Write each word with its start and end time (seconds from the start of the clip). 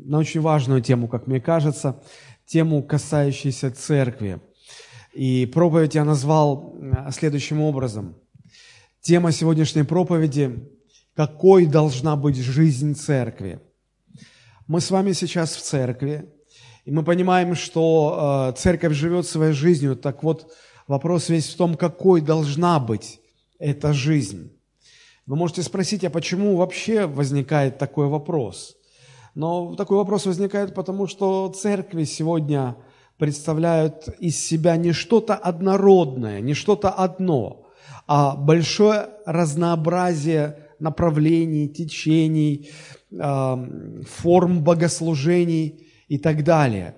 на 0.06 0.18
очень 0.20 0.40
важную 0.40 0.84
тему, 0.84 1.08
как 1.08 1.26
мне 1.26 1.42
кажется, 1.42 2.00
тему, 2.46 2.84
касающуюся 2.84 3.72
церкви. 3.72 4.40
И 5.12 5.48
проповедь 5.48 5.96
я 5.96 6.06
назвал 6.06 6.76
э, 6.80 7.10
следующим 7.12 7.60
образом. 7.62 8.14
Тема 9.02 9.32
сегодняшней 9.32 9.82
проповеди– 9.82 10.70
«Какой 11.16 11.66
должна 11.66 12.16
быть 12.16 12.38
жизнь 12.38 12.94
церкви?» 12.94 13.60
Мы 14.68 14.80
с 14.80 14.92
вами 14.92 15.14
сейчас 15.14 15.56
в 15.56 15.64
церкви, 15.64 16.30
и 16.86 16.92
мы 16.92 17.04
понимаем, 17.04 17.56
что 17.56 18.52
э, 18.54 18.60
церковь 18.60 18.94
живет 18.94 19.26
своей 19.26 19.54
жизнью. 19.54 19.96
Так 19.96 20.22
вот, 20.22 20.54
вопрос 20.86 21.30
весь 21.30 21.50
в 21.50 21.58
том, 21.58 21.76
какой 21.76 22.22
должна 22.22 22.80
быть 22.80 23.22
эта 23.58 23.92
жизнь. 23.92 24.52
Вы 25.30 25.36
можете 25.36 25.62
спросить, 25.62 26.04
а 26.04 26.10
почему 26.10 26.56
вообще 26.56 27.06
возникает 27.06 27.78
такой 27.78 28.08
вопрос? 28.08 28.76
Но 29.36 29.76
такой 29.76 29.98
вопрос 29.98 30.26
возникает 30.26 30.74
потому, 30.74 31.06
что 31.06 31.50
церкви 31.50 32.06
сегодня 32.06 32.76
представляют 33.20 34.08
из 34.18 34.44
себя 34.44 34.76
не 34.76 34.92
что-то 34.92 35.36
однородное, 35.36 36.42
не 36.42 36.56
что-то 36.56 36.90
одно, 36.90 37.68
а 38.08 38.36
большое 38.36 39.10
разнообразие 39.28 40.66
направлений, 40.80 41.70
течений, 41.70 42.72
форм 43.12 44.64
богослужений 44.64 45.92
и 46.08 46.18
так 46.18 46.44
далее. 46.44 46.96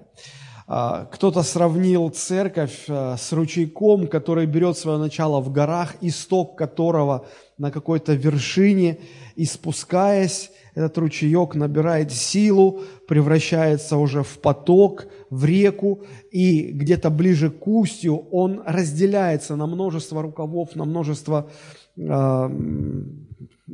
А, 0.74 1.04
кто-то 1.12 1.44
сравнил 1.44 2.08
церковь 2.12 2.86
а, 2.88 3.18
с 3.18 3.34
ручейком, 3.34 4.08
который 4.08 4.46
берет 4.46 4.78
свое 4.78 4.98
начало 4.98 5.42
в 5.42 5.52
горах, 5.52 5.96
исток 6.00 6.58
которого 6.58 7.26
на 7.58 7.72
какой-то 7.72 8.14
вершине, 8.14 9.00
и 9.36 9.44
спускаясь, 9.44 10.50
этот 10.74 10.98
ручеек 10.98 11.56
набирает 11.56 12.14
силу, 12.14 12.84
превращается 13.06 13.98
уже 13.98 14.24
в 14.24 14.40
поток, 14.40 15.08
в 15.30 15.44
реку, 15.44 16.06
и 16.32 16.72
где-то 16.72 17.10
ближе 17.10 17.50
к 17.50 17.68
устью 17.68 18.16
он 18.32 18.64
разделяется 18.66 19.58
на 19.58 19.68
множество 19.68 20.22
рукавов, 20.22 20.78
на 20.78 20.86
множество 20.86 21.50
э, 21.98 22.50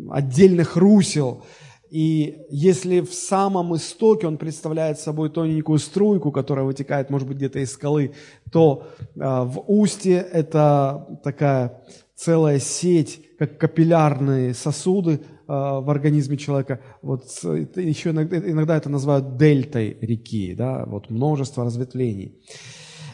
отдельных 0.10 0.76
русел. 0.76 1.44
И 1.90 2.46
если 2.50 3.00
в 3.00 3.14
самом 3.14 3.76
истоке 3.76 4.28
он 4.28 4.38
представляет 4.38 5.00
собой 5.00 5.30
тоненькую 5.30 5.80
струйку, 5.80 6.32
которая 6.32 6.66
вытекает, 6.66 7.10
может 7.10 7.28
быть, 7.28 7.38
где-то 7.38 7.60
из 7.60 7.72
скалы, 7.72 8.14
то 8.52 8.88
э, 8.98 9.08
в 9.20 9.64
устье 9.68 10.18
это 10.32 11.20
такая 11.24 11.82
целая 12.16 12.60
сеть, 12.60 13.22
как 13.38 13.58
капиллярные 13.58 14.54
сосуды 14.54 15.14
э, 15.14 15.20
в 15.48 15.90
организме 15.90 16.36
человека. 16.38 16.82
Вот 17.02 17.26
еще 17.44 18.10
иногда, 18.10 18.38
иногда 18.38 18.76
это 18.76 18.90
называют 18.90 19.38
дельтой 19.38 19.98
реки, 20.02 20.56
да, 20.56 20.86
вот 20.86 21.10
множество 21.10 21.64
разветвлений. 21.64 22.36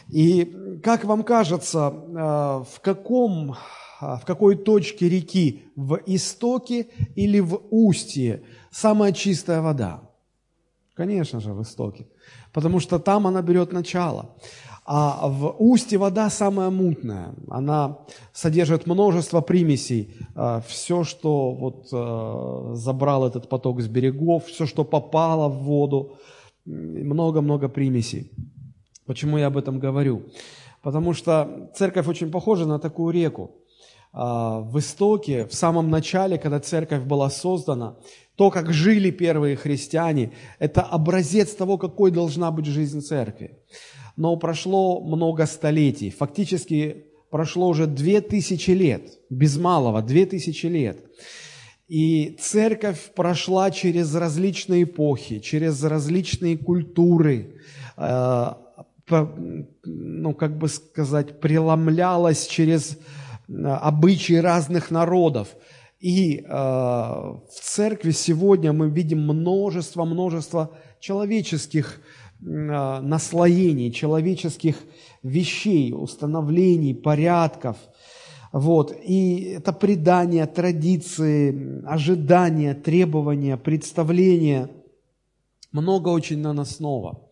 И 0.08 0.80
как 0.82 1.04
вам 1.04 1.22
кажется, 1.22 1.92
э, 1.92 2.12
в 2.12 2.80
каком 2.80 3.56
в 4.00 4.22
какой 4.26 4.56
точке 4.56 5.08
реки, 5.08 5.62
в 5.76 5.98
истоке 6.06 6.88
или 7.14 7.40
в 7.40 7.62
устье, 7.70 8.42
самая 8.74 9.12
чистая 9.12 9.60
вода? 9.60 10.00
Конечно 10.94 11.40
же, 11.40 11.52
в 11.52 11.62
истоке, 11.62 12.06
потому 12.52 12.80
что 12.80 12.98
там 12.98 13.26
она 13.26 13.42
берет 13.42 13.72
начало. 13.72 14.36
А 14.86 15.28
в 15.28 15.56
устье 15.58 15.98
вода 15.98 16.28
самая 16.28 16.70
мутная, 16.70 17.34
она 17.48 17.98
содержит 18.32 18.86
множество 18.86 19.40
примесей. 19.40 20.14
А, 20.34 20.60
все, 20.60 21.04
что 21.04 21.52
вот 21.52 21.88
а, 21.92 22.74
забрал 22.74 23.26
этот 23.26 23.48
поток 23.48 23.80
с 23.80 23.88
берегов, 23.88 24.44
все, 24.44 24.66
что 24.66 24.84
попало 24.84 25.48
в 25.48 25.62
воду, 25.62 26.18
много-много 26.66 27.68
примесей. 27.68 28.30
Почему 29.06 29.38
я 29.38 29.46
об 29.46 29.56
этом 29.56 29.78
говорю? 29.78 30.22
Потому 30.82 31.14
что 31.14 31.70
церковь 31.74 32.06
очень 32.06 32.30
похожа 32.30 32.66
на 32.66 32.78
такую 32.78 33.14
реку. 33.14 33.52
А, 34.12 34.60
в 34.60 34.78
истоке, 34.78 35.46
в 35.46 35.54
самом 35.54 35.90
начале, 35.90 36.38
когда 36.38 36.60
церковь 36.60 37.02
была 37.02 37.30
создана, 37.30 37.96
то, 38.36 38.50
как 38.50 38.72
жили 38.72 39.10
первые 39.10 39.56
христиане, 39.56 40.32
это 40.58 40.82
образец 40.82 41.54
того, 41.54 41.78
какой 41.78 42.10
должна 42.10 42.50
быть 42.50 42.66
жизнь 42.66 43.00
церкви 43.00 43.58
но 44.16 44.36
прошло 44.36 45.00
много 45.00 45.46
столетий. 45.46 46.10
Фактически 46.10 47.04
прошло 47.30 47.68
уже 47.68 47.86
две 47.86 48.20
тысячи 48.20 48.70
лет, 48.70 49.18
без 49.30 49.56
малого, 49.56 50.02
две 50.02 50.26
тысячи 50.26 50.66
лет. 50.66 50.98
И 51.88 52.36
церковь 52.40 53.12
прошла 53.14 53.70
через 53.70 54.14
различные 54.14 54.84
эпохи, 54.84 55.40
через 55.40 55.82
различные 55.82 56.56
культуры, 56.56 57.56
э, 57.96 58.46
ну, 59.84 60.34
как 60.34 60.56
бы 60.56 60.68
сказать, 60.68 61.40
преломлялась 61.40 62.46
через 62.46 62.96
э, 63.48 63.52
обычаи 63.52 64.34
разных 64.34 64.90
народов. 64.90 65.48
И 66.04 66.40
э, 66.40 66.46
в 66.46 67.40
церкви 67.48 68.10
сегодня 68.10 68.74
мы 68.74 68.90
видим 68.90 69.20
множество-множество 69.20 70.72
человеческих 71.00 71.98
а, 72.46 73.00
наслоений, 73.00 73.90
человеческих 73.90 74.76
вещей, 75.22 75.94
установлений, 75.94 76.92
порядков. 76.92 77.78
Вот. 78.52 78.94
И 79.02 79.54
это 79.56 79.72
предания, 79.72 80.44
традиции, 80.44 81.82
ожидания, 81.86 82.74
требования, 82.74 83.56
представления. 83.56 84.68
Много 85.72 86.10
очень 86.10 86.40
наносного. 86.40 87.30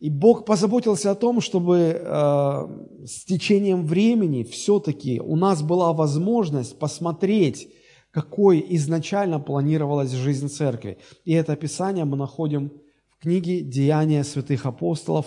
И 0.00 0.10
Бог 0.10 0.46
позаботился 0.46 1.12
о 1.12 1.14
том, 1.14 1.40
чтобы 1.40 1.76
э, 1.78 3.06
с 3.06 3.24
течением 3.24 3.86
времени 3.86 4.42
все-таки 4.42 5.20
у 5.20 5.36
нас 5.36 5.62
была 5.62 5.92
возможность 5.92 6.76
посмотреть, 6.76 7.68
какой 8.14 8.64
изначально 8.76 9.40
планировалась 9.40 10.12
жизнь 10.12 10.48
церкви. 10.48 10.98
И 11.24 11.32
это 11.32 11.52
описание 11.52 12.04
мы 12.04 12.16
находим 12.16 12.72
книги 13.20 13.60
«Деяния 13.60 14.22
святых 14.22 14.66
апостолов». 14.66 15.26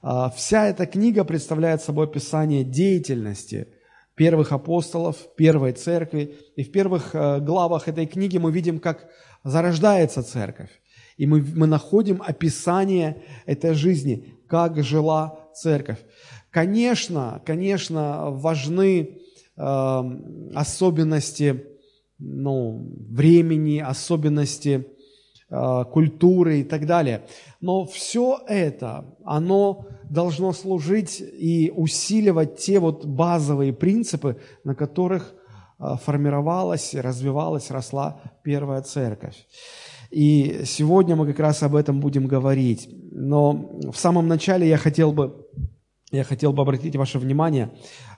А, 0.00 0.30
вся 0.30 0.66
эта 0.66 0.86
книга 0.86 1.24
представляет 1.24 1.82
собой 1.82 2.06
описание 2.06 2.64
деятельности 2.64 3.68
первых 4.14 4.52
апостолов, 4.52 5.16
первой 5.36 5.72
церкви. 5.72 6.38
И 6.56 6.64
в 6.64 6.72
первых 6.72 7.14
э, 7.14 7.38
главах 7.40 7.86
этой 7.86 8.06
книги 8.06 8.38
мы 8.38 8.50
видим, 8.50 8.80
как 8.80 9.08
зарождается 9.44 10.22
церковь. 10.22 10.70
И 11.18 11.26
мы, 11.26 11.42
мы 11.42 11.66
находим 11.66 12.22
описание 12.26 13.22
этой 13.44 13.74
жизни, 13.74 14.34
как 14.48 14.82
жила 14.82 15.38
церковь. 15.54 15.98
Конечно, 16.50 17.42
конечно, 17.44 18.30
важны 18.30 19.18
э, 19.56 20.02
особенности 20.54 21.71
ну, 22.22 22.94
времени, 23.08 23.78
особенности 23.78 24.86
Э, 25.54 25.84
культуры 25.84 26.60
и 26.60 26.64
так 26.64 26.86
далее. 26.86 27.26
Но 27.60 27.84
все 27.84 28.38
это, 28.48 29.04
оно 29.22 29.84
должно 30.08 30.54
служить 30.54 31.20
и 31.20 31.70
усиливать 31.76 32.56
те 32.56 32.78
вот 32.78 33.04
базовые 33.04 33.74
принципы, 33.74 34.38
на 34.64 34.74
которых 34.74 35.34
э, 35.78 35.96
формировалась, 36.06 36.94
развивалась, 36.94 37.70
росла 37.70 38.18
первая 38.42 38.80
церковь. 38.80 39.46
И 40.10 40.62
сегодня 40.64 41.16
мы 41.16 41.26
как 41.26 41.40
раз 41.40 41.62
об 41.62 41.76
этом 41.76 42.00
будем 42.00 42.26
говорить. 42.26 42.88
Но 43.10 43.78
в 43.92 43.96
самом 43.98 44.28
начале 44.28 44.66
я 44.66 44.78
хотел 44.78 45.12
бы, 45.12 45.48
я 46.12 46.24
хотел 46.24 46.54
бы 46.54 46.62
обратить 46.62 46.96
ваше 46.96 47.18
внимание 47.18 47.68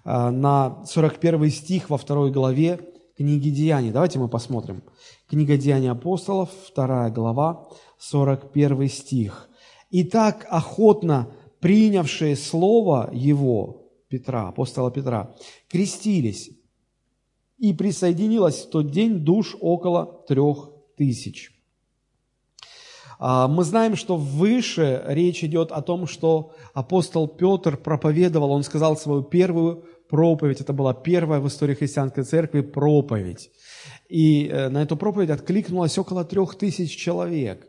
э, 0.04 0.30
на 0.30 0.84
41 0.86 1.50
стих 1.50 1.90
во 1.90 1.98
второй 1.98 2.30
главе 2.30 2.78
книги 3.16 3.50
Деяний. 3.50 3.90
Давайте 3.90 4.18
мы 4.18 4.28
посмотрим. 4.28 4.82
Книга 5.28 5.56
Деяний 5.56 5.90
апостолов, 5.90 6.50
2 6.74 7.10
глава, 7.10 7.68
41 7.98 8.88
стих. 8.88 9.48
«Итак, 9.90 10.46
охотно 10.50 11.30
принявшие 11.60 12.36
слово 12.36 13.10
его, 13.12 13.86
Петра, 14.08 14.48
апостола 14.48 14.90
Петра, 14.90 15.34
крестились, 15.68 16.50
и 17.58 17.72
присоединилось 17.72 18.64
в 18.64 18.70
тот 18.70 18.90
день 18.90 19.20
душ 19.20 19.56
около 19.60 20.24
трех 20.26 20.70
тысяч». 20.96 21.52
А, 23.18 23.46
мы 23.46 23.64
знаем, 23.64 23.96
что 23.96 24.16
выше 24.16 25.02
речь 25.06 25.44
идет 25.44 25.70
о 25.70 25.80
том, 25.82 26.06
что 26.06 26.52
апостол 26.72 27.28
Петр 27.28 27.76
проповедовал, 27.76 28.50
он 28.50 28.64
сказал 28.64 28.96
свою 28.96 29.22
первую 29.22 29.84
проповедь, 30.14 30.60
это 30.60 30.72
была 30.72 30.94
первая 30.94 31.40
в 31.40 31.48
истории 31.48 31.74
христианской 31.74 32.22
церкви 32.22 32.60
проповедь. 32.60 33.50
И 34.08 34.46
э, 34.46 34.68
на 34.68 34.82
эту 34.82 34.96
проповедь 34.96 35.30
откликнулось 35.30 35.98
около 35.98 36.24
трех 36.24 36.54
тысяч 36.54 36.96
человек. 36.96 37.66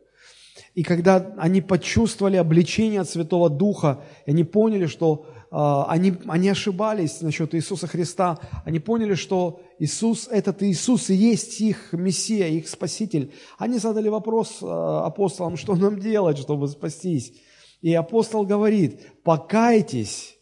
И 0.75 0.83
когда 0.83 1.33
они 1.39 1.61
почувствовали 1.61 2.37
обличение 2.37 3.01
от 3.01 3.09
Святого 3.09 3.49
Духа, 3.49 4.03
они 4.27 4.43
поняли, 4.43 4.85
что 4.85 5.25
э, 5.51 5.91
они, 5.91 6.13
они 6.27 6.49
ошибались 6.49 7.21
насчет 7.21 7.55
Иисуса 7.55 7.87
Христа, 7.87 8.37
они 8.63 8.79
поняли, 8.79 9.15
что 9.15 9.59
Иисус, 9.79 10.27
этот 10.31 10.61
Иисус 10.61 11.09
и 11.09 11.15
есть 11.15 11.59
их 11.61 11.93
Мессия, 11.93 12.47
их 12.47 12.69
Спаситель, 12.69 13.31
они 13.57 13.79
задали 13.79 14.09
вопрос 14.09 14.59
э, 14.61 14.67
апостолам, 14.67 15.57
что 15.57 15.75
нам 15.75 15.99
делать, 15.99 16.37
чтобы 16.37 16.67
спастись. 16.67 17.33
И 17.81 17.91
апостол 17.95 18.45
говорит, 18.45 19.01
покайтесь 19.23 20.34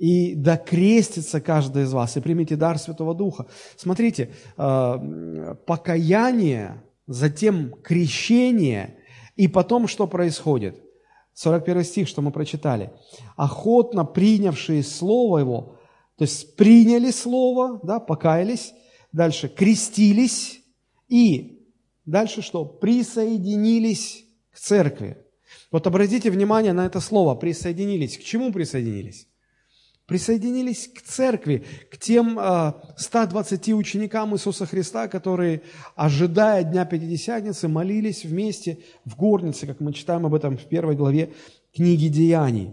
и 0.00 0.34
докрестится 0.34 1.42
каждый 1.42 1.82
из 1.82 1.92
вас, 1.92 2.16
и 2.16 2.20
примите 2.20 2.56
дар 2.56 2.78
Святого 2.78 3.14
Духа. 3.14 3.46
Смотрите, 3.76 4.30
э, 4.56 5.54
покаяние, 5.66 6.82
затем 7.06 7.74
крещение, 7.82 8.96
и 9.36 9.46
потом 9.46 9.86
что 9.88 10.06
происходит? 10.06 10.82
41 11.34 11.84
стих, 11.84 12.08
что 12.08 12.22
мы 12.22 12.32
прочитали. 12.32 12.90
«Охотно 13.36 14.06
принявшие 14.06 14.82
Слово 14.82 15.38
Его, 15.38 15.76
то 16.16 16.24
есть 16.24 16.56
приняли 16.56 17.10
Слово, 17.10 17.78
да, 17.82 18.00
покаялись, 18.00 18.72
дальше 19.12 19.48
крестились 19.50 20.62
и 21.08 21.62
дальше 22.06 22.40
что? 22.40 22.64
Присоединились 22.64 24.24
к 24.50 24.58
церкви. 24.58 25.18
Вот 25.70 25.86
обратите 25.86 26.30
внимание 26.30 26.72
на 26.72 26.86
это 26.86 27.00
слово 27.00 27.34
«присоединились». 27.34 28.16
К 28.16 28.22
чему 28.22 28.50
присоединились? 28.50 29.26
Присоединились 30.10 30.88
к 30.88 31.02
церкви, 31.02 31.64
к 31.88 31.96
тем 31.96 32.36
120 32.96 33.68
а, 33.68 33.74
ученикам 33.76 34.34
Иисуса 34.34 34.66
Христа, 34.66 35.06
которые, 35.06 35.62
ожидая 35.94 36.64
Дня 36.64 36.84
Пятидесятницы, 36.84 37.68
молились 37.68 38.24
вместе 38.24 38.80
в 39.04 39.14
горнице, 39.14 39.68
как 39.68 39.78
мы 39.78 39.92
читаем 39.92 40.26
об 40.26 40.34
этом 40.34 40.58
в 40.58 40.64
первой 40.64 40.96
главе 40.96 41.32
книги 41.72 42.08
Деяний. 42.08 42.72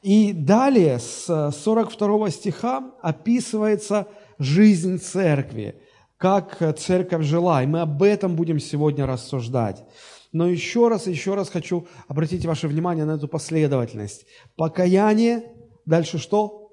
И 0.00 0.32
далее 0.32 1.00
с 1.00 1.50
42 1.52 2.30
стиха 2.30 2.92
описывается 3.02 4.08
жизнь 4.38 4.98
церкви, 5.00 5.82
как 6.16 6.78
церковь 6.78 7.26
жила, 7.26 7.62
и 7.62 7.66
мы 7.66 7.82
об 7.82 8.02
этом 8.02 8.36
будем 8.36 8.58
сегодня 8.58 9.04
рассуждать. 9.04 9.84
Но 10.32 10.48
еще 10.48 10.88
раз, 10.88 11.06
еще 11.06 11.34
раз 11.34 11.50
хочу 11.50 11.86
обратить 12.08 12.46
ваше 12.46 12.68
внимание 12.68 13.04
на 13.04 13.16
эту 13.16 13.28
последовательность. 13.28 14.24
Покаяние, 14.56 15.42
дальше 15.86 16.18
что? 16.18 16.70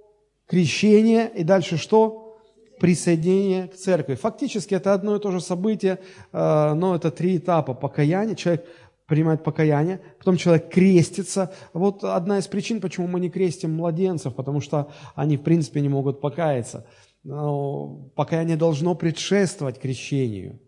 Крещение, 0.47 1.29
и 1.35 1.43
дальше 1.43 1.77
что? 1.77 2.37
Присоединение 2.79 3.67
к 3.67 3.75
церкви. 3.75 4.15
Фактически 4.15 4.75
это 4.75 4.93
одно 4.93 5.15
и 5.15 5.19
то 5.19 5.31
же 5.31 5.41
событие, 5.41 5.99
э, 6.31 6.73
но 6.73 6.95
это 6.95 7.11
три 7.11 7.37
этапа 7.37 7.73
покаяния. 7.73 8.35
Человек 8.35 8.65
принимает 9.07 9.43
покаяние, 9.43 10.01
потом 10.19 10.37
человек 10.37 10.69
крестится. 10.69 11.53
Вот 11.73 12.03
одна 12.03 12.37
из 12.37 12.47
причин, 12.47 12.81
почему 12.81 13.07
мы 13.07 13.19
не 13.19 13.29
крестим 13.29 13.73
младенцев, 13.73 14.35
потому 14.35 14.61
что 14.61 14.91
они, 15.15 15.37
в 15.37 15.41
принципе, 15.41 15.81
не 15.81 15.89
могут 15.89 16.21
покаяться. 16.21 16.85
Но 17.23 18.09
покаяние 18.15 18.57
должно 18.57 18.95
предшествовать 18.95 19.79
крещению, 19.79 20.59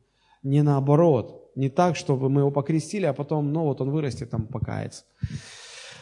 не 0.42 0.64
наоборот. 0.64 1.52
Не 1.56 1.70
так, 1.70 1.98
чтобы 1.98 2.30
мы 2.30 2.42
его 2.42 2.52
покрестили, 2.52 3.06
а 3.06 3.14
потом, 3.14 3.52
ну 3.52 3.64
вот 3.64 3.82
он 3.82 3.92
вырастет, 3.92 4.30
там 4.30 4.48
покается. 4.48 5.04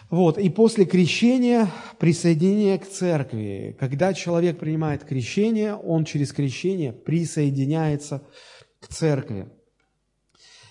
Вот, 0.09 0.38
и 0.38 0.50
после 0.50 0.86
крещения 0.86 1.69
присоединение 2.00 2.80
к 2.80 2.88
церкви. 2.88 3.75
Когда 3.77 4.13
человек 4.13 4.57
принимает 4.57 5.04
крещение, 5.04 5.75
он 5.75 6.06
через 6.06 6.31
крещение 6.31 6.94
присоединяется 6.94 8.24
к 8.80 8.88
церкви. 8.88 9.50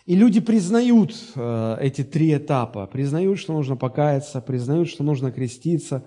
И 0.06 0.14
люди 0.14 0.40
признают 0.40 1.14
э, 1.34 1.76
эти 1.80 2.02
три 2.04 2.34
этапа, 2.34 2.86
признают, 2.86 3.38
что 3.38 3.52
нужно 3.52 3.76
покаяться, 3.76 4.40
признают, 4.40 4.88
что 4.88 5.02
нужно 5.02 5.32
креститься. 5.32 6.06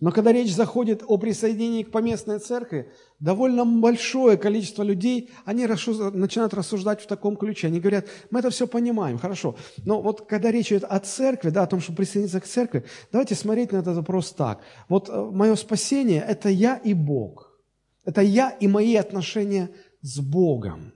Но 0.00 0.12
когда 0.12 0.32
речь 0.32 0.54
заходит 0.54 1.02
о 1.06 1.16
присоединении 1.16 1.82
к 1.82 1.90
поместной 1.90 2.38
церкви, 2.38 2.92
довольно 3.18 3.64
большое 3.64 4.36
количество 4.36 4.84
людей, 4.84 5.30
они 5.44 5.66
начинают 5.66 6.54
рассуждать 6.54 7.00
в 7.00 7.06
таком 7.06 7.36
ключе. 7.36 7.66
Они 7.66 7.80
говорят, 7.80 8.06
мы 8.30 8.38
это 8.38 8.50
все 8.50 8.68
понимаем, 8.68 9.18
хорошо. 9.18 9.56
Но 9.84 10.00
вот 10.00 10.26
когда 10.26 10.52
речь 10.52 10.68
идет 10.68 10.84
о 10.84 11.00
церкви, 11.00 11.50
да, 11.50 11.64
о 11.64 11.66
том, 11.66 11.80
чтобы 11.80 11.96
присоединиться 11.96 12.40
к 12.40 12.46
церкви, 12.46 12.84
давайте 13.10 13.34
смотреть 13.34 13.72
на 13.72 13.78
этот 13.78 13.96
вопрос 13.96 14.32
так. 14.32 14.60
Вот 14.88 15.08
э, 15.08 15.30
мое 15.32 15.56
спасение– 15.56 16.24
это 16.28 16.48
я 16.48 16.76
и 16.76 16.94
Бог. 16.94 17.58
Это 18.04 18.22
я 18.22 18.50
и 18.50 18.68
мои 18.68 18.94
отношения 18.94 19.70
с 20.00 20.20
Богом. 20.20 20.92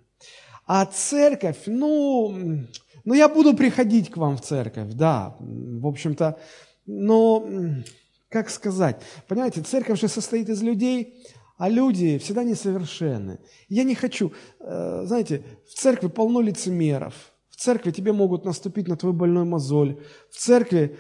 А 0.65 0.87
церковь, 0.87 1.65
ну, 1.67 2.65
ну 3.05 3.15
я 3.15 3.29
буду 3.29 3.55
приходить 3.55 4.11
к 4.11 4.17
вам 4.17 4.37
в 4.37 4.43
церковь, 4.43 4.93
да, 4.95 5.37
в 5.41 5.87
общем-то, 5.87 6.39
но, 6.87 7.45
как 8.33 8.51
сказать, 8.51 9.03
понимаете, 9.29 9.61
церковь 9.61 10.01
же 10.01 10.09
состоит 10.09 10.49
из 10.49 10.63
людей, 10.63 11.23
а 11.59 11.69
люди 11.69 12.19
всегда 12.19 12.43
несовершенны. 12.43 13.39
Я 13.69 13.85
не 13.85 13.95
хочу, 13.95 14.33
э, 14.61 15.03
знаете, 15.05 15.45
в 15.69 15.75
церкви 15.75 16.09
полно 16.09 16.41
лицемеров, 16.41 17.15
в 17.51 17.57
церкви 17.57 17.91
тебе 17.91 18.13
могут 18.13 18.45
наступить 18.45 18.89
на 18.89 18.97
твой 18.97 19.13
больной 19.13 19.45
мозоль, 19.45 19.97
в 20.31 20.37
церкви 20.37 20.97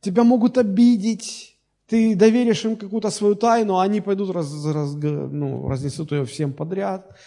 тебя 0.00 0.24
могут 0.24 0.58
обидеть, 0.58 1.58
ты 1.86 2.16
доверишь 2.16 2.64
им 2.64 2.76
какую-то 2.76 3.10
свою 3.10 3.34
тайну, 3.34 3.76
а 3.76 3.82
они 3.82 4.00
пойдут, 4.00 4.30
раз, 4.30 4.64
раз, 4.64 4.94
ну, 4.94 5.68
разнесут 5.68 6.12
ее 6.12 6.24
всем 6.24 6.52
подряд– 6.52 7.14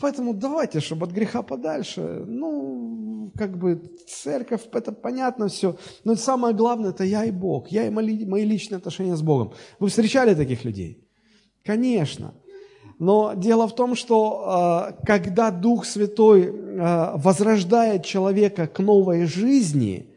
Поэтому 0.00 0.32
давайте, 0.32 0.80
чтобы 0.80 1.06
от 1.06 1.12
греха 1.12 1.42
подальше. 1.42 2.00
Ну, 2.26 3.32
как 3.36 3.58
бы 3.58 3.82
церковь, 4.06 4.62
это 4.72 4.92
понятно 4.92 5.48
все. 5.48 5.76
Но 6.04 6.14
самое 6.14 6.54
главное, 6.54 6.90
это 6.90 7.02
я 7.02 7.24
и 7.24 7.32
Бог. 7.32 7.68
Я 7.68 7.86
и 7.86 7.90
мои, 7.90 8.24
мои 8.24 8.44
личные 8.44 8.76
отношения 8.78 9.16
с 9.16 9.22
Богом. 9.22 9.52
Вы 9.80 9.88
встречали 9.88 10.34
таких 10.34 10.64
людей? 10.64 11.04
Конечно. 11.64 12.34
Но 13.00 13.34
дело 13.34 13.66
в 13.66 13.74
том, 13.74 13.96
что 13.96 14.44
а, 14.46 14.92
когда 15.04 15.50
Дух 15.50 15.84
Святой 15.84 16.48
а, 16.48 17.16
возрождает 17.16 18.04
человека 18.04 18.68
к 18.68 18.78
новой 18.78 19.26
жизни, 19.26 20.14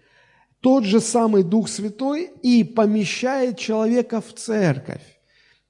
тот 0.60 0.84
же 0.84 1.00
самый 1.00 1.44
Дух 1.44 1.68
Святой 1.68 2.30
и 2.44 2.64
помещает 2.64 3.58
человека 3.58 4.22
в 4.22 4.34
церковь 4.34 5.21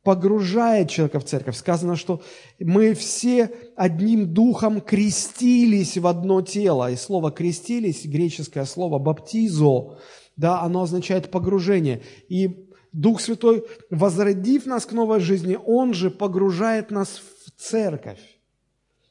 погружает 0.04 0.90
человека 0.90 1.20
в 1.20 1.26
церковь. 1.26 1.56
Сказано, 1.56 1.96
что 1.96 2.22
мы 2.60 2.94
все 2.94 3.52
одним 3.76 4.34
духом 4.34 4.82
крестились 4.82 5.98
в 5.98 6.08
одно 6.08 6.42
тело. 6.42 6.92
И 6.92 6.96
слово 6.96 7.32
«крестились», 7.32 8.06
греческое 8.06 8.66
слово 8.66 9.00
«баптизо», 9.00 9.98
да, 10.38 10.62
оно 10.62 10.84
означает 10.84 11.30
погружение. 11.30 12.02
И 12.30 12.68
Дух 12.92 13.22
Святой, 13.22 13.64
возродив 13.90 14.66
нас 14.66 14.86
к 14.86 14.92
новой 14.92 15.20
жизни, 15.20 15.58
Он 15.66 15.94
же 15.94 16.10
погружает 16.10 16.90
нас 16.90 17.22
в 17.46 17.52
церковь. 17.62 18.20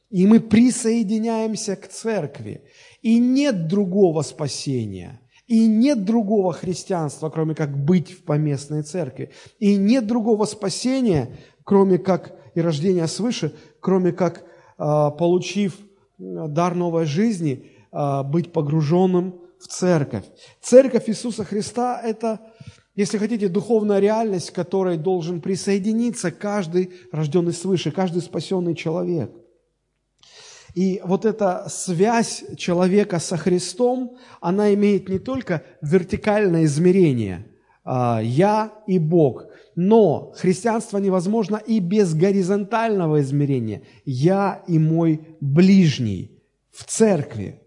И 0.09 0.27
мы 0.27 0.41
присоединяемся 0.41 1.77
к 1.77 1.87
церкви. 1.87 2.63
И 3.01 3.17
нет 3.17 3.67
другого 3.67 4.23
спасения– 4.23 5.20
и 5.51 5.67
нет 5.67 6.05
другого 6.05 6.53
христианства, 6.53 7.29
кроме 7.29 7.55
как 7.55 7.77
быть 7.77 8.13
в 8.13 8.23
поместной 8.23 8.83
церкви. 8.83 9.31
И 9.59 9.75
нет 9.75 10.07
другого 10.07 10.45
спасения, 10.45 11.37
кроме 11.65 11.97
как 11.97 12.33
и 12.55 12.61
рождения 12.61 13.05
свыше, 13.05 13.53
кроме 13.81 14.13
как, 14.13 14.45
а, 14.77 15.11
получив 15.11 15.77
дар 16.17 16.73
новой 16.73 17.03
жизни, 17.03 17.69
а, 17.91 18.23
быть 18.23 18.53
погруженным 18.53 19.41
в 19.59 19.67
церковь. 19.67 20.23
Церковь 20.61 21.09
Иисуса 21.09 21.43
Христа– 21.43 21.99
это, 22.03 22.39
если 22.95 23.17
хотите, 23.17 23.49
духовная 23.49 23.99
реальность, 23.99 24.51
к 24.51 24.55
которой 24.55 24.95
должен 24.95 25.41
присоединиться 25.41 26.31
каждый 26.31 26.93
рожденный 27.11 27.51
свыше, 27.51 27.91
каждый 27.91 28.21
спасенный 28.21 28.73
человек. 28.73 29.29
И 30.73 31.01
вот 31.03 31.25
эта 31.25 31.67
связь 31.69 32.43
человека 32.57 33.19
со 33.19 33.37
Христом, 33.37 34.17
она 34.39 34.73
имеет 34.73 35.09
не 35.09 35.19
только 35.19 35.63
вертикальное 35.81 36.65
измерение 36.65 37.47
а, 37.83 38.21
«я» 38.21 38.71
и 38.87 38.99
«Бог», 38.99 39.45
но 39.75 40.31
христианство 40.35 40.97
невозможно 40.97 41.57
и 41.57 41.79
без 41.79 42.13
горизонтального 42.13 43.21
измерения 43.21 43.83
«я» 44.05 44.63
и 44.67 44.79
«мой 44.79 45.21
ближний» 45.41 46.41
в 46.71 46.85
церкви. 46.85 47.61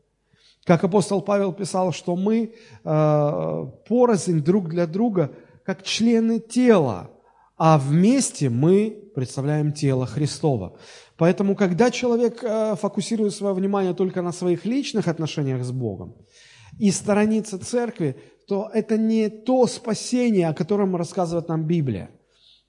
Как 0.64 0.82
апостол 0.82 1.20
Павел 1.20 1.52
писал, 1.52 1.92
что 1.92 2.16
мы 2.16 2.54
э, 2.84 3.66
порознь 3.86 4.42
друг 4.42 4.70
для 4.70 4.86
друга, 4.86 5.30
как 5.62 5.82
члены 5.82 6.40
тела, 6.40 7.10
а 7.56 7.78
вместе 7.78 8.48
мы 8.48 9.10
представляем 9.14 9.72
тело 9.72 10.06
Христова. 10.06 10.76
Поэтому, 11.16 11.54
когда 11.54 11.90
человек 11.90 12.42
э, 12.42 12.74
фокусирует 12.76 13.34
свое 13.34 13.54
внимание 13.54 13.94
только 13.94 14.22
на 14.22 14.32
своих 14.32 14.64
личных 14.64 15.08
отношениях 15.08 15.64
с 15.64 15.70
Богом 15.70 16.16
и 16.78 16.90
сторонится 16.90 17.58
церкви, 17.58 18.16
то 18.48 18.68
это 18.74 18.98
не 18.98 19.28
то 19.28 19.66
спасение, 19.66 20.48
о 20.48 20.54
котором 20.54 20.96
рассказывает 20.96 21.48
нам 21.48 21.64
Библия. 21.64 22.10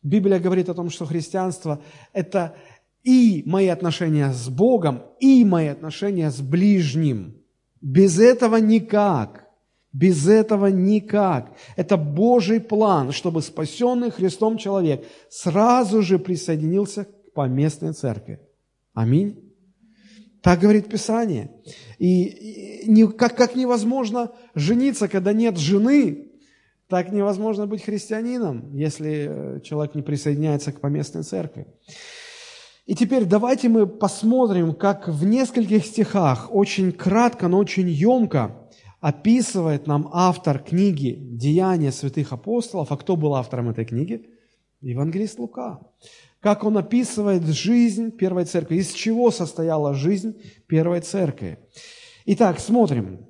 Библия 0.04 0.40
говорит 0.40 0.70
о 0.70 0.76
том, 0.76 0.90
что 0.90 1.06
христианство– 1.06 1.82
это 2.14 2.56
и 3.04 3.44
мои 3.46 3.68
отношения 3.68 4.32
с 4.32 4.50
Богом, 4.50 5.02
и 5.20 5.44
мои 5.44 5.68
отношения 5.68 6.30
с 6.30 6.40
ближним. 6.40 7.36
Без 7.82 8.20
этого 8.20 8.58
никак. 8.58 9.46
Без 9.92 10.28
этого 10.28 10.68
никак. 10.68 11.54
Это 11.78 11.98
Божий 11.98 12.60
план, 12.60 13.12
чтобы 13.12 13.42
спасенный 13.42 14.12
Христом 14.12 14.58
человек 14.58 15.06
сразу 15.30 16.02
же 16.02 16.20
присоединился 16.20 17.08
поместной 17.36 17.94
церкви. 17.94 18.40
Аминь. 18.96 19.46
Так 20.42 20.60
говорит 20.60 20.90
Писание. 20.90 21.52
И, 22.00 23.06
как, 23.18 23.36
как 23.36 23.56
невозможно 23.56 24.32
жениться, 24.56 25.08
когда 25.08 25.34
нет 25.34 25.58
жены, 25.58 26.32
так 26.88 27.12
невозможно 27.12 27.68
быть 27.68 27.84
христианином, 27.84 28.76
если 28.76 29.28
э, 29.30 29.60
человек 29.62 29.96
не 29.96 30.02
присоединяется 30.02 30.72
к 30.72 30.80
поместной 30.80 31.24
церкви. 31.24 31.68
И 32.86 32.94
теперь 32.94 33.26
давайте 33.26 33.70
мы 33.70 33.88
посмотрим, 33.88 34.76
как 34.76 35.08
в 35.08 35.26
нескольких 35.26 35.84
стихах, 35.84 36.54
очень 36.54 36.92
кратко, 36.92 37.48
но 37.48 37.58
очень 37.58 37.90
емко 37.90 38.56
описывает 39.02 39.88
нам 39.88 40.10
автор 40.14 40.60
книги 40.60 41.18
«Деяния 41.20 41.92
святых 41.92 42.32
апостолов». 42.32 42.92
А 42.92 42.98
кто 42.98 43.16
был 43.16 43.34
автором 43.34 43.70
этой 43.70 43.86
книги? 43.86 44.30
Евангелист 44.82 45.40
Лука 45.40 45.80
как 46.46 46.64
он 46.64 46.78
описывает 46.78 47.44
жизнь 47.48 48.12
первой 48.12 48.46
церкви, 48.46 48.76
из 48.76 48.94
чего 48.94 49.32
состояла 49.32 49.96
жизнь 49.96 50.40
первой 50.68 51.02
церкви. 51.02 51.58
Итак, 52.28 52.60
смотрим. 52.60 53.26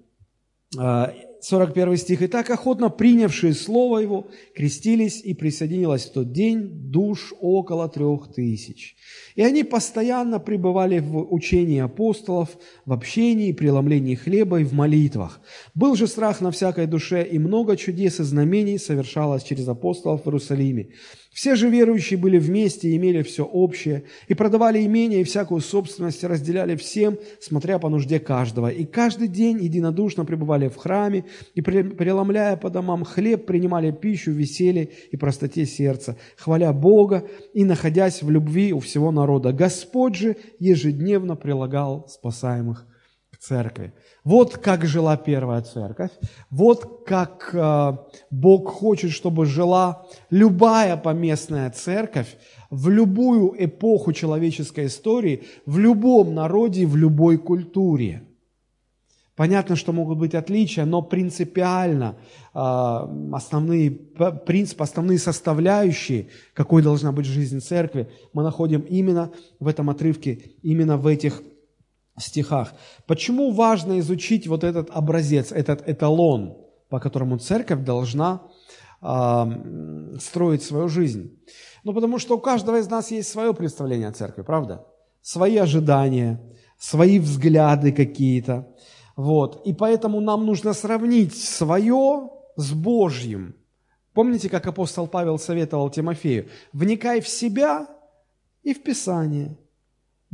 41 0.73 1.93
а, 1.93 1.95
стих. 1.95 2.21
«Итак, 2.23 2.49
охотно 2.49 2.89
принявшие 2.89 3.53
Слово 3.53 3.99
Его, 3.99 4.27
крестились, 4.53 5.21
и 5.23 5.33
присоединилось 5.33 6.07
в 6.07 6.11
тот 6.11 6.33
день 6.33 6.67
душ 6.91 7.33
около 7.39 7.87
трех 7.87 8.33
тысяч. 8.33 8.97
И 9.35 9.41
они 9.41 9.63
постоянно 9.63 10.39
пребывали 10.39 10.99
в 10.99 11.33
учении 11.33 11.79
апостолов, 11.79 12.57
в 12.85 12.91
общении, 12.91 13.53
преломлении 13.53 14.15
хлеба 14.15 14.59
и 14.59 14.65
в 14.65 14.73
молитвах. 14.73 15.39
Был 15.73 15.95
же 15.95 16.07
страх 16.07 16.41
на 16.41 16.51
всякой 16.51 16.85
душе, 16.85 17.23
и 17.23 17.39
много 17.39 17.77
чудес 17.77 18.19
и 18.19 18.23
знамений 18.23 18.77
совершалось 18.77 19.43
через 19.43 19.69
апостолов 19.69 20.23
в 20.23 20.27
Иерусалиме. 20.27 20.89
Все 21.35 21.55
же 21.55 21.69
верующие 21.69 22.17
были 22.17 22.37
вместе 22.37 22.95
имели 22.95 23.21
все 23.21 23.43
общее, 23.43 24.05
и 24.29 24.33
продавали 24.33 24.85
имение 24.85 25.19
и 25.19 25.25
всякую 25.25 25.59
собственность, 25.59 26.23
разделяли 26.23 26.77
всем, 26.77 27.19
смотря 27.41 27.77
по 27.77 27.89
нужде 27.89 28.21
каждого. 28.21 28.69
И 28.69 28.85
каждый 28.85 29.27
день 29.27 29.61
единодушно 29.61 30.23
пребывали 30.23 30.69
в 30.69 30.77
храме, 30.77 31.25
и, 31.53 31.59
преломляя 31.59 32.55
по 32.55 32.69
домам 32.69 33.03
хлеб, 33.03 33.45
принимали 33.45 33.91
пищу 33.91 34.31
в 34.31 34.35
веселье 34.35 34.91
и 35.11 35.17
простоте 35.17 35.65
сердца, 35.65 36.15
хваля 36.37 36.71
Бога 36.71 37.27
и 37.53 37.65
находясь 37.65 38.23
в 38.23 38.29
любви 38.29 38.71
у 38.71 38.79
всего 38.79 39.11
народа. 39.11 39.51
Господь 39.51 40.15
же 40.15 40.37
ежедневно 40.59 41.35
прилагал 41.35 42.07
спасаемых 42.07 42.87
церкви. 43.45 43.93
Вот 44.23 44.57
как 44.57 44.85
жила 44.85 45.17
первая 45.17 45.61
церковь, 45.61 46.11
вот 46.49 47.05
как 47.05 47.49
э, 47.53 47.97
Бог 48.31 48.69
хочет, 48.69 49.11
чтобы 49.11 49.45
жила 49.45 50.05
любая 50.29 50.97
поместная 50.97 51.69
церковь 51.69 52.37
в 52.69 52.89
любую 52.89 53.53
эпоху 53.57 54.13
человеческой 54.13 54.87
истории, 54.87 55.43
в 55.65 55.77
любом 55.77 56.33
народе, 56.33 56.85
в 56.85 56.95
любой 56.95 57.37
культуре. 57.37 58.23
Понятно, 59.35 59.75
что 59.75 59.91
могут 59.91 60.17
быть 60.17 60.33
отличия, 60.33 60.85
но 60.85 61.01
принципиально 61.01 62.15
э, 62.53 62.59
основные 63.33 63.91
принципы, 63.91 64.83
основные 64.83 65.19
составляющие, 65.19 66.29
какой 66.53 66.81
должна 66.81 67.11
быть 67.11 67.25
жизнь 67.25 67.59
церкви, 67.59 68.07
мы 68.33 68.43
находим 68.43 68.81
именно 68.81 69.31
в 69.59 69.67
этом 69.67 69.89
отрывке, 69.89 70.39
именно 70.63 70.97
в 70.97 71.05
этих 71.05 71.43
стихах. 72.17 72.73
Почему 73.07 73.51
важно 73.51 73.99
изучить 73.99 74.47
вот 74.47 74.63
этот 74.63 74.89
образец, 74.91 75.51
этот 75.51 75.87
эталон, 75.87 76.57
по 76.89 76.99
которому 76.99 77.37
церковь 77.37 77.83
должна 77.83 78.41
э, 79.01 80.15
строить 80.19 80.63
свою 80.63 80.87
жизнь? 80.87 81.37
Ну, 81.83 81.93
потому 81.93 82.19
что 82.19 82.37
у 82.37 82.39
каждого 82.39 82.77
из 82.77 82.89
нас 82.89 83.11
есть 83.11 83.29
свое 83.29 83.53
представление 83.53 84.07
о 84.07 84.13
церкви, 84.13 84.43
правда? 84.43 84.85
Свои 85.21 85.57
ожидания, 85.57 86.39
свои 86.77 87.19
взгляды 87.19 87.91
какие-то. 87.91 88.67
Вот. 89.15 89.65
И 89.65 89.73
поэтому 89.73 90.19
нам 90.21 90.45
нужно 90.45 90.73
сравнить 90.73 91.35
свое 91.35 92.29
с 92.55 92.71
Божьим. 92.73 93.55
Помните, 94.13 94.49
как 94.49 94.65
апостол 94.67 95.07
Павел 95.07 95.37
советовал 95.37 95.89
Тимофею? 95.89 96.47
Вникай 96.71 97.19
в 97.19 97.27
себя 97.27 97.87
и 98.63 98.73
в 98.73 98.81
Писание– 98.81 99.57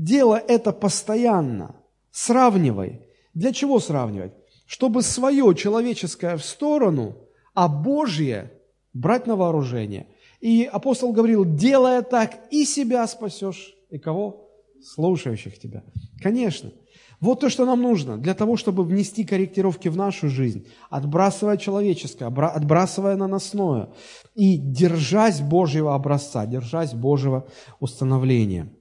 Дело 0.02 0.36
это 0.36 0.72
постоянно. 0.72 1.76
Сравнивай. 2.10 3.02
Для 3.36 3.54
чего 3.54 3.80
сравнивать? 3.80 4.34
Чтобы 4.66 5.04
свое 5.04 5.54
человеческое 5.54 6.38
в 6.38 6.44
сторону, 6.44 7.14
а 7.54 7.68
Божье 7.68 8.52
брать 8.94 9.28
на 9.28 9.36
вооружение. 9.36 10.08
И 10.40 10.64
апостол 10.64 11.14
говорил, 11.14 11.46
делая 11.46 12.02
так, 12.02 12.40
и 12.50 12.66
себя 12.66 13.06
спасешь. 13.06 13.76
И 13.92 14.00
кого? 14.00 14.50
Слушающих 14.82 15.60
тебя. 15.60 15.84
Конечно. 16.20 16.72
Вот 17.20 17.42
то, 17.42 17.50
что 17.50 17.66
нам 17.66 17.84
нужно 17.84 18.18
для 18.18 18.34
того, 18.34 18.58
чтобы 18.58 18.84
внести 18.84 19.24
корректировки 19.24 19.88
в 19.88 19.98
нашу 19.98 20.30
жизнь, 20.30 20.66
отбрасывая 20.90 21.58
человеческое, 21.58 22.26
отбрасывая 22.26 23.18
наносное 23.18 23.90
и 24.34 24.58
держась 24.58 25.42
Божьего 25.42 25.94
образца, 25.94 26.48
держась 26.48 26.96
Божьего 26.96 27.48
установления. 27.80 28.74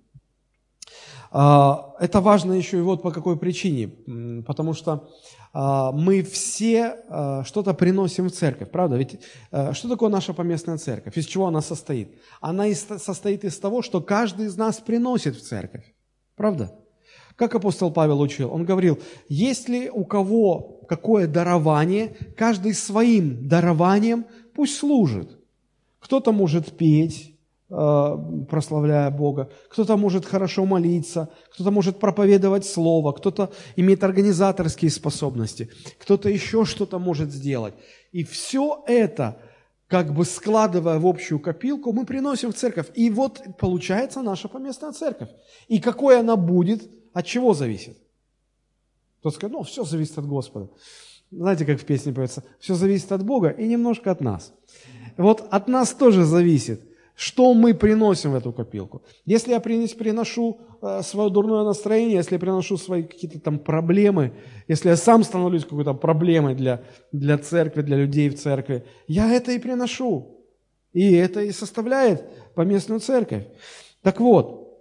А, 1.32 1.94
это 2.00 2.20
важно 2.20 2.52
еще 2.52 2.78
и 2.78 2.82
вот 2.82 3.02
по 3.02 3.10
какой 3.12 3.38
причине. 3.38 3.88
Потому 4.46 4.74
что 4.74 5.08
а, 5.52 5.92
мы 5.92 6.22
все 6.22 6.96
а, 7.08 7.44
что-то 7.44 7.72
приносим 7.72 8.28
в 8.28 8.32
церковь, 8.32 8.70
правда? 8.70 8.96
Ведь 8.96 9.20
что 9.72 9.88
такое 9.88 10.10
наша 10.10 10.34
поместная 10.34 10.78
церковь? 10.78 11.16
Из 11.16 11.26
чего 11.26 11.46
она 11.46 11.60
состоит? 11.60 12.18
Она 12.40 12.64
состоит 12.74 13.44
из 13.44 13.58
того, 13.58 13.82
что 13.82 14.00
каждый 14.00 14.46
из 14.46 14.56
нас 14.56 14.78
приносит 14.78 15.36
в 15.36 15.42
церковь, 15.42 15.84
правда? 16.36 16.74
Как 17.36 17.54
апостол 17.54 17.90
Павел 17.90 18.20
учил? 18.20 18.52
Он 18.52 18.64
говорил, 18.64 18.98
если 19.28 19.88
у 19.88 20.04
кого 20.04 20.80
какое 20.88 21.26
дарование, 21.28 22.16
каждый 22.36 22.74
своим 22.74 23.48
дарованием 23.48 24.26
пусть 24.54 24.76
служит. 24.76 25.38
Кто-то 26.00 26.32
может 26.32 26.76
петь, 26.76 27.38
прославляя 27.70 29.10
Бога, 29.10 29.48
кто-то 29.68 29.96
может 29.96 30.26
хорошо 30.26 30.64
молиться, 30.64 31.28
кто-то 31.54 31.70
может 31.70 32.00
проповедовать 32.00 32.64
Слово, 32.64 33.12
кто-то 33.12 33.52
имеет 33.76 34.02
организаторские 34.02 34.90
способности, 34.90 35.70
кто-то 35.98 36.28
еще 36.28 36.64
что-то 36.64 36.98
может 36.98 37.30
сделать. 37.30 37.74
И 38.10 38.24
все 38.24 38.82
это, 38.88 39.36
как 39.86 40.12
бы 40.12 40.24
складывая 40.24 40.98
в 40.98 41.06
общую 41.06 41.38
копилку, 41.38 41.92
мы 41.92 42.04
приносим 42.04 42.50
в 42.50 42.56
церковь. 42.56 42.90
И 42.94 43.08
вот 43.08 43.40
получается 43.56 44.20
наша 44.20 44.48
поместная 44.48 44.90
церковь. 44.90 45.28
И 45.68 45.78
какой 45.78 46.18
она 46.18 46.34
будет, 46.34 46.90
от 47.12 47.24
чего 47.24 47.54
зависит? 47.54 47.96
Кто 49.20 49.30
скажет, 49.30 49.52
ну, 49.52 49.62
все 49.62 49.84
зависит 49.84 50.18
от 50.18 50.26
Господа. 50.26 50.70
Знаете, 51.30 51.64
как 51.64 51.80
в 51.80 51.84
песне 51.84 52.12
поется, 52.12 52.42
все 52.58 52.74
зависит 52.74 53.12
от 53.12 53.24
Бога 53.24 53.50
и 53.50 53.68
немножко 53.68 54.10
от 54.10 54.20
нас. 54.20 54.52
Вот 55.16 55.46
от 55.52 55.68
нас 55.68 55.90
тоже 55.90 56.24
зависит 56.24 56.89
что 57.20 57.52
мы 57.52 57.74
приносим 57.74 58.32
в 58.32 58.34
эту 58.34 58.50
копилку? 58.50 59.02
Если 59.26 59.50
я 59.52 59.60
приношу 59.60 60.58
э, 60.80 61.02
свое 61.02 61.28
дурное 61.28 61.64
настроение, 61.64 62.16
если 62.16 62.36
я 62.36 62.38
приношу 62.38 62.78
свои 62.78 63.02
какие-то 63.02 63.38
там 63.38 63.58
проблемы, 63.58 64.32
если 64.68 64.88
я 64.88 64.96
сам 64.96 65.22
становлюсь 65.22 65.64
какой-то 65.64 65.92
проблемой 65.92 66.54
для, 66.54 66.82
для 67.12 67.36
церкви, 67.36 67.82
для 67.82 67.98
людей 67.98 68.30
в 68.30 68.38
церкви, 68.38 68.86
я 69.06 69.30
это 69.34 69.52
и 69.52 69.58
приношу. 69.58 70.46
И 70.94 71.12
это 71.12 71.42
и 71.42 71.52
составляет 71.52 72.24
поместную 72.54 73.00
церковь. 73.00 73.44
Так 74.02 74.18
вот, 74.18 74.80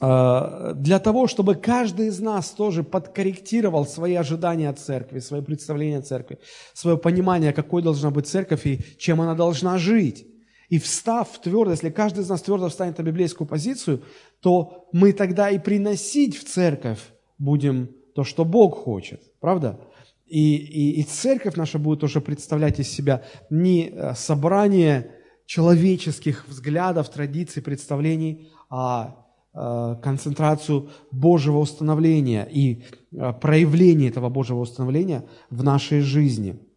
э, 0.00 0.72
для 0.74 0.98
того, 0.98 1.28
чтобы 1.28 1.54
каждый 1.54 2.08
из 2.08 2.18
нас 2.18 2.50
тоже 2.50 2.82
подкорректировал 2.82 3.86
свои 3.86 4.16
ожидания 4.16 4.68
от 4.68 4.80
церкви, 4.80 5.20
свои 5.20 5.42
представления 5.42 5.98
о 5.98 6.02
церкви, 6.02 6.38
свое 6.74 6.96
понимание, 6.96 7.52
какой 7.52 7.82
должна 7.82 8.10
быть 8.10 8.26
церковь 8.26 8.66
и 8.66 8.80
чем 8.98 9.20
она 9.20 9.36
должна 9.36 9.78
жить, 9.78 10.26
и 10.68 10.78
встав 10.78 11.40
твердо, 11.40 11.70
если 11.70 11.90
каждый 11.90 12.20
из 12.20 12.28
нас 12.28 12.42
твердо 12.42 12.68
встанет 12.68 12.98
на 12.98 13.02
библейскую 13.02 13.48
позицию, 13.48 14.02
то 14.40 14.88
мы 14.92 15.12
тогда 15.12 15.50
и 15.50 15.58
приносить 15.58 16.36
в 16.36 16.44
церковь 16.44 17.00
будем 17.38 17.90
то, 18.14 18.24
что 18.24 18.44
Бог 18.44 18.76
хочет. 18.76 19.22
Правда? 19.40 19.80
И, 20.26 20.56
и, 20.56 21.00
и 21.00 21.02
церковь 21.04 21.56
наша 21.56 21.78
будет 21.78 22.04
уже 22.04 22.20
представлять 22.20 22.80
из 22.80 22.88
себя 22.88 23.22
не 23.48 23.88
э, 23.88 24.14
собрание 24.14 25.12
человеческих 25.46 26.46
взглядов, 26.46 27.08
традиций, 27.08 27.62
представлений, 27.62 28.50
а 28.68 29.24
э, 29.54 29.96
концентрацию 30.02 30.90
Божьего 31.10 31.58
установления 31.58 32.46
и 32.50 32.82
э, 33.12 33.32
проявление 33.40 34.10
этого 34.10 34.28
Божьего 34.28 34.60
установления 34.60 35.24
в 35.48 35.64
нашей 35.64 36.00
жизни– 36.02 36.60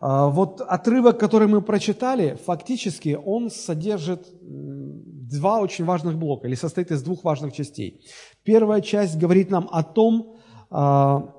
вот 0.00 0.60
отрывок, 0.60 1.18
который 1.18 1.48
мы 1.48 1.60
прочитали, 1.60 2.38
фактически 2.46 3.18
он 3.22 3.50
содержит 3.50 4.28
два 5.28 5.60
очень 5.60 5.84
важных 5.84 6.16
блока, 6.16 6.46
или 6.46 6.54
состоит 6.54 6.90
из 6.90 7.02
двух 7.02 7.24
важных 7.24 7.52
частей. 7.52 8.00
Первая 8.42 8.80
часть 8.80 9.18
говорит 9.18 9.50
нам 9.50 9.68
о 9.70 9.82
том, 9.82 10.36
а, 10.70 11.34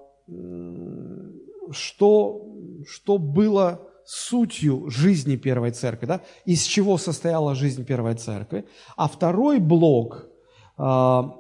что, 1.72 2.46
что 2.88 3.18
было 3.18 3.82
сутью 4.06 4.90
жизни 4.90 5.36
первой 5.36 5.72
церкви, 5.72 6.06
да, 6.06 6.22
из 6.46 6.64
чего 6.64 6.98
состояла 6.98 7.56
жизнь 7.56 7.86
первой 7.86 8.16
церкви. 8.16 8.66
А 8.96 9.08
второй 9.08 9.60
блок, 9.60 10.28
а, 10.78 11.36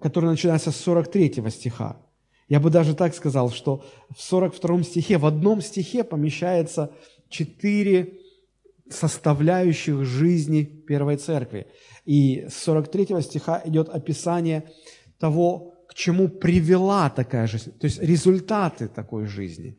который 0.00 0.30
начинается 0.30 0.70
с 0.70 0.76
43 0.76 1.50
стиха, 1.50 1.96
я 2.48 2.60
бы 2.60 2.70
даже 2.70 2.94
так 2.94 3.14
сказал, 3.14 3.50
что 3.50 3.84
в 4.14 4.20
42 4.20 4.82
стихе, 4.82 5.18
в 5.18 5.26
одном 5.26 5.60
стихе 5.60 6.04
помещается 6.04 6.92
четыре 7.28 8.18
составляющих 8.88 10.04
жизни 10.04 10.62
первой 10.62 11.16
церкви. 11.16 11.66
И 12.04 12.46
с 12.48 12.54
43 12.64 13.22
стиха 13.22 13.62
идет 13.64 13.88
описание 13.88 14.70
того, 15.18 15.74
к 15.88 15.94
чему 15.94 16.28
привела 16.28 17.08
такая 17.08 17.46
жизнь, 17.46 17.72
то 17.78 17.86
есть 17.86 18.02
результаты 18.02 18.88
такой 18.88 19.26
жизни. 19.26 19.78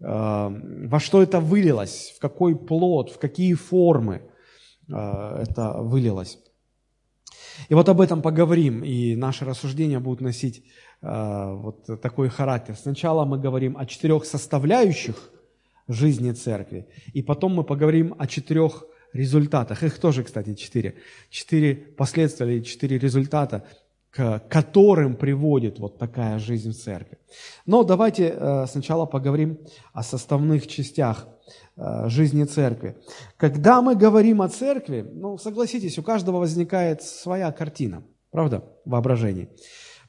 Э, 0.00 0.48
во 0.88 0.98
что 0.98 1.22
это 1.22 1.40
вылилось, 1.40 2.14
в 2.16 2.20
какой 2.20 2.56
плод, 2.56 3.10
в 3.10 3.18
какие 3.18 3.54
формы 3.54 4.22
э, 4.88 5.44
это 5.48 5.74
вылилось. 5.78 6.38
И 7.68 7.74
вот 7.74 7.88
об 7.88 8.00
этом 8.00 8.22
поговорим, 8.22 8.84
и 8.84 9.16
наши 9.16 9.44
рассуждения 9.44 10.00
будут 10.00 10.20
носить 10.20 10.64
вот 11.06 12.00
такой 12.00 12.28
характер. 12.28 12.76
Сначала 12.76 13.24
мы 13.24 13.38
говорим 13.38 13.76
о 13.76 13.86
четырех 13.86 14.24
составляющих 14.24 15.30
жизни 15.88 16.32
церкви, 16.32 16.88
и 17.12 17.22
потом 17.22 17.54
мы 17.54 17.64
поговорим 17.64 18.14
о 18.18 18.26
четырех 18.26 18.84
результатах. 19.12 19.82
Их 19.82 19.98
тоже, 19.98 20.24
кстати, 20.24 20.54
четыре. 20.54 20.96
Четыре 21.30 21.74
последствия 21.74 22.56
или 22.56 22.62
четыре 22.62 22.98
результата 22.98 23.64
к 24.16 24.42
которым 24.48 25.14
приводит 25.14 25.78
вот 25.78 25.98
такая 25.98 26.38
жизнь 26.38 26.70
в 26.70 26.76
церкви. 26.76 27.18
Но 27.66 27.84
давайте 27.84 28.34
э, 28.34 28.66
сначала 28.66 29.04
поговорим 29.04 29.58
о 29.92 30.02
составных 30.02 30.66
частях 30.66 31.28
э, 31.76 32.08
жизни 32.08 32.44
церкви. 32.44 32.96
Когда 33.36 33.82
мы 33.82 33.94
говорим 33.94 34.40
о 34.40 34.48
церкви, 34.48 35.04
ну, 35.12 35.36
согласитесь, 35.36 35.98
у 35.98 36.02
каждого 36.02 36.38
возникает 36.38 37.02
своя 37.02 37.52
картина, 37.52 38.04
правда, 38.30 38.64
воображение. 38.86 39.50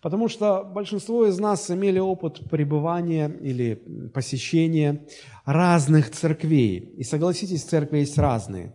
Потому 0.08 0.30
что 0.30 0.64
большинство 0.64 1.26
из 1.26 1.38
нас 1.38 1.70
имели 1.70 2.00
опыт 2.00 2.50
пребывания 2.50 3.28
или 3.28 3.74
посещения 4.14 5.06
разных 5.44 6.12
церквей. 6.12 6.78
И 6.96 7.04
согласитесь, 7.04 7.64
церкви 7.64 7.98
есть 7.98 8.18
разные. 8.18 8.74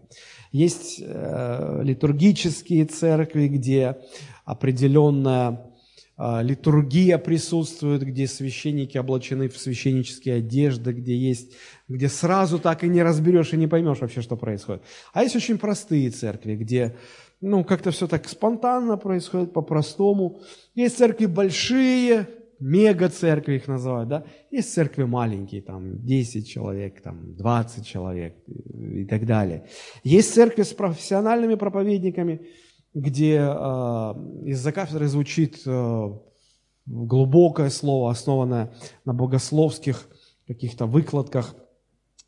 Есть 0.50 1.00
э, 1.02 1.80
литургические 1.84 2.84
церкви, 2.84 3.48
где 3.48 3.96
определенная 4.44 5.72
а, 6.18 6.42
литургия 6.42 7.16
присутствует, 7.16 8.02
где 8.02 8.26
священники 8.26 8.98
облачены 8.98 9.48
в 9.48 9.56
священнические 9.56 10.36
одежды, 10.36 10.92
где 10.92 11.16
есть, 11.16 11.52
где 11.88 12.08
сразу 12.10 12.58
так 12.58 12.84
и 12.84 12.88
не 12.88 13.02
разберешь 13.02 13.54
и 13.54 13.56
не 13.56 13.66
поймешь 13.66 14.00
вообще, 14.00 14.20
что 14.20 14.36
происходит. 14.36 14.82
А 15.14 15.22
есть 15.22 15.34
очень 15.34 15.56
простые 15.56 16.10
церкви, 16.10 16.56
где 16.56 16.94
ну, 17.42 17.64
как-то 17.64 17.90
все 17.90 18.06
так 18.06 18.28
спонтанно 18.28 18.96
происходит, 18.96 19.52
по-простому. 19.52 20.40
Есть 20.76 20.96
церкви 20.96 21.26
большие, 21.26 22.28
мега-церкви 22.60 23.56
их 23.56 23.66
называют, 23.66 24.08
да? 24.08 24.24
Есть 24.52 24.72
церкви 24.72 25.02
маленькие, 25.02 25.60
там 25.60 26.04
10 26.04 26.48
человек, 26.48 27.02
там 27.02 27.34
20 27.34 27.84
человек 27.84 28.36
и 28.46 29.04
так 29.04 29.26
далее. 29.26 29.66
Есть 30.04 30.32
церкви 30.32 30.62
с 30.62 30.72
профессиональными 30.72 31.56
проповедниками, 31.56 32.46
где 32.94 33.38
э, 33.38 33.40
из-за 34.46 34.70
кафедры 34.70 35.08
звучит 35.08 35.62
э, 35.66 36.10
глубокое 36.86 37.70
слово, 37.70 38.12
основанное 38.12 38.72
на 39.04 39.14
богословских 39.14 40.06
каких-то 40.46 40.86
выкладках. 40.86 41.56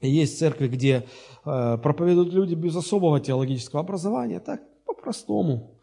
И 0.00 0.10
есть 0.10 0.40
церкви, 0.40 0.66
где 0.66 1.04
э, 1.44 1.78
проповедуют 1.80 2.34
люди 2.34 2.54
без 2.54 2.74
особого 2.74 3.20
теологического 3.20 3.80
образования, 3.80 4.40
так 4.40 4.60
по-простому. 5.04 5.78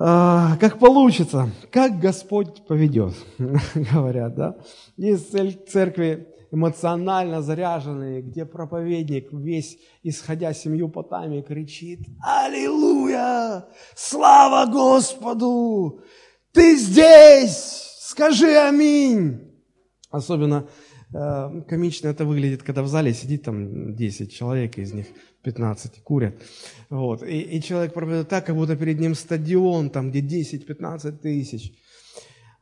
Э, 0.00 0.56
как 0.60 0.78
получится, 0.78 1.50
как 1.70 2.00
Господь 2.00 2.66
поведет, 2.66 3.14
говорят, 3.92 4.34
да. 4.34 4.56
Есть 4.96 5.30
церкви 5.68 6.28
эмоционально 6.50 7.42
заряженные, 7.42 8.22
где 8.22 8.46
проповедник 8.46 9.28
весь, 9.32 9.78
исходя 10.02 10.54
семью 10.54 10.88
потами, 10.88 11.42
кричит 11.42 12.00
«Аллилуйя! 12.24 13.66
Слава 13.94 14.70
Господу! 14.70 16.00
Ты 16.52 16.76
здесь! 16.76 17.98
Скажи 18.00 18.56
аминь!» 18.56 19.40
Особенно 20.10 20.66
э, 21.12 21.62
комично 21.68 22.08
это 22.08 22.24
выглядит, 22.24 22.62
когда 22.62 22.82
в 22.82 22.88
зале 22.88 23.12
сидит 23.12 23.42
там 23.42 23.94
10 23.94 24.32
человек, 24.32 24.78
из 24.78 24.94
них 24.94 25.06
15 25.42 26.02
курят. 26.02 26.34
Вот. 26.90 27.22
И, 27.22 27.40
и 27.40 27.62
человек 27.62 27.92
проповедует 27.92 28.28
так, 28.28 28.46
как 28.46 28.56
будто 28.56 28.76
перед 28.76 28.98
ним 28.98 29.14
стадион, 29.14 29.90
там, 29.90 30.10
где 30.10 30.20
10-15 30.20 31.18
тысяч. 31.18 31.72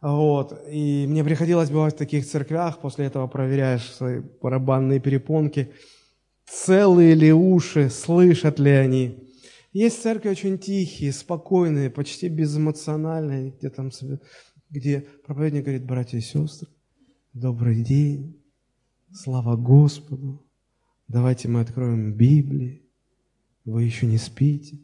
Вот. 0.00 0.62
И 0.70 1.06
мне 1.08 1.24
приходилось 1.24 1.70
бывать 1.70 1.94
в 1.94 1.98
таких 1.98 2.26
церквях, 2.26 2.80
после 2.80 3.06
этого 3.06 3.26
проверяешь 3.26 3.92
свои 3.92 4.20
барабанные 4.40 5.00
перепонки, 5.00 5.72
целые 6.46 7.14
ли 7.14 7.32
уши, 7.32 7.90
слышат 7.90 8.58
ли 8.58 8.70
они. 8.70 9.26
Есть 9.72 10.02
церкви 10.02 10.30
очень 10.30 10.58
тихие, 10.58 11.12
спокойные, 11.12 11.90
почти 11.90 12.28
безэмоциональные, 12.28 13.50
где, 13.50 13.68
там, 13.68 13.90
где 14.70 15.06
проповедник 15.26 15.64
говорит, 15.64 15.84
братья 15.84 16.18
и 16.18 16.22
сестры, 16.22 16.68
добрый 17.34 17.82
день, 17.82 18.42
слава 19.12 19.56
Господу, 19.56 20.45
давайте 21.08 21.48
мы 21.48 21.60
откроем 21.60 22.12
Библию, 22.12 22.80
вы 23.64 23.82
еще 23.82 24.06
не 24.06 24.18
спите. 24.18 24.78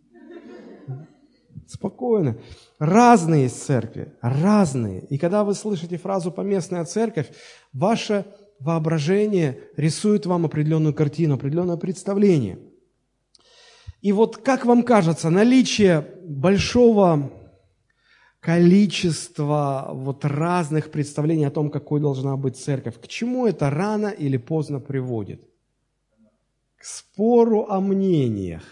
Спокойно. 1.67 2.37
Разные 2.79 3.49
церкви, 3.49 4.13
разные. 4.21 5.05
И 5.07 5.19
когда 5.19 5.45
вы 5.45 5.55
слышите 5.55 5.97
фразу 5.97 6.31
«поместная 6.31 6.85
церковь», 6.85 7.31
ваше 7.73 8.27
воображение 8.59 9.61
рисует 9.77 10.27
вам 10.27 10.45
определенную 10.45 10.95
картину, 10.95 11.35
определенное 11.35 11.77
представление. 11.77 12.59
И 14.01 14.13
вот 14.13 14.37
как 14.39 14.67
вам 14.67 14.83
кажется, 14.83 15.31
наличие 15.31 16.07
большого 16.25 17.31
количества 18.41 19.91
вот 19.93 20.25
разных 20.25 20.91
представлений 20.91 21.45
о 21.45 21.53
том, 21.53 21.71
какой 21.71 22.01
должна 22.01 22.37
быть 22.37 22.57
церковь, 22.57 23.01
к 23.01 23.07
чему 23.07 23.47
это 23.47 23.71
рано 23.71 24.09
или 24.09 24.37
поздно 24.37 24.81
приводит? 24.81 25.52
К 26.83 26.85
спору 26.85 27.67
о 27.69 27.81
мнениях. 27.81 28.65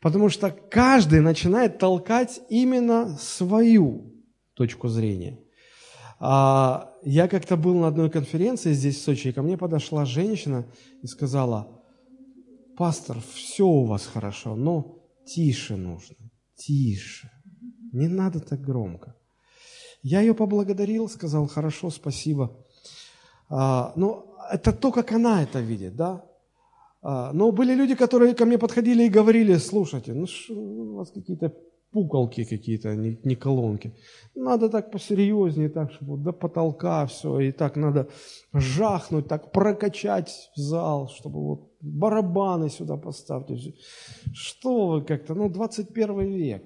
Потому 0.00 0.28
что 0.30 0.50
каждый 0.50 1.20
начинает 1.20 1.78
толкать 1.78 2.40
именно 2.48 3.16
свою 3.18 4.12
точку 4.54 4.88
зрения. 4.88 5.38
А, 6.18 6.92
я 7.04 7.28
как-то 7.28 7.56
был 7.56 7.74
на 7.74 7.86
одной 7.86 8.10
конференции 8.10 8.72
здесь, 8.72 8.96
в 8.96 9.02
Сочи, 9.02 9.28
и 9.28 9.32
ко 9.32 9.42
мне 9.42 9.56
подошла 9.56 10.04
женщина 10.04 10.66
и 11.00 11.06
сказала, 11.06 11.80
пастор, 12.76 13.18
все 13.32 13.64
у 13.64 13.84
вас 13.84 14.04
хорошо, 14.04 14.56
но 14.56 14.98
тише 15.24 15.76
нужно, 15.76 16.16
тише, 16.56 17.30
не 17.92 18.08
надо 18.08 18.40
так 18.40 18.60
громко. 18.60 19.14
Я 20.02 20.20
ее 20.20 20.34
поблагодарил, 20.34 21.08
сказал, 21.08 21.46
хорошо, 21.46 21.90
спасибо. 21.90 22.56
А, 23.48 23.92
но 23.94 24.36
это 24.50 24.72
то, 24.72 24.90
как 24.90 25.12
она 25.12 25.44
это 25.44 25.60
видит, 25.60 25.94
да? 25.94 26.24
А, 27.00 27.32
но 27.32 27.52
были 27.52 27.74
люди, 27.74 27.94
которые 27.94 28.34
ко 28.34 28.44
мне 28.44 28.58
подходили 28.58 29.04
и 29.04 29.08
говорили, 29.08 29.56
слушайте, 29.58 30.14
ну 30.14 30.26
что 30.26 30.54
у 30.54 30.94
вас 30.96 31.10
какие-то 31.10 31.54
пуколки 31.92 32.44
какие-то, 32.44 32.94
не, 32.94 33.18
не 33.24 33.36
колонки. 33.36 33.94
Надо 34.34 34.68
так 34.68 34.90
посерьезнее, 34.90 35.68
так, 35.68 35.92
чтобы 35.92 36.22
до 36.22 36.32
потолка 36.32 37.06
все, 37.06 37.40
и 37.40 37.52
так 37.52 37.76
надо 37.76 38.08
жахнуть, 38.52 39.28
так 39.28 39.52
прокачать 39.52 40.50
в 40.56 40.60
зал, 40.60 41.08
чтобы 41.08 41.40
вот 41.40 41.72
барабаны 41.80 42.68
сюда 42.68 42.96
поставьте. 42.96 43.56
Что 44.32 44.88
вы 44.88 45.02
как-то, 45.02 45.34
ну, 45.34 45.48
21 45.48 46.20
век. 46.20 46.64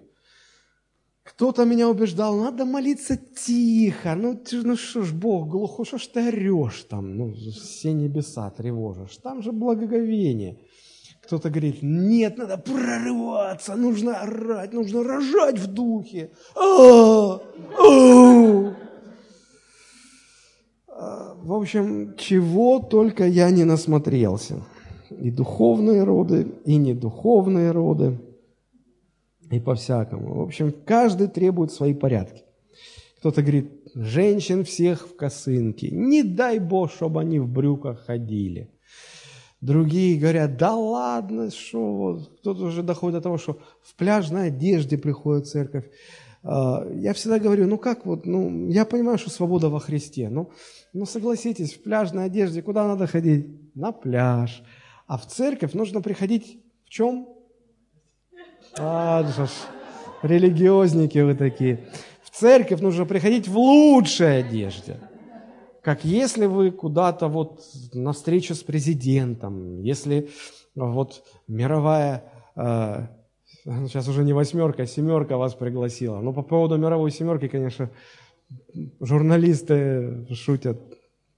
Кто-то 1.24 1.64
меня 1.64 1.88
убеждал, 1.88 2.36
надо 2.36 2.64
молиться 2.64 3.16
тихо. 3.16 4.16
Ну, 4.16 4.34
ты, 4.34 4.62
ну 4.62 4.76
что 4.76 5.02
ж, 5.02 5.12
Бог 5.12 5.48
глухой, 5.48 5.86
что 5.86 5.98
ж 5.98 6.08
ты 6.08 6.28
орешь 6.28 6.84
там, 6.90 7.16
ну, 7.16 7.32
все 7.32 7.92
небеса 7.92 8.50
тревожишь. 8.50 9.16
Там 9.22 9.40
же 9.40 9.52
благоговение. 9.52 10.58
Кто-то 11.22 11.50
говорит, 11.50 11.78
нет, 11.82 12.38
надо 12.38 12.58
прорываться, 12.58 13.76
нужно 13.76 14.16
орать, 14.16 14.72
нужно 14.72 15.04
рожать 15.04 15.60
в 15.60 15.68
духе. 15.68 16.32
А, 16.56 17.40
а. 17.78 18.74
В 21.44 21.52
общем, 21.52 22.16
чего 22.16 22.80
только 22.80 23.26
я 23.26 23.50
не 23.50 23.62
насмотрелся. 23.64 24.64
И 25.10 25.30
духовные 25.30 26.02
роды, 26.02 26.52
и 26.64 26.76
недуховные 26.76 27.70
роды– 27.70 28.18
и 29.52 29.60
по-всякому. 29.60 30.34
В 30.34 30.42
общем, 30.42 30.72
каждый 30.84 31.28
требует 31.28 31.72
свои 31.72 31.94
порядки. 31.94 32.42
Кто-то 33.18 33.42
говорит, 33.42 33.70
женщин 33.94 34.64
всех 34.64 35.06
в 35.06 35.14
косынке. 35.14 35.90
Не 35.90 36.22
дай 36.22 36.58
Бог, 36.58 36.90
чтобы 36.90 37.20
они 37.20 37.38
в 37.38 37.46
брюках 37.46 38.06
ходили. 38.06 38.70
Другие 39.60 40.18
говорят, 40.18 40.56
да 40.56 40.74
ладно, 40.74 41.50
что 41.50 41.94
вот. 41.94 42.38
Кто-то 42.40 42.64
уже 42.64 42.82
доходит 42.82 43.18
до 43.18 43.20
того, 43.20 43.38
что 43.38 43.58
в 43.82 43.94
пляжной 43.94 44.46
одежде 44.46 44.96
приходит 44.96 45.46
церковь. 45.46 45.84
А, 46.42 46.84
я 46.94 47.12
всегда 47.12 47.38
говорю, 47.38 47.68
ну 47.68 47.76
как 47.76 48.06
вот, 48.06 48.26
ну 48.26 48.68
я 48.68 48.84
понимаю, 48.84 49.18
что 49.18 49.30
свобода 49.30 49.68
во 49.68 49.78
Христе, 49.78 50.30
но, 50.30 50.50
ну 50.92 51.04
согласитесь, 51.06 51.74
в 51.74 51.82
пляжной 51.82 52.24
одежде 52.24 52.62
куда 52.62 52.88
надо 52.88 53.06
ходить? 53.06 53.46
На 53.76 53.92
пляж. 53.92 54.64
А 55.06 55.18
в 55.18 55.26
церковь 55.26 55.74
нужно 55.74 56.00
приходить 56.00 56.58
в 56.86 56.88
чем? 56.88 57.28
А, 58.78 59.22
ж, 59.24 59.48
религиозники 60.22 61.18
вы 61.18 61.34
такие. 61.34 61.84
В 62.22 62.30
церковь 62.30 62.80
нужно 62.80 63.04
приходить 63.04 63.48
в 63.48 63.58
лучшей 63.58 64.40
одежде. 64.40 64.96
Как 65.82 66.04
если 66.04 66.46
вы 66.46 66.70
куда-то 66.70 67.28
вот 67.28 67.60
на 67.92 68.12
встречу 68.12 68.54
с 68.54 68.62
президентом, 68.62 69.80
если 69.82 70.30
вот 70.74 71.22
мировая, 71.48 72.24
э, 72.56 73.06
сейчас 73.64 74.08
уже 74.08 74.22
не 74.22 74.32
восьмерка, 74.32 74.84
а 74.84 74.86
семерка 74.86 75.36
вас 75.36 75.54
пригласила. 75.54 76.20
Но 76.20 76.32
по 76.32 76.42
поводу 76.42 76.78
мировой 76.78 77.10
семерки, 77.10 77.48
конечно, 77.48 77.90
журналисты 79.00 80.26
шутят, 80.34 80.80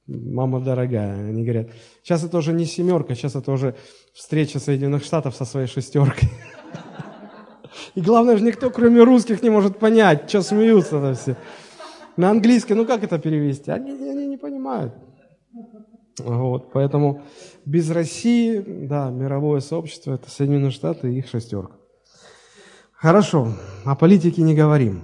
мама 0.07 0.61
дорогая, 0.61 1.29
они 1.29 1.43
говорят, 1.43 1.71
сейчас 2.03 2.23
это 2.23 2.39
уже 2.39 2.53
не 2.53 2.67
семерка, 2.67 3.15
сейчас 3.15 3.35
это 3.35 3.51
уже 3.51 3.75
встреча 4.13 4.59
Соединенных 4.61 5.05
Штатов 5.05 5.35
со 5.35 5.45
своей 5.45 5.67
шестеркой. 5.67 6.29
И 7.95 8.01
главное 8.01 8.37
же, 8.37 8.45
никто, 8.45 8.71
кроме 8.71 9.03
русских, 9.03 9.43
не 9.43 9.51
может 9.51 9.79
понять, 9.79 10.29
что 10.29 10.43
смеются-то 10.43 11.15
все. 11.15 11.37
На 12.17 12.31
английский, 12.31 12.75
ну 12.75 12.87
как 12.87 13.05
это 13.05 13.19
перевести? 13.19 13.71
Они, 13.71 13.91
они 13.91 14.27
не 14.27 14.37
понимают. 14.37 14.95
Вот, 16.19 16.71
поэтому 16.73 17.23
без 17.65 17.91
России, 17.91 18.63
да, 18.67 19.11
мировое 19.11 19.61
сообщество– 19.61 20.15
это 20.15 20.31
Соединенные 20.31 20.71
Штаты 20.71 21.13
и 21.13 21.19
их 21.19 21.29
шестерка. 21.29 21.75
Хорошо, 22.93 23.53
о 23.85 23.97
политике 23.97 24.43
не 24.43 24.55
говорим. 24.55 25.03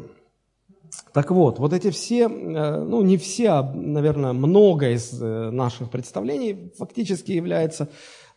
Так 1.12 1.30
вот, 1.32 1.58
вот 1.58 1.72
эти 1.72 1.90
все, 1.90 2.28
э, 2.28 2.84
ну 2.84 3.02
не 3.02 3.16
все, 3.16 3.48
а, 3.48 3.62
наверное, 3.74 4.32
много 4.32 4.90
из 4.90 5.20
э, 5.20 5.50
наших 5.50 5.90
представлений 5.90 6.72
фактически 6.78 7.32
является 7.32 7.84
э, 7.84 7.88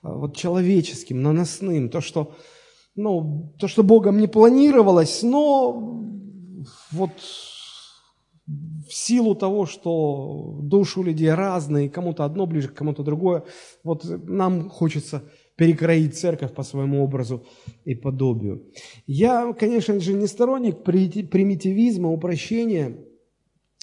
вот 0.01 0.35
человеческим, 0.35 1.21
наносным. 1.21 1.89
То, 1.89 2.01
что 2.01 2.33
ну, 2.95 3.53
то, 3.57 3.67
что 3.67 3.83
Богом 3.83 4.17
не 4.19 4.27
планировалось, 4.27 5.23
но 5.23 5.99
вот 6.91 7.11
в 8.87 8.93
силу 8.93 9.35
того, 9.35 9.65
что 9.65 10.59
души 10.61 10.99
у 10.99 11.03
людей 11.03 11.33
разные, 11.33 11.89
кому-то 11.89 12.25
одно 12.25 12.45
ближе, 12.45 12.67
кому-то 12.67 13.03
другое, 13.03 13.43
вот 13.83 14.05
нам 14.27 14.69
хочется 14.69 15.23
перекроить 15.55 16.17
церковь 16.17 16.53
по 16.53 16.63
своему 16.63 17.03
образу 17.03 17.45
и 17.85 17.95
подобию. 17.95 18.63
Я, 19.07 19.53
конечно 19.53 19.99
же, 19.99 20.13
не 20.13 20.27
сторонник 20.27 20.83
примитивизма, 20.83 22.09
упрощения, 22.09 22.97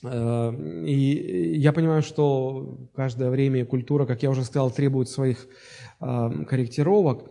э, 0.05 0.85
и 0.87 1.59
я 1.59 1.73
понимаю, 1.73 2.03
что 2.03 2.79
каждое 2.95 3.31
время 3.31 3.61
и 3.61 3.65
культура, 3.65 4.05
как 4.05 4.23
я 4.23 4.31
уже 4.31 4.45
сказал, 4.45 4.71
требует 4.71 5.09
своих 5.09 5.47
э, 6.01 6.45
корректировок 6.49 7.31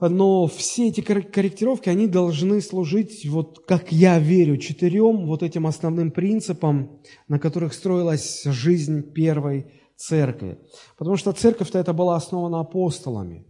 но 0.00 0.46
все 0.46 0.88
эти 0.88 1.00
корректировки, 1.00 1.88
они 1.88 2.06
должны 2.06 2.60
служить, 2.60 3.26
вот 3.26 3.64
как 3.66 3.90
я 3.90 4.18
верю, 4.18 4.56
четырем 4.56 5.26
вот 5.26 5.42
этим 5.42 5.66
основным 5.66 6.12
принципам, 6.12 7.00
на 7.26 7.40
которых 7.40 7.74
строилась 7.74 8.44
жизнь 8.44 9.02
первой 9.12 9.66
церкви. 9.96 10.58
Потому 10.96 11.16
что 11.16 11.32
церковь-то 11.32 11.78
это 11.78 11.92
была 11.92 12.14
основана 12.14 12.60
апостолами. 12.60 13.44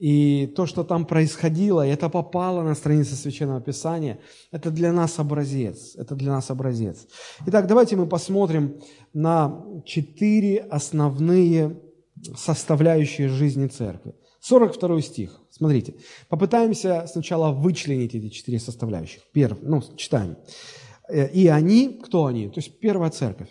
И 0.00 0.46
то, 0.54 0.66
что 0.66 0.84
там 0.84 1.06
происходило, 1.06 1.86
и 1.86 1.90
это 1.90 2.08
попало 2.08 2.62
на 2.62 2.74
страницы 2.74 3.14
Священного 3.14 3.60
Писания, 3.60 4.20
это 4.52 4.70
для 4.70 4.92
нас 4.92 5.18
образец. 5.18 5.96
Это 5.96 6.14
для 6.14 6.32
нас 6.32 6.50
образец. 6.50 7.06
Итак, 7.46 7.66
давайте 7.66 7.96
мы 7.96 8.06
посмотрим 8.06 8.80
на 9.12 9.64
четыре 9.84 10.58
основные 10.58 11.80
составляющие 12.36 13.28
жизни 13.28 13.66
церкви. 13.66 14.14
42 14.40 15.02
стих. 15.02 15.40
Смотрите. 15.58 15.94
Попытаемся 16.28 17.06
сначала 17.08 17.50
вычленить 17.50 18.14
эти 18.14 18.28
четыре 18.28 18.60
составляющих. 18.60 19.22
Первый, 19.32 19.58
ну, 19.62 19.82
читаем. 19.96 20.36
Э, 21.08 21.28
«И 21.30 21.48
они, 21.48 22.00
кто 22.02 22.26
они? 22.26 22.46
То 22.48 22.60
есть 22.60 22.78
первая 22.78 23.10
церковь, 23.10 23.48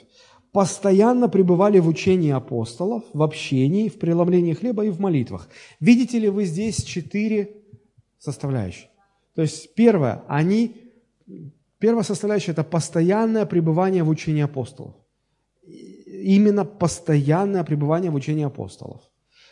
постоянно 0.53 1.27
пребывали 1.27 1.79
в 1.79 1.87
учении 1.87 2.31
апостолов, 2.31 3.03
в 3.13 3.21
общении, 3.21 3.89
в 3.89 3.99
преломлении 3.99 4.53
хлеба 4.53 4.85
и 4.85 4.89
в 4.89 5.01
молитвах». 5.01 5.49
Видите 5.81 6.17
ли 6.17 6.29
вы 6.29 6.45
здесь 6.45 6.81
четыре 6.81 7.57
составляющие? 8.19 8.89
То 9.35 9.41
есть 9.41 9.75
первое, 9.75 10.23
они, 10.29 10.77
первая 11.77 12.03
составляющая– 12.03 12.51
это 12.53 12.63
постоянное 12.63 13.45
пребывание 13.45 14.03
в 14.03 14.09
учении 14.09 14.43
апостолов. 14.43 14.95
Именно 15.65 16.63
постоянное 16.63 17.65
пребывание 17.65 18.11
в 18.11 18.15
учении 18.15 18.45
апостолов. 18.45 19.01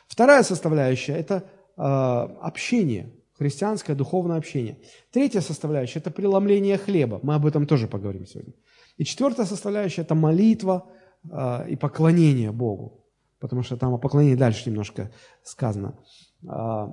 Вторая 0.07 0.43
составляющая– 0.43 1.13
это 1.17 1.43
общение, 1.77 3.11
христианское 3.37 3.95
духовное 3.95 4.37
общение. 4.37 4.77
Третья 5.11 5.41
составляющая– 5.41 5.99
это 6.01 6.11
преломление 6.11 6.77
хлеба. 6.77 7.19
Мы 7.21 7.35
об 7.35 7.45
этом 7.45 7.67
тоже 7.67 7.87
поговорим 7.87 8.25
сегодня. 8.25 8.53
И 8.97 9.03
четвертая 9.03 9.45
составляющая– 9.45 10.01
это 10.03 10.15
молитва 10.15 10.89
э, 11.29 11.69
и 11.69 11.75
поклонение 11.75 12.51
Богу. 12.51 13.03
Потому 13.39 13.63
что 13.63 13.75
там 13.77 13.93
о 13.93 13.97
поклонении 13.97 14.35
дальше 14.35 14.69
немножко 14.69 15.11
сказано. 15.43 15.99
Э, 16.47 16.87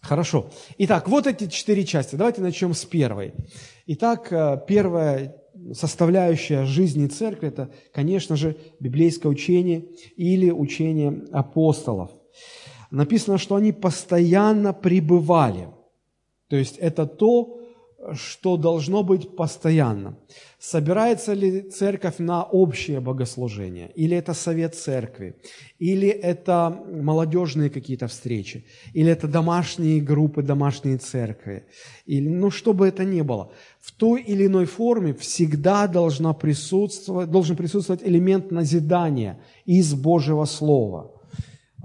хорошо. 0.00 0.50
Итак, 0.78 1.08
вот 1.08 1.26
эти 1.26 1.48
четыре 1.48 1.84
части. 1.84 2.14
Давайте 2.14 2.40
начнем 2.40 2.72
с 2.72 2.84
первой. 2.84 3.34
Итак, 3.86 4.32
э, 4.32 4.60
первая 4.68 5.36
составляющая 5.72 6.64
жизни 6.66 7.08
церкви– 7.08 7.48
это, 7.50 7.70
конечно 7.92 8.36
же, 8.36 8.56
библейское 8.78 9.30
учение 9.30 9.86
или 10.16 10.50
учение 10.50 11.24
апостолов– 11.32 12.12
написано, 12.94 13.38
что 13.38 13.56
они 13.56 13.72
постоянно 13.72 14.72
пребывали. 14.72 15.68
То 16.48 16.56
есть 16.56 16.78
это 16.78 17.06
то, 17.06 17.60
что 18.12 18.56
должно 18.56 19.02
быть 19.02 19.34
постоянно. 19.34 20.18
Собирается 20.58 21.32
ли 21.32 21.62
церковь 21.62 22.18
на 22.18 22.42
общее 22.42 23.00
богослужение? 23.00 23.90
Или 23.94 24.16
это 24.16 24.34
совет 24.34 24.74
церкви? 24.74 25.36
Или 25.78 26.08
это 26.08 26.82
молодежные 26.92 27.70
какие-то 27.70 28.06
встречи? 28.06 28.66
Или 28.92 29.10
это 29.10 29.26
домашние 29.26 30.02
группы, 30.02 30.42
домашние 30.42 30.98
церкви? 30.98 31.64
Или, 32.04 32.28
ну, 32.28 32.50
что 32.50 32.74
бы 32.74 32.86
это 32.86 33.04
ни 33.04 33.22
было. 33.22 33.52
В 33.80 33.92
той 33.92 34.22
или 34.22 34.46
иной 34.46 34.66
форме 34.66 35.14
всегда 35.14 35.86
должна 35.86 36.34
присутствовать, 36.34 37.30
должен 37.30 37.56
присутствовать 37.56 38.02
элемент 38.04 38.50
назидания 38.50 39.40
из 39.64 39.94
Божьего 39.94 40.44
Слова– 40.44 41.10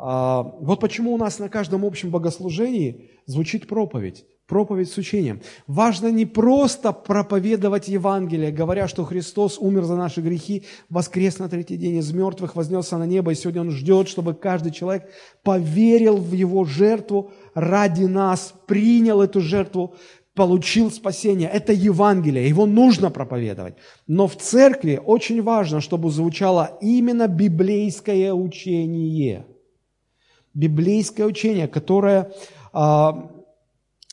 вот 0.01 0.79
почему 0.79 1.13
у 1.13 1.17
нас 1.17 1.39
на 1.39 1.49
каждом 1.49 1.83
общем 1.83 2.09
богослужении 2.09 3.09
звучит 3.25 3.67
проповедь, 3.67 4.25
проповедь 4.47 4.89
с 4.89 4.97
учением. 4.97 5.41
Важно 5.67 6.07
не 6.09 6.25
просто 6.25 6.93
проповедовать 6.93 7.89
Евангелие, 7.89 8.51
говоря, 8.51 8.87
что 8.87 9.03
Христос 9.03 9.57
умер 9.59 9.83
за 9.83 9.97
наши 9.97 10.21
грехи, 10.21 10.63
воскрес 10.89 11.39
на 11.39 11.49
третий 11.49 11.75
день 11.75 11.97
из 11.97 12.13
мертвых, 12.13 12.55
вознесся 12.55 12.97
на 12.97 13.05
небо, 13.05 13.31
и 13.31 13.35
сегодня 13.35 13.61
Он 13.61 13.71
ждет, 13.71 14.07
чтобы 14.07 14.33
каждый 14.33 14.71
человек 14.71 15.09
поверил 15.43 16.15
в 16.15 16.31
Его 16.33 16.63
жертву 16.63 17.31
ради 17.53 18.05
нас, 18.05 18.53
принял 18.67 19.21
эту 19.21 19.41
жертву, 19.41 19.95
получил 20.33 20.91
спасение. 20.91 21.49
Это 21.49 21.73
Евангелие, 21.73 22.47
его 22.47 22.65
нужно 22.65 23.11
проповедовать. 23.11 23.75
Но 24.07 24.27
в 24.27 24.37
церкви 24.37 24.97
очень 25.03 25.41
важно, 25.41 25.81
чтобы 25.81 26.09
звучало 26.09 26.77
именно 26.79 27.27
библейское 27.27 28.33
учение– 28.33 29.45
библейское 30.59 31.25
учение, 31.25 31.67
которое 31.67 32.31
а, 32.73 33.31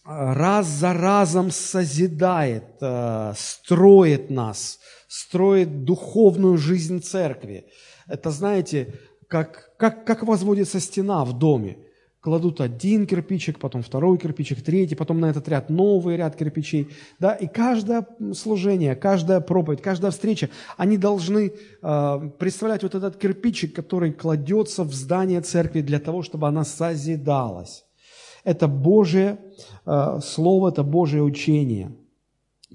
раз 0.04 0.66
за 0.66 0.92
разом 0.92 1.50
созидает, 1.50 2.64
а, 2.80 3.35
строит 3.37 4.30
нас, 4.30 4.78
строит 5.09 5.85
духовную 5.85 6.56
жизнь 6.56 7.02
церкви. 7.02 7.66
Это, 8.06 8.30
знаете, 8.30 8.94
как, 9.28 9.76
как, 9.76 10.06
как 10.06 10.22
возводится 10.22 10.78
стена 10.80 11.24
в 11.24 11.32
доме 11.32 11.78
кладут 12.27 12.61
один 12.61 13.07
кирпичик, 13.07 13.61
потом 13.61 13.83
второй 13.83 14.19
кирпичик, 14.19 14.61
третий, 14.61 14.97
потом 14.97 15.21
на 15.21 15.27
этот 15.27 15.49
ряд 15.49 15.71
новый 15.71 16.17
ряд 16.17 16.35
кирпичей. 16.35 16.89
Да? 17.21 17.35
И 17.35 17.47
каждое 17.47 18.05
служение, 18.35 18.97
каждая 18.97 19.41
проповедь, 19.41 19.81
каждая 19.81 20.11
встреча, 20.11 20.51
они 20.77 20.99
должны 20.99 21.53
э, 21.83 22.31
представлять 22.37 22.83
вот 22.83 22.97
этот 22.97 23.17
кирпичик, 23.17 23.77
который 23.77 24.12
кладется 24.12 24.83
в 24.83 24.93
здание 24.93 25.41
церкви 25.41 25.83
для 25.83 26.01
того, 26.01 26.23
чтобы 26.23 26.49
она 26.49 26.65
созидалась. 26.65 27.85
Это 28.43 28.67
Божье 28.67 29.39
э, 29.87 30.19
Слово, 30.21 30.71
это 30.71 30.83
Божье 30.83 31.23
учение. 31.23 31.97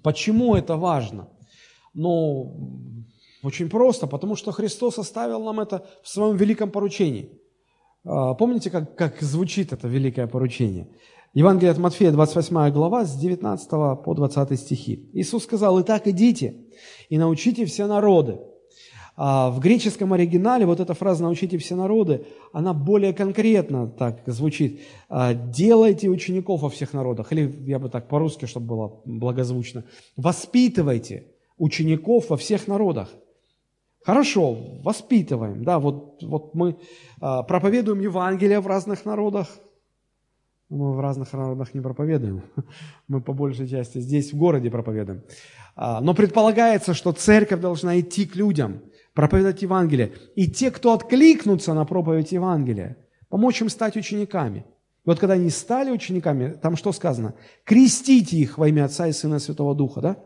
Почему 0.02 0.56
это 0.56 0.78
важно? 0.78 1.28
Ну, 1.94 3.04
очень 3.44 3.70
просто, 3.70 4.08
потому 4.08 4.38
что 4.38 4.54
Христос 4.54 4.98
оставил 4.98 5.44
нам 5.44 5.60
это 5.60 5.86
в 6.04 6.08
своем 6.08 6.38
великом 6.38 6.72
поручении– 6.72 7.30
помните, 8.04 8.70
как, 8.70 8.96
как 8.96 9.22
звучит 9.22 9.74
это 9.74 9.88
великое 9.88 10.28
поручение? 10.28 10.88
Евангелие 11.34 11.72
от 11.72 11.78
Матфея, 11.78 12.12
28 12.12 12.72
глава, 12.72 13.06
с 13.06 13.16
19 13.16 13.70
по 13.70 14.14
20 14.14 14.60
стихи. 14.60 15.10
Иисус 15.14 15.44
сказал, 15.44 15.80
«Итак, 15.82 16.08
идите 16.08 16.66
и 17.10 17.18
научите 17.18 17.66
все 17.66 17.88
народы». 17.88 18.40
А 19.16 19.50
в 19.50 19.60
греческом 19.60 20.14
оригинале 20.14 20.66
вот 20.66 20.80
эта 20.80 20.94
фраза 20.94 21.24
«научите 21.24 21.58
все 21.58 21.76
народы», 21.76 22.26
она 22.54 22.74
более 22.74 23.14
конкретно 23.14 23.88
так 23.88 24.24
звучит. 24.26 24.82
А, 25.10 25.34
«Делайте 25.34 26.10
учеников 26.10 26.64
во 26.64 26.70
всех 26.70 26.94
народах». 26.94 27.32
Или 27.32 27.54
я 27.66 27.80
бы 27.80 27.90
так 27.90 28.08
по-русски, 28.08 28.46
чтобы 28.46 28.68
было 28.68 29.02
благозвучно. 29.06 29.86
«Воспитывайте 30.18 31.28
учеников 31.58 32.30
во 32.30 32.38
всех 32.38 32.68
народах». 32.68 33.10
Хорошо, 34.04 34.58
воспитываем. 34.84 35.64
Да, 35.64 35.80
вот, 35.80 36.24
вот 36.24 36.56
мы 36.56 36.78
а, 37.20 37.44
проповедуем 37.44 38.00
Евангелие 38.00 38.60
в 38.60 38.68
разных 38.68 39.06
народах. 39.06 39.48
Мы 40.70 40.94
в 40.94 41.00
разных 41.00 41.34
народах 41.34 41.74
не 41.74 41.82
проповедуем. 41.82 42.44
Мы 43.08 43.22
по 43.22 43.34
большей 43.34 43.68
части 43.68 44.00
здесь, 44.00 44.34
в 44.34 44.38
городе 44.38 44.72
проповедуем. 44.72 45.22
А, 45.76 46.02
но 46.02 46.14
предполагается, 46.14 46.94
что 46.94 47.12
церковь 47.12 47.60
должна 47.60 48.00
идти 48.00 48.26
к 48.26 48.36
людям, 48.36 48.82
проповедовать 49.14 49.62
Евангелие. 49.62 50.14
И 50.36 50.50
те, 50.50 50.72
кто 50.72 50.94
откликнутся 50.94 51.74
на 51.74 51.86
проповедь 51.86 52.32
Евангелия, 52.32 52.98
помочь 53.30 53.62
им 53.62 53.70
стать 53.70 53.98
учениками. 53.98 54.66
И 55.06 55.10
вот 55.10 55.20
когда 55.20 55.36
они 55.36 55.50
стали 55.50 55.92
учениками, 55.92 56.54
там 56.54 56.76
что 56.76 56.92
сказано? 56.92 57.36
Крестите 57.66 58.38
их 58.38 58.58
во 58.58 58.68
имя 58.68 58.86
Отца 58.86 59.08
и 59.08 59.12
Сына 59.12 59.36
и 59.36 59.40
Святого 59.40 59.76
Духа, 59.76 60.02
да? 60.02 60.18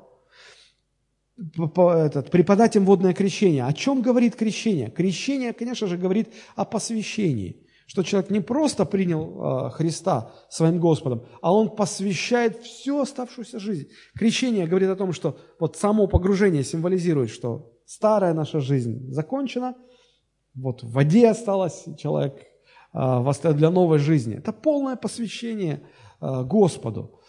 Этот, 1.37 2.31
преподать 2.31 2.75
им 2.75 2.85
водное 2.85 3.13
крещение. 3.13 3.65
О 3.65 3.73
чем 3.73 4.01
говорит 4.01 4.35
крещение? 4.35 4.89
Крещение, 4.89 5.53
конечно 5.53 5.87
же, 5.87 5.97
говорит 5.97 6.29
о 6.55 6.65
посвящении. 6.65 7.61
Что 7.87 8.01
человек 8.01 8.31
не 8.31 8.39
просто 8.39 8.83
принял 8.83 9.67
э, 9.67 9.69
Христа 9.69 10.31
своим 10.49 10.79
Господом, 10.79 11.25
а 11.41 11.53
он 11.53 11.75
посвящает 11.75 12.57
всю 12.63 12.99
оставшуюся 12.99 13.59
жизнь. 13.59 13.89
Крещение 14.15 14.65
говорит 14.65 14.89
о 14.89 14.95
том, 14.95 15.13
что 15.13 15.37
вот 15.59 15.75
само 15.75 16.07
погружение 16.07 16.63
символизирует, 16.63 17.29
что 17.29 17.73
старая 17.85 18.33
наша 18.33 18.59
жизнь 18.59 19.11
закончена, 19.11 19.75
вот 20.55 20.81
в 20.81 20.91
воде 20.93 21.29
осталось, 21.29 21.85
человек 21.99 22.47
э, 22.93 23.53
для 23.53 23.69
новой 23.69 23.99
жизни. 23.99 24.37
Это 24.37 24.51
полное 24.51 24.95
посвящение 24.95 25.83
э, 26.21 26.43
Господу. 26.43 27.19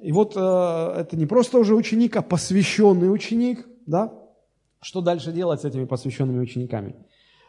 И 0.00 0.12
вот 0.12 0.34
э, 0.36 0.40
это 0.40 1.16
не 1.16 1.26
просто 1.26 1.58
уже 1.58 1.74
ученик, 1.74 2.16
а 2.16 2.22
посвященный 2.22 3.12
ученик, 3.12 3.66
да? 3.86 4.12
Что 4.80 5.00
дальше 5.00 5.32
делать 5.32 5.62
с 5.62 5.64
этими 5.64 5.84
посвященными 5.84 6.38
учениками? 6.38 6.94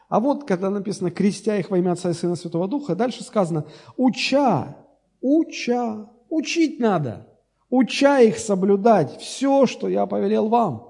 А 0.10 0.20
вот, 0.20 0.46
когда 0.46 0.70
написано 0.70 1.12
«крестя 1.12 1.58
их 1.58 1.70
во 1.70 1.78
имя 1.78 1.92
Отца 1.92 2.10
и 2.10 2.14
Сына 2.14 2.36
Святого 2.36 2.68
Духа», 2.68 2.96
дальше 2.96 3.24
сказано 3.24 3.66
«уча, 3.98 4.78
уча, 5.20 6.10
учить 6.30 6.80
надо, 6.80 7.28
уча 7.70 8.20
их 8.22 8.38
соблюдать 8.38 9.18
все, 9.20 9.66
что 9.66 9.90
я 9.90 10.06
повелел 10.06 10.48
вам». 10.48 10.88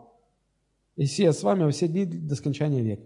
И 0.96 1.06
все 1.06 1.32
с 1.32 1.44
вами 1.44 1.64
во 1.64 1.72
все 1.72 1.88
дни 1.88 2.06
до 2.06 2.36
скончания 2.36 2.82
века. 2.82 3.04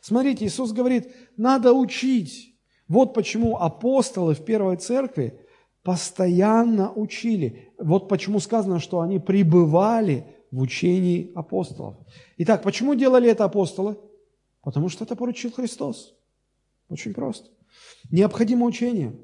Смотрите, 0.00 0.46
Иисус 0.46 0.72
говорит, 0.72 1.14
надо 1.36 1.72
учить. 1.72 2.54
Вот 2.88 3.14
почему 3.14 3.56
апостолы 3.58 4.34
в 4.34 4.44
первой 4.44 4.76
церкви 4.76 5.40
постоянно 5.84 6.90
учили. 6.92 7.72
Вот 7.78 8.08
почему 8.08 8.40
сказано, 8.40 8.80
что 8.80 9.00
они 9.00 9.20
пребывали 9.20 10.26
в 10.50 10.60
учении 10.60 11.30
апостолов. 11.34 11.96
Итак, 12.38 12.62
почему 12.62 12.94
делали 12.94 13.30
это 13.30 13.44
апостолы? 13.44 13.98
Потому 14.62 14.88
что 14.88 15.04
это 15.04 15.14
поручил 15.14 15.52
Христос. 15.52 16.14
Очень 16.88 17.12
просто. 17.12 17.50
Необходимо 18.10 18.66
учение. 18.66 19.14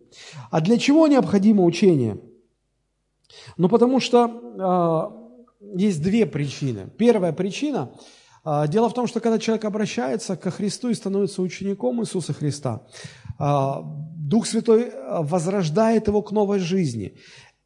А 0.50 0.60
для 0.60 0.76
чего 0.76 1.06
необходимо 1.06 1.64
учение? 1.64 2.20
Ну, 3.56 3.68
потому 3.68 4.00
что 4.00 5.14
э, 5.64 5.78
есть 5.78 6.02
две 6.02 6.26
причины. 6.26 6.90
Первая 6.98 7.32
причина 7.32 7.92
дело 8.44 8.88
в 8.88 8.94
том, 8.94 9.06
что 9.06 9.20
когда 9.20 9.38
человек 9.38 9.64
обращается 9.64 10.36
ко 10.36 10.50
Христу 10.50 10.88
и 10.88 10.94
становится 10.94 11.42
учеником 11.42 12.00
Иисуса 12.00 12.32
Христа, 12.32 12.82
э, 13.38 13.72
Дух 14.16 14.46
Святой 14.46 14.92
возрождает 15.22 16.08
его 16.08 16.22
к 16.22 16.32
новой 16.32 16.58
жизни. 16.58 17.14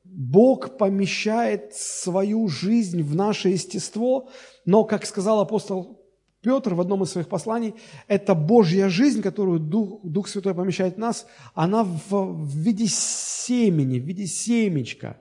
Бог 0.05 0.79
помещает 0.79 1.75
свою 1.75 2.49
жизнь 2.49 3.03
в 3.03 3.15
наше 3.15 3.49
естество, 3.49 4.29
но, 4.65 4.85
как 4.85 5.07
сказал 5.07 5.41
апостол 5.41 6.01
Петр 6.41 6.75
в 6.75 6.81
одном 6.81 7.03
из 7.03 7.11
своих 7.11 7.29
посланий, 7.29 7.75
это 8.07 8.35
Божья 8.35 8.89
жизнь, 8.89 9.23
которую 9.23 9.59
Дух, 9.59 10.01
Дух 10.05 10.29
Святой 10.29 10.55
помещает 10.55 10.97
в 10.97 10.99
нас, 10.99 11.27
она 11.55 11.83
в, 11.83 12.11
в 12.11 12.57
виде 12.57 12.87
семени, 12.87 13.99
в 13.99 14.05
виде 14.05 14.27
семечка. 14.27 15.17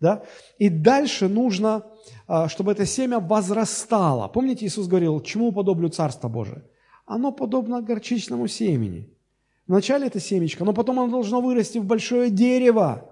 Да? 0.00 0.22
И 0.58 0.68
дальше 0.68 1.28
нужно, 1.28 1.84
а, 2.26 2.48
чтобы 2.48 2.72
это 2.72 2.86
семя 2.86 3.18
возрастало. 3.18 4.28
Помните, 4.28 4.66
Иисус 4.66 4.86
говорил, 4.86 5.20
чему 5.20 5.52
подоблю 5.52 5.88
Царство 5.88 6.28
Божие? 6.28 6.64
Оно 7.04 7.32
подобно 7.32 7.82
горчичному 7.82 8.46
семени. 8.48 9.10
Вначале 9.66 10.06
это 10.06 10.20
семечко, 10.20 10.64
но 10.64 10.72
потом 10.72 11.00
оно 11.00 11.10
должно 11.10 11.40
вырасти 11.40 11.78
в 11.78 11.84
большое 11.84 12.30
дерево 12.30 13.10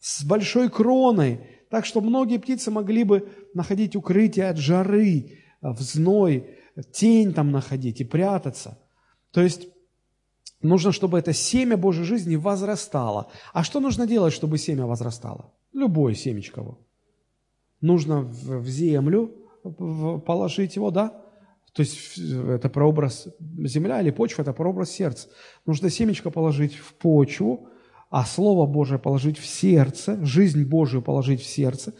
с 0.00 0.24
большой 0.24 0.68
кроной, 0.68 1.40
так 1.70 1.86
что 1.86 2.00
многие 2.00 2.38
птицы 2.38 2.70
могли 2.70 3.04
бы 3.04 3.28
находить 3.54 3.96
укрытие 3.96 4.48
от 4.48 4.58
жары, 4.58 5.38
в 5.62 5.80
зной, 5.80 6.58
тень 6.92 7.32
там 7.32 7.50
находить 7.52 8.00
и 8.00 8.04
прятаться. 8.04 8.78
То 9.30 9.40
есть 9.40 9.68
нужно, 10.60 10.92
чтобы 10.92 11.18
это 11.18 11.32
семя 11.32 11.76
Божьей 11.76 12.04
жизни 12.04 12.36
возрастало. 12.36 13.30
А 13.52 13.62
что 13.62 13.80
нужно 13.80 14.06
делать, 14.06 14.34
чтобы 14.34 14.58
семя 14.58 14.86
возрастало? 14.86 15.52
Любое 15.72 16.14
семечко. 16.14 16.76
Нужно 17.80 18.20
в 18.22 18.66
землю 18.68 19.34
положить 20.26 20.76
его, 20.76 20.90
да? 20.90 21.22
То 21.72 21.80
есть 21.80 22.18
это 22.18 22.68
прообраз 22.68 23.28
земля 23.64 24.00
или 24.00 24.10
почва, 24.10 24.42
это 24.42 24.52
прообраз 24.52 24.90
сердца. 24.90 25.28
Нужно 25.64 25.88
семечко 25.88 26.30
положить 26.30 26.74
в 26.74 26.94
почву, 26.94 27.68
а 28.10 28.26
Слово 28.26 28.66
Божие 28.66 28.98
положить 28.98 29.38
в 29.38 29.46
сердце, 29.46 30.22
жизнь 30.24 30.64
Божию 30.64 31.00
положить 31.02 31.40
в 31.40 31.46
сердце. 31.46 31.94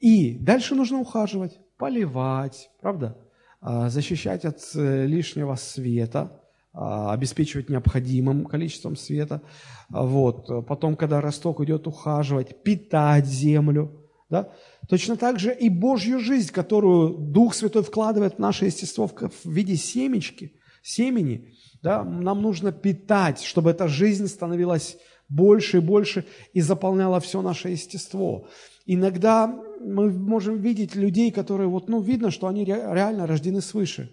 И 0.00 0.36
дальше 0.38 0.74
нужно 0.74 0.98
ухаживать, 0.98 1.60
поливать, 1.76 2.70
правда? 2.80 3.16
А, 3.60 3.88
защищать 3.88 4.44
от 4.44 4.60
э, 4.74 5.06
лишнего 5.06 5.54
света, 5.54 6.43
обеспечивать 6.74 7.70
необходимым 7.70 8.46
количеством 8.46 8.96
света. 8.96 9.42
Вот. 9.88 10.66
Потом, 10.66 10.96
когда 10.96 11.20
росток 11.20 11.60
идет, 11.60 11.86
ухаживать, 11.86 12.62
питать 12.62 13.26
землю. 13.26 14.00
Да? 14.28 14.50
Точно 14.88 15.16
так 15.16 15.38
же 15.38 15.54
и 15.54 15.68
Божью 15.68 16.18
жизнь, 16.18 16.50
которую 16.52 17.10
Дух 17.10 17.54
Святой 17.54 17.84
вкладывает 17.84 18.34
в 18.34 18.38
наше 18.38 18.66
естество 18.66 19.06
в 19.06 19.48
виде 19.48 19.76
семечки, 19.76 20.52
семени, 20.82 21.54
да? 21.82 22.02
нам 22.02 22.42
нужно 22.42 22.72
питать, 22.72 23.40
чтобы 23.40 23.70
эта 23.70 23.86
жизнь 23.86 24.26
становилась 24.26 24.96
больше 25.28 25.78
и 25.78 25.80
больше 25.80 26.26
и 26.52 26.60
заполняла 26.60 27.20
все 27.20 27.40
наше 27.40 27.68
естество. 27.68 28.48
Иногда 28.84 29.46
мы 29.80 30.10
можем 30.10 30.58
видеть 30.58 30.96
людей, 30.96 31.30
которые, 31.30 31.68
вот, 31.68 31.88
ну, 31.88 32.00
видно, 32.00 32.30
что 32.30 32.48
они 32.48 32.64
реально 32.64 33.26
рождены 33.26 33.60
свыше. 33.60 34.10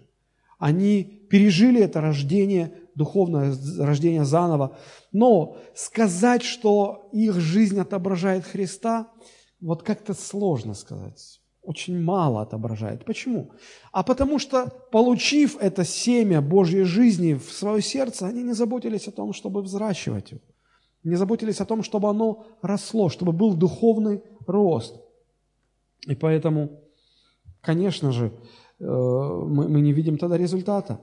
Они 0.62 1.26
пережили 1.28 1.80
это 1.80 2.00
рождение, 2.00 2.72
духовное 2.94 3.52
рождение 3.78 4.24
заново. 4.24 4.78
Но 5.10 5.56
сказать, 5.74 6.44
что 6.44 7.08
их 7.12 7.34
жизнь 7.40 7.80
отображает 7.80 8.44
Христа, 8.44 9.08
вот 9.60 9.82
как-то 9.82 10.14
сложно 10.14 10.74
сказать. 10.74 11.40
Очень 11.62 12.00
мало 12.00 12.42
отображает. 12.42 13.04
Почему? 13.04 13.50
А 13.90 14.04
потому 14.04 14.38
что, 14.38 14.72
получив 14.92 15.56
это 15.60 15.84
семя 15.84 16.40
Божьей 16.40 16.84
жизни 16.84 17.34
в 17.34 17.50
свое 17.50 17.82
сердце, 17.82 18.28
они 18.28 18.44
не 18.44 18.52
заботились 18.52 19.08
о 19.08 19.12
том, 19.12 19.32
чтобы 19.32 19.62
взращивать 19.62 20.30
его 20.30 20.42
не 21.04 21.16
заботились 21.16 21.60
о 21.60 21.64
том, 21.64 21.82
чтобы 21.82 22.08
оно 22.08 22.46
росло, 22.62 23.08
чтобы 23.08 23.32
был 23.32 23.54
духовный 23.54 24.22
рост. 24.46 25.00
И 26.06 26.14
поэтому, 26.14 26.80
конечно 27.60 28.12
же, 28.12 28.32
мы, 28.82 29.68
мы 29.68 29.80
не 29.80 29.92
видим 29.92 30.18
тогда 30.18 30.36
результата. 30.36 31.00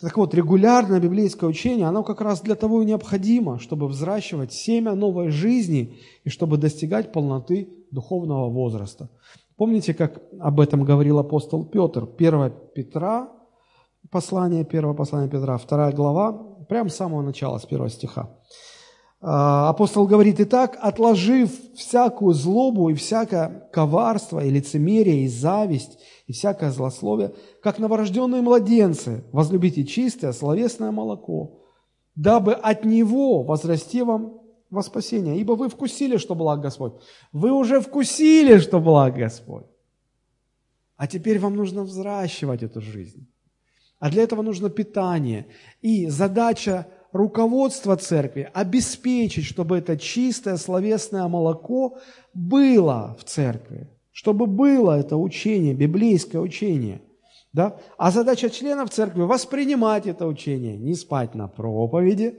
Так 0.00 0.18
вот, 0.18 0.34
регулярное 0.34 1.00
библейское 1.00 1.48
учение, 1.48 1.86
оно 1.86 2.02
как 2.02 2.20
раз 2.20 2.42
для 2.42 2.54
того 2.54 2.82
и 2.82 2.84
необходимо, 2.84 3.58
чтобы 3.58 3.88
взращивать 3.88 4.52
семя 4.52 4.94
новой 4.94 5.30
жизни 5.30 5.98
и 6.24 6.28
чтобы 6.28 6.58
достигать 6.58 7.12
полноты 7.12 7.70
духовного 7.90 8.50
возраста. 8.50 9.08
Помните, 9.56 9.94
как 9.94 10.20
об 10.38 10.60
этом 10.60 10.84
говорил 10.84 11.18
апостол 11.18 11.64
Петр? 11.64 12.06
1 12.18 12.52
Петра, 12.74 13.30
послание, 14.10 14.66
1 14.70 14.94
послание 14.94 15.30
Петра, 15.30 15.58
2 15.58 15.92
глава, 15.92 16.32
прямо 16.68 16.90
с 16.90 16.96
самого 16.96 17.22
начала, 17.22 17.56
с 17.56 17.64
первого 17.64 17.88
стиха. 17.88 18.28
А, 19.28 19.70
апостол 19.70 20.06
говорит, 20.06 20.38
итак, 20.38 20.78
отложив 20.80 21.50
всякую 21.74 22.32
злобу 22.32 22.90
и 22.90 22.94
всякое 22.94 23.68
коварство, 23.72 24.38
и 24.38 24.50
лицемерие, 24.50 25.24
и 25.24 25.28
зависть, 25.28 25.98
и 26.28 26.32
всякое 26.32 26.70
злословие, 26.70 27.34
как 27.60 27.80
новорожденные 27.80 28.40
младенцы, 28.40 29.24
возлюбите 29.32 29.84
чистое 29.84 30.30
словесное 30.30 30.92
молоко, 30.92 31.58
дабы 32.14 32.52
от 32.52 32.84
Него 32.84 33.42
возрасти 33.42 34.02
вам 34.02 34.42
во 34.70 34.84
спасение. 34.84 35.40
Ибо 35.40 35.54
вы 35.54 35.70
вкусили, 35.70 36.18
что 36.18 36.36
благ 36.36 36.60
Господь. 36.60 36.92
Вы 37.32 37.50
уже 37.50 37.80
вкусили, 37.80 38.58
что 38.58 38.78
благ 38.78 39.16
Господь. 39.16 39.66
А 40.96 41.08
теперь 41.08 41.40
вам 41.40 41.56
нужно 41.56 41.82
взращивать 41.82 42.62
эту 42.62 42.80
жизнь. 42.80 43.26
А 43.98 44.08
для 44.08 44.22
этого 44.22 44.42
нужно 44.42 44.70
питание. 44.70 45.48
И 45.82 46.06
задача 46.06 46.86
руководства 47.16 47.96
церкви 47.96 48.50
обеспечить, 48.52 49.44
чтобы 49.44 49.78
это 49.78 49.96
чистое 49.96 50.56
словесное 50.56 51.26
молоко 51.28 51.98
было 52.34 53.16
в 53.18 53.24
церкви, 53.24 53.88
чтобы 54.12 54.46
было 54.46 54.98
это 54.98 55.16
учение, 55.16 55.74
библейское 55.74 56.40
учение. 56.40 57.00
Да? 57.52 57.78
А 57.96 58.10
задача 58.10 58.50
членов 58.50 58.90
церкви– 58.90 59.22
воспринимать 59.22 60.06
это 60.06 60.26
учение, 60.26 60.76
не 60.76 60.94
спать 60.94 61.34
на 61.34 61.48
проповеди, 61.48 62.38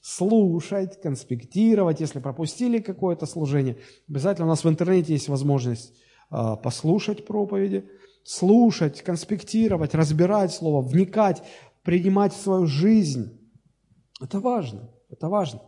слушать, 0.00 1.00
конспектировать, 1.00 2.00
если 2.00 2.18
пропустили 2.18 2.78
какое-то 2.78 3.26
служение. 3.26 3.76
Обязательно 4.08 4.46
у 4.46 4.50
нас 4.50 4.64
в 4.64 4.68
интернете 4.68 5.12
есть 5.12 5.28
возможность 5.28 5.94
э, 6.30 6.56
послушать 6.62 7.26
проповеди, 7.26 7.84
слушать, 8.22 9.02
конспектировать, 9.02 9.94
разбирать 9.94 10.52
слово, 10.52 10.80
вникать, 10.80 11.42
принимать 11.82 12.34
в 12.34 12.40
свою 12.40 12.66
жизнь. 12.66 13.38
Это 14.20 14.40
важно, 14.40 14.88
это 15.10 15.28
важно. 15.28 15.60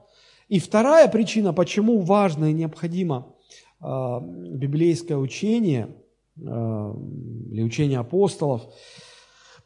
И 0.49 0.59
вторая 0.61 1.09
причина, 1.09 1.53
почему 1.53 2.01
важно 2.01 2.47
и 2.47 2.53
необходимо 2.53 3.35
э, 3.81 4.21
библейское 4.21 5.19
учение– 5.19 5.89
Э, 6.39 6.95
или 7.51 7.63
учение 7.63 7.99
апостолов, 7.99 8.63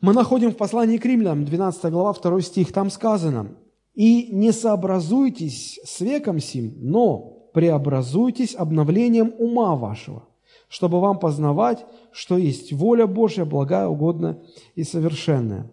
мы 0.00 0.12
находим 0.12 0.52
в 0.52 0.56
послании 0.56 0.98
к 0.98 1.04
римлянам, 1.04 1.44
12 1.44 1.90
глава, 1.90 2.12
2 2.12 2.40
стих, 2.42 2.72
там 2.72 2.90
сказано, 2.90 3.56
«И 3.94 4.28
не 4.30 4.52
сообразуйтесь 4.52 5.80
с 5.84 6.00
веком 6.00 6.38
сим, 6.38 6.74
но 6.80 7.16
преобразуйтесь 7.52 8.54
обновлением 8.54 9.34
ума 9.38 9.74
вашего, 9.74 10.24
чтобы 10.68 11.00
вам 11.00 11.18
познавать, 11.18 11.84
что 12.12 12.38
есть 12.38 12.72
воля 12.72 13.08
Божья, 13.08 13.44
благая, 13.44 13.88
угодная 13.88 14.38
и 14.76 14.84
совершенная». 14.84 15.68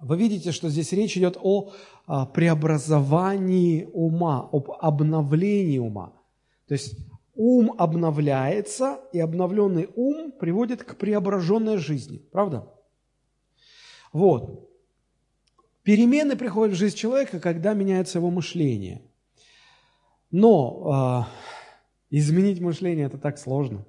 Вы 0.00 0.16
видите, 0.16 0.50
что 0.50 0.70
здесь 0.70 0.92
речь 0.92 1.18
идет 1.18 1.36
о, 1.42 1.72
преобразовании 2.34 3.88
ума, 3.92 4.48
об 4.52 4.70
обновлении 4.70 5.78
ума. 5.78 6.12
То 6.66 6.74
есть 6.74 6.96
ум 7.34 7.74
обновляется, 7.78 9.00
и 9.12 9.20
обновленный 9.20 9.88
ум 9.94 10.32
приводит 10.32 10.82
к 10.82 10.96
преображенной 10.96 11.78
жизни. 11.78 12.18
Правда? 12.32 12.68
Вот. 14.12 14.68
Перемены 15.82 16.36
приходят 16.36 16.76
в 16.76 16.78
жизнь 16.78 16.96
человека, 16.96 17.40
когда 17.40 17.74
меняется 17.74 18.18
его 18.18 18.30
мышление. 18.30 19.02
Но 20.30 21.26
э, 22.10 22.16
изменить 22.16 22.60
мышление 22.60 23.06
это 23.06 23.18
так 23.18 23.38
сложно. 23.38 23.86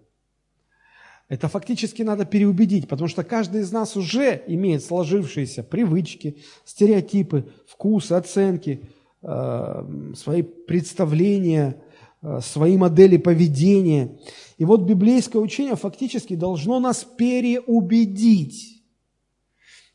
Это 1.32 1.48
фактически 1.48 2.02
надо 2.02 2.26
переубедить, 2.26 2.88
потому 2.88 3.08
что 3.08 3.24
каждый 3.24 3.62
из 3.62 3.72
нас 3.72 3.96
уже 3.96 4.44
имеет 4.48 4.84
сложившиеся 4.84 5.63
привычки, 5.63 6.38
стереотипы, 6.65 7.46
вкусы, 7.67 8.13
оценки, 8.13 8.82
э, 9.24 10.13
свои 10.15 10.41
представления– 10.41 11.82
Э, 12.24 12.39
свои 12.41 12.78
модели 12.78 13.17
поведения. 13.17 14.20
И 14.58 14.65
вот 14.65 14.82
библейское 14.82 15.41
учение 15.41 15.76
фактически 15.76 16.36
должно 16.36 16.80
нас 16.80 17.04
переубедить. 17.04 18.84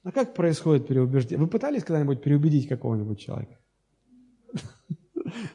А 0.02 0.10
как 0.10 0.34
происходит 0.34 0.88
переубеждение? 0.88 1.44
Вы 1.44 1.46
пытались 1.46 1.84
когда-нибудь 1.84 2.22
переубедить 2.22 2.68
какого-нибудь 2.68 3.20
человека? 3.20 3.58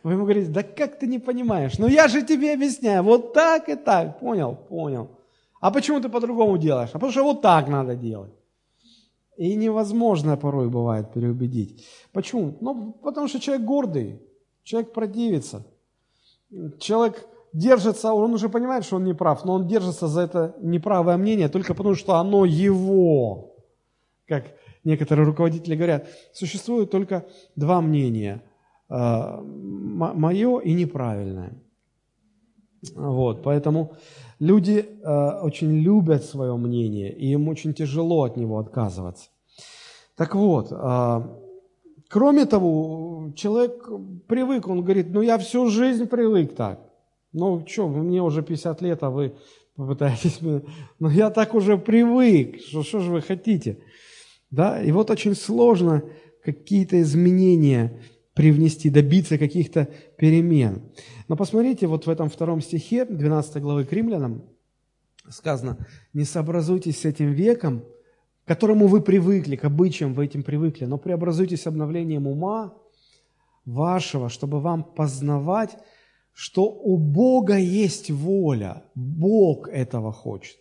Вы 0.03 0.13
ему 0.13 0.23
говорите, 0.23 0.49
да 0.49 0.63
как 0.63 0.97
ты 0.97 1.07
не 1.07 1.19
понимаешь? 1.19 1.77
Ну 1.77 1.87
я 1.87 2.07
же 2.07 2.21
тебе 2.21 2.53
объясняю, 2.53 3.03
вот 3.03 3.33
так 3.33 3.67
и 3.67 3.75
так. 3.75 4.19
Понял? 4.19 4.55
Понял. 4.55 5.09
А 5.61 5.71
почему 5.71 6.01
ты 6.01 6.09
по-другому 6.09 6.57
делаешь? 6.57 6.89
А 6.89 6.93
потому 6.93 7.11
что 7.11 7.23
вот 7.23 7.41
так 7.41 7.69
надо 7.69 7.95
делать. 7.95 8.33
И 9.37 9.55
невозможно 9.55 10.37
порой 10.37 10.67
бывает 10.69 11.13
переубедить. 11.13 11.87
Почему? 12.11 12.57
Ну, 12.61 12.91
потому 13.03 13.27
что 13.27 13.39
человек 13.39 13.65
гордый, 13.65 14.19
человек 14.63 14.93
противится 14.93 15.63
человек 16.79 17.25
держится, 17.53 18.13
он 18.13 18.33
уже 18.33 18.49
понимает, 18.49 18.85
что 18.85 18.97
он 18.97 19.03
не 19.03 19.13
прав, 19.13 19.45
но 19.45 19.53
он 19.53 19.67
держится 19.67 20.07
за 20.07 20.21
это 20.21 20.55
неправое 20.61 21.17
мнение 21.17 21.49
только 21.49 21.73
потому, 21.73 21.95
что 21.95 22.15
оно 22.15 22.45
его. 22.45 23.55
Как 24.27 24.45
некоторые 24.83 25.25
руководители 25.25 25.75
говорят, 25.75 26.07
существует 26.33 26.91
только 26.91 27.25
два 27.55 27.81
мнения, 27.81 28.41
э, 28.89 29.41
мое 29.41 30.59
и 30.59 30.73
неправильное. 30.73 31.53
Вот, 32.95 33.43
поэтому 33.43 33.93
люди 34.39 34.85
э, 35.03 35.39
очень 35.41 35.81
любят 35.81 36.23
свое 36.23 36.55
мнение, 36.55 37.13
и 37.13 37.31
им 37.31 37.47
очень 37.47 37.73
тяжело 37.73 38.23
от 38.23 38.37
него 38.37 38.57
отказываться. 38.57 39.29
Так 40.15 40.35
вот, 40.35 40.71
э, 40.71 41.21
Кроме 42.11 42.45
того, 42.45 43.31
человек 43.37 43.89
привык, 44.27 44.67
он 44.67 44.83
говорит, 44.83 45.07
ну 45.11 45.21
я 45.21 45.37
всю 45.37 45.67
жизнь 45.67 46.07
привык 46.07 46.53
так. 46.55 46.81
Ну 47.31 47.65
что, 47.65 47.87
мне 47.87 48.21
уже 48.21 48.41
50 48.41 48.81
лет, 48.81 49.01
а 49.03 49.09
вы 49.09 49.33
попытаетесь... 49.77 50.39
Ну 50.41 51.09
я 51.09 51.29
так 51.29 51.55
уже 51.55 51.77
привык, 51.77 52.59
что, 52.59 52.83
что 52.83 52.99
же 52.99 53.11
вы 53.11 53.21
хотите? 53.21 53.77
Да? 54.49 54.83
И 54.83 54.91
вот 54.91 55.09
очень 55.09 55.35
сложно 55.35 56.03
какие-то 56.43 57.01
изменения 57.01 58.01
привнести, 58.41 58.89
добиться 58.89 59.37
каких-то 59.37 59.87
перемен. 60.17 60.81
Но 61.27 61.35
посмотрите, 61.35 61.85
вот 61.85 62.07
в 62.07 62.09
этом 62.09 62.27
втором 62.27 62.59
стихе 62.59 63.05
12 63.05 63.61
главы 63.61 63.85
к 63.85 63.93
римлянам 63.93 64.49
сказано, 65.29 65.77
«Не 66.13 66.23
сообразуйтесь 66.23 67.01
с 67.01 67.05
этим 67.05 67.33
веком, 67.33 67.81
к 68.43 68.47
которому 68.47 68.87
вы 68.87 69.01
привыкли, 69.01 69.55
к 69.55 69.65
обычаям 69.65 70.15
вы 70.15 70.25
этим 70.25 70.41
привыкли, 70.41 70.85
но 70.85 70.97
преобразуйтесь 70.97 71.67
обновлением 71.67 72.25
ума 72.25 72.73
вашего, 73.63 74.27
чтобы 74.27 74.59
вам 74.59 74.83
познавать, 74.83 75.77
что 76.33 76.63
у 76.63 76.97
Бога 76.97 77.57
есть 77.57 78.09
воля, 78.09 78.85
Бог 78.95 79.69
этого 79.69 80.11
хочет. 80.11 80.57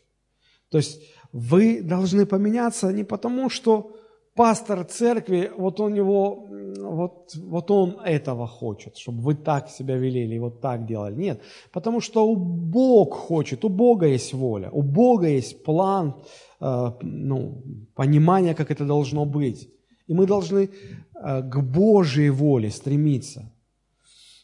То 0.68 0.76
есть 0.76 1.00
вы 1.32 1.80
должны 1.80 2.26
поменяться 2.26 2.92
не 2.92 3.04
потому, 3.04 3.48
что 3.48 3.96
пастор 4.40 4.84
церкви, 4.84 5.52
вот 5.58 5.80
у 5.80 5.88
него, 5.88 6.48
вот, 6.78 7.34
вот 7.36 7.70
он 7.70 7.90
этого 8.06 8.46
хочет, 8.46 8.96
чтобы 8.96 9.20
вы 9.20 9.34
так 9.34 9.68
себя 9.68 9.96
вели 9.96 10.24
или 10.24 10.38
вот 10.38 10.60
так 10.60 10.86
делали. 10.86 11.14
Нет, 11.14 11.42
потому 11.72 12.00
что 12.00 12.26
у 12.26 12.36
Бог 12.36 13.14
хочет, 13.14 13.64
у 13.64 13.68
Бога 13.68 14.06
есть 14.06 14.32
воля, 14.32 14.70
у 14.72 14.82
Бога 14.82 15.26
есть 15.26 15.62
план, 15.62 16.14
э, 16.60 16.92
ну, 17.02 17.62
понимание, 17.94 18.54
как 18.54 18.70
это 18.70 18.86
должно 18.86 19.26
быть. 19.26 19.68
И 20.08 20.14
мы 20.14 20.26
должны 20.26 20.62
э, 20.62 21.42
к 21.42 21.60
Божьей 21.60 22.30
воле 22.30 22.70
стремиться. 22.70 23.52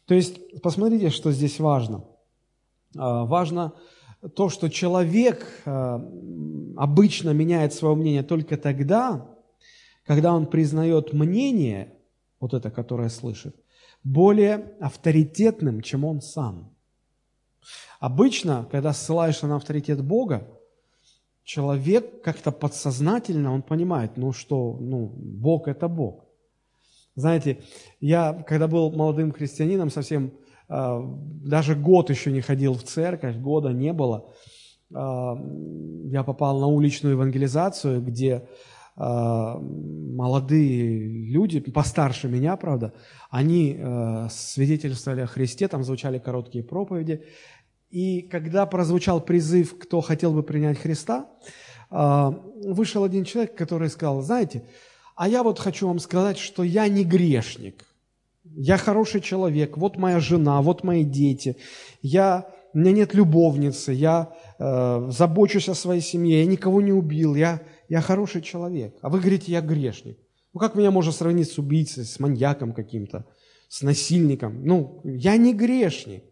То 0.05 0.15
есть, 0.15 0.61
посмотрите, 0.63 1.09
что 1.09 1.33
здесь 1.33 1.59
важно. 1.59 1.97
Э, 2.95 3.25
важно 3.25 3.73
то, 4.35 4.51
что 4.51 4.69
человек 4.69 5.63
обычно 6.77 7.33
меняет 7.33 7.73
свое 7.73 7.95
мнение 7.95 8.23
только 8.23 8.57
тогда, 8.57 9.36
когда 10.07 10.33
он 10.33 10.47
признает 10.47 11.13
мнение, 11.13 11.93
вот 12.41 12.55
это, 12.55 12.71
которое 12.71 13.09
слышит, 13.09 13.57
более 14.05 14.73
авторитетным, 14.81 15.81
чем 15.81 16.05
он 16.05 16.21
сам. 16.21 16.73
Обычно, 17.99 18.69
когда 18.71 18.93
ссылаешься 18.93 19.47
на 19.47 19.57
авторитет 19.57 20.03
Бога, 20.05 20.47
человек 21.43 22.23
как-то 22.23 22.53
подсознательно, 22.53 23.53
он 23.53 23.63
понимает, 23.63 24.17
ну 24.17 24.33
что, 24.33 24.77
ну, 24.81 25.07
Бог– 25.17 25.67
это 25.69 25.89
Бог. 25.89 26.25
Знаете, 27.17 27.63
я, 28.01 28.33
когда 28.47 28.69
был 28.69 28.93
молодым 28.93 29.33
христианином, 29.33 29.91
совсем 29.91 30.33
э, 30.69 31.01
даже 31.43 31.75
год 31.75 32.11
еще 32.11 32.31
не 32.31 32.43
ходил 32.43 32.75
в 32.75 32.83
церковь, 32.83 33.37
года 33.37 33.71
не 33.71 33.93
было, 33.93 34.29
э, 34.91 34.95
я 34.95 36.23
попал 36.23 36.61
на 36.61 36.67
уличную 36.67 37.15
евангелизацию, 37.15 38.03
где 38.03 38.47
молодые 38.97 41.29
люди, 41.29 41.61
постарше 41.61 42.29
меня, 42.29 42.57
правда, 42.57 42.95
они 43.31 43.77
э, 43.79 44.29
свидетельствовали 44.31 45.21
о 45.21 45.27
Христе, 45.27 45.69
там 45.69 45.85
звучали 45.85 46.19
короткие 46.19 46.65
проповеди. 46.65 47.23
И 47.91 48.23
когда 48.23 48.65
прозвучал 48.65 49.21
призыв, 49.21 49.79
кто 49.79 50.01
хотел 50.01 50.33
бы 50.33 50.43
принять 50.43 50.79
Христа, 50.79 51.27
э, 51.91 52.31
вышел 52.65 53.05
один 53.05 53.25
человек, 53.25 53.55
который 53.55 53.91
сказал, 53.91 54.23
знаете, 54.23 54.65
а 55.15 55.29
я 55.29 55.43
вот 55.43 55.59
хочу 55.59 55.89
вам 55.89 55.99
сказать, 55.99 56.39
что 56.39 56.63
я 56.63 56.89
не 56.89 57.05
грешник, 57.05 57.85
я 58.45 58.79
хороший 58.79 59.21
человек, 59.21 59.77
вот 59.77 59.99
моя 59.99 60.21
жена, 60.21 60.63
вот 60.63 60.85
мои 60.85 61.05
дети, 61.05 61.57
я, 62.01 62.49
у 62.73 62.79
меня 62.79 62.93
нет 62.93 63.15
любовницы, 63.15 63.93
я 63.93 64.33
э, 64.59 65.09
забочусь 65.11 65.69
о 65.69 65.75
своей 65.75 66.01
семье, 66.01 66.41
я 66.41 66.47
никого 66.47 66.81
не 66.81 66.93
убил, 66.93 67.35
я 67.35 67.61
я 67.89 68.01
хороший 68.01 68.43
человек, 68.43 68.97
а 69.03 69.09
вы 69.09 69.21
говорите, 69.21 69.53
я 69.53 69.61
грешник. 69.61 70.19
Ну 70.53 70.61
как 70.61 70.75
меня 70.75 70.91
можно 70.91 71.13
сравнить 71.13 71.51
с 71.51 71.59
убийцей, 71.59 72.05
с 72.05 72.19
маньяком 72.19 72.73
каким-то, 72.73 73.27
с 73.69 73.83
насильником? 73.83 74.65
Ну, 74.65 75.01
я 75.05 75.37
не 75.37 75.53
грешник. 75.53 76.25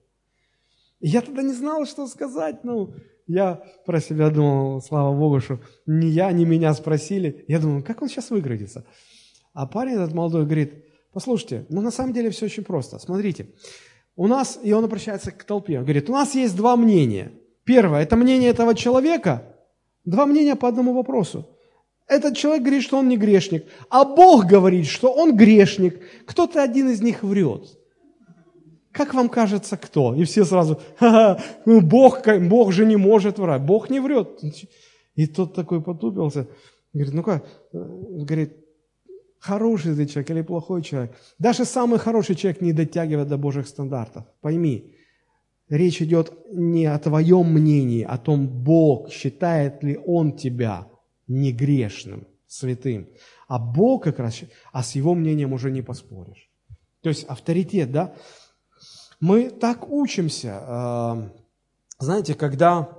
Я 1.01 1.21
тогда 1.21 1.43
не 1.43 1.53
знал, 1.53 1.85
что 1.85 2.07
сказать. 2.07 2.65
Ну, 2.65 2.95
я 3.27 3.63
про 3.85 4.01
себя 4.01 4.31
думал, 4.31 4.81
слава 4.81 5.15
Богу, 5.17 5.41
что 5.41 5.61
ни 5.87 6.07
я, 6.07 6.33
ни 6.33 6.45
меня 6.45 6.73
спросили. 6.75 7.45
Я 7.49 7.59
думал, 7.59 7.83
как 7.83 8.03
он 8.03 8.09
сейчас 8.09 8.31
выградится? 8.31 8.87
А 9.53 9.67
парень 9.67 9.95
этот 9.95 10.15
молодой 10.15 10.45
говорит, 10.45 10.85
послушайте, 11.13 11.67
ну 11.69 11.81
на 11.81 11.91
самом 11.91 12.13
деле 12.13 12.31
все 12.31 12.47
очень 12.47 12.65
просто. 12.65 12.99
Смотрите, 12.99 13.49
у 14.17 14.27
нас, 14.27 14.59
и 14.63 14.73
он 14.73 14.85
обращается 14.85 15.31
к 15.31 15.45
толпе, 15.45 15.79
он 15.79 15.85
говорит, 15.85 16.09
у 16.09 16.13
нас 16.13 16.35
есть 16.35 16.57
два 16.57 16.77
мнения. 16.77 17.33
Первое, 17.65 18.03
это 18.03 18.17
мнение 18.17 18.51
этого 18.51 18.75
человека, 18.75 19.54
два 20.05 20.27
мнения 20.27 20.57
по 20.57 20.69
одному 20.69 20.93
вопросу. 20.95 21.47
Этот 22.07 22.37
человек 22.37 22.63
говорит, 22.63 22.83
что 22.83 22.99
он 22.99 23.09
не 23.09 23.17
грешник, 23.17 23.65
а 23.89 24.05
Бог 24.05 24.45
говорит, 24.45 24.87
что 24.87 25.13
он 25.13 25.37
грешник. 25.37 26.01
Кто-то 26.27 26.63
один 26.63 26.91
из 26.91 27.01
них 27.01 27.23
врет. 27.23 27.79
Как 28.93 29.15
вам 29.15 29.29
кажется, 29.29 29.77
кто? 29.77 30.15
И 30.15 30.25
все 30.25 30.45
сразу, 30.45 30.79
ну 31.01 31.81
Бог, 31.81 32.23
Бог 32.49 32.73
же 32.73 32.87
не 32.87 32.97
может 32.97 33.39
врать, 33.39 33.63
Бог 33.63 33.91
не 33.91 34.01
врет. 34.01 34.41
И 35.17 35.27
тот 35.27 35.55
такой 35.55 35.81
потупился, 35.83 36.47
говорит, 36.93 37.15
ну 37.15 37.23
как, 37.23 37.45
говорит, 37.73 38.57
хороший 39.41 39.97
ты 39.97 40.07
человек 40.07 40.31
или 40.31 40.43
плохой 40.43 40.83
человек. 40.83 41.17
Даже 41.39 41.65
самый 41.65 41.99
хороший 41.99 42.37
человек 42.37 42.61
не 42.61 42.73
дотягивает 42.73 43.29
до 43.29 43.37
Божьих 43.37 43.67
стандартов. 43.67 44.25
Пойми, 44.41 44.95
речь 45.69 46.03
идет 46.03 46.33
не 46.53 46.87
о 46.87 46.99
твоем 46.99 47.53
мнении, 47.53 48.03
о 48.03 48.19
том, 48.19 48.47
Бог, 48.47 49.11
считает 49.11 49.83
ли 49.83 49.99
Он 50.05 50.37
тебя 50.37 50.89
не 51.27 51.53
грешным, 51.53 52.27
святым. 52.47 53.09
А 53.49 53.59
Бог 53.59 54.05
как 54.05 54.19
раз, 54.19 54.41
а 54.73 54.83
с 54.83 54.95
Его 54.95 55.15
мнением 55.15 55.53
уже 55.53 55.71
не 55.71 55.83
поспоришь. 55.83 56.51
То 57.03 57.11
есть 57.11 57.25
авторитет, 57.25 57.93
да? 57.93 58.15
Мы 59.21 59.51
так 59.51 59.89
учимся. 59.89 60.63
Э, 60.67 61.31
знаете, 61.99 62.35
когда, 62.35 62.97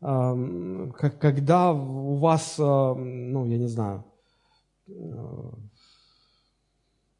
э, 0.00 0.90
когда 1.20 1.72
у 1.72 2.16
вас, 2.16 2.56
э, 2.58 2.62
ну, 2.62 3.46
я 3.46 3.58
не 3.58 3.68
знаю, 3.68 4.04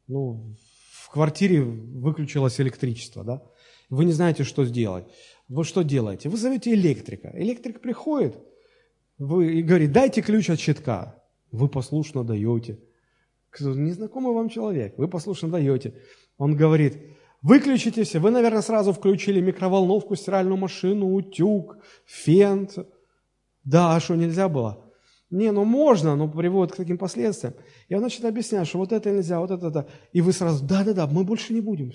ну, 0.07 0.55
в 0.91 1.09
квартире 1.11 1.61
выключилось 1.61 2.59
электричество, 2.59 3.23
да? 3.23 3.43
Вы 3.89 4.05
не 4.05 4.11
знаете, 4.11 4.43
что 4.43 4.65
сделать. 4.65 5.05
Вы 5.47 5.63
что 5.63 5.83
делаете? 5.83 6.29
Вы 6.29 6.37
зовете 6.37 6.73
электрика. 6.73 7.31
Электрик 7.33 7.81
приходит 7.81 8.37
вы, 9.19 9.59
и 9.59 9.61
говорит, 9.61 9.91
дайте 9.91 10.21
ключ 10.21 10.49
от 10.49 10.59
щитка. 10.59 11.15
Вы 11.51 11.67
послушно 11.67 12.23
даете. 12.23 12.79
Незнакомый 13.59 14.33
вам 14.33 14.49
человек, 14.49 14.97
вы 14.97 15.07
послушно 15.07 15.49
даете. 15.49 15.95
Он 16.37 16.55
говорит, 16.55 16.97
выключите 17.41 18.03
все. 18.03 18.19
Вы, 18.19 18.31
наверное, 18.31 18.61
сразу 18.61 18.93
включили 18.93 19.41
микроволновку, 19.41 20.15
стиральную 20.15 20.57
машину, 20.57 21.13
утюг, 21.13 21.77
фен. 22.05 22.69
Да, 23.63 23.95
а 23.95 23.99
что, 23.99 24.15
нельзя 24.15 24.47
было? 24.47 24.88
Не, 25.29 25.51
ну 25.51 25.63
можно, 25.63 26.15
но 26.15 26.27
приводит 26.27 26.73
к 26.73 26.77
таким 26.77 26.97
последствиям. 26.97 27.53
И 27.87 27.95
он 27.95 28.01
начинает 28.01 28.33
объяснять, 28.33 28.67
что 28.67 28.79
вот 28.79 28.91
это 28.91 29.11
нельзя, 29.11 29.39
вот 29.39 29.51
это, 29.51 29.67
это. 29.67 29.87
И 30.11 30.21
вы 30.21 30.33
сразу, 30.33 30.65
да-да-да, 30.65 31.05
мы 31.05 31.23
больше 31.23 31.53
не 31.53 31.61
будем. 31.61 31.91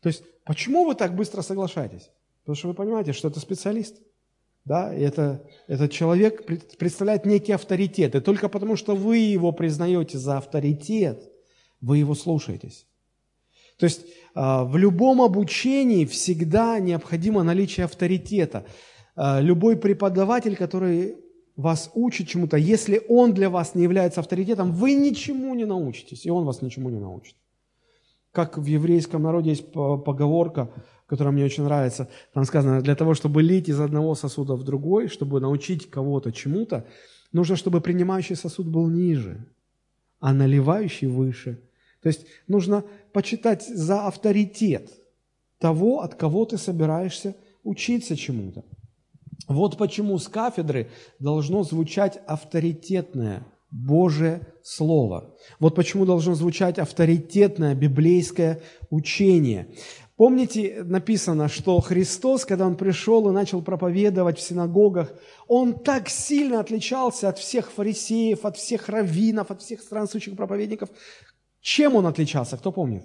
То 0.00 0.08
есть, 0.08 0.22
почему 0.44 0.86
вы 0.86 0.94
так 0.94 1.14
быстро 1.14 1.42
соглашаетесь? 1.42 2.10
Потому 2.42 2.56
что 2.56 2.68
вы 2.68 2.74
понимаете, 2.74 3.12
что 3.12 3.28
это 3.28 3.38
специалист. 3.38 3.96
Да, 4.64 4.94
и 4.94 5.00
это, 5.00 5.42
этот 5.68 5.90
человек 5.90 6.44
представляет 6.78 7.24
некий 7.24 7.52
авторитет. 7.52 8.14
И 8.14 8.20
только 8.20 8.48
потому, 8.48 8.76
что 8.76 8.94
вы 8.94 9.18
его 9.18 9.52
признаете 9.52 10.18
за 10.18 10.38
авторитет, 10.38 11.30
вы 11.80 11.98
его 11.98 12.14
слушаетесь. 12.14 12.86
То 13.78 13.84
есть 13.84 14.04
а, 14.34 14.64
в 14.64 14.76
любом 14.76 15.22
обучении 15.22 16.04
всегда 16.04 16.78
необходимо 16.78 17.42
наличие 17.42 17.84
авторитета. 17.84 18.66
А, 19.16 19.40
любой 19.40 19.76
преподаватель, 19.76 20.56
который 20.56 21.16
вас 21.60 21.90
учит 21.94 22.28
чему-то, 22.28 22.56
если 22.56 23.02
он 23.08 23.32
для 23.34 23.50
вас 23.50 23.74
не 23.74 23.82
является 23.82 24.20
авторитетом, 24.20 24.72
вы 24.72 24.94
ничему 24.94 25.54
не 25.54 25.66
научитесь, 25.66 26.26
и 26.26 26.30
он 26.30 26.44
вас 26.44 26.62
ничему 26.62 26.90
не 26.90 26.98
научит. 26.98 27.36
Как 28.32 28.58
в 28.58 28.64
еврейском 28.64 29.22
народе 29.22 29.50
есть 29.50 29.72
поговорка, 29.72 30.70
которая 31.06 31.32
мне 31.32 31.44
очень 31.44 31.64
нравится, 31.64 32.08
там 32.32 32.44
сказано, 32.44 32.80
для 32.80 32.94
того, 32.94 33.14
чтобы 33.14 33.42
лить 33.42 33.68
из 33.68 33.80
одного 33.80 34.14
сосуда 34.14 34.54
в 34.54 34.64
другой, 34.64 35.08
чтобы 35.08 35.40
научить 35.40 35.90
кого-то 35.90 36.32
чему-то, 36.32 36.86
нужно, 37.32 37.56
чтобы 37.56 37.80
принимающий 37.80 38.36
сосуд 38.36 38.66
был 38.66 38.88
ниже, 38.88 39.46
а 40.20 40.32
наливающий 40.32 41.08
выше. 41.08 41.60
То 42.02 42.08
есть 42.08 42.26
нужно 42.48 42.84
почитать 43.12 43.66
за 43.66 44.06
авторитет 44.06 44.90
того, 45.58 46.00
от 46.00 46.14
кого 46.14 46.44
ты 46.44 46.56
собираешься 46.56 47.34
учиться 47.64 48.16
чему-то. 48.16 48.64
Вот 49.48 49.76
почему 49.76 50.18
с 50.18 50.28
кафедры 50.28 50.90
должно 51.18 51.62
звучать 51.62 52.20
авторитетное 52.26 53.46
Божие 53.70 54.46
Слово. 54.62 55.34
Вот 55.58 55.74
почему 55.74 56.04
должно 56.04 56.34
звучать 56.34 56.78
авторитетное 56.78 57.74
библейское 57.74 58.60
учение. 58.90 59.74
Помните, 60.16 60.82
написано, 60.84 61.48
что 61.48 61.80
Христос, 61.80 62.44
когда 62.44 62.66
Он 62.66 62.76
пришел 62.76 63.28
и 63.28 63.32
начал 63.32 63.62
проповедовать 63.62 64.38
в 64.38 64.42
синагогах, 64.42 65.12
Он 65.48 65.72
так 65.72 66.10
сильно 66.10 66.60
отличался 66.60 67.30
от 67.30 67.38
всех 67.38 67.70
фарисеев, 67.72 68.44
от 68.44 68.58
всех 68.58 68.88
раввинов, 68.90 69.50
от 69.50 69.62
всех 69.62 69.80
странствующих 69.80 70.36
проповедников. 70.36 70.90
Чем 71.60 71.94
Он 71.96 72.06
отличался? 72.06 72.58
Кто 72.58 72.70
помнит? 72.70 73.04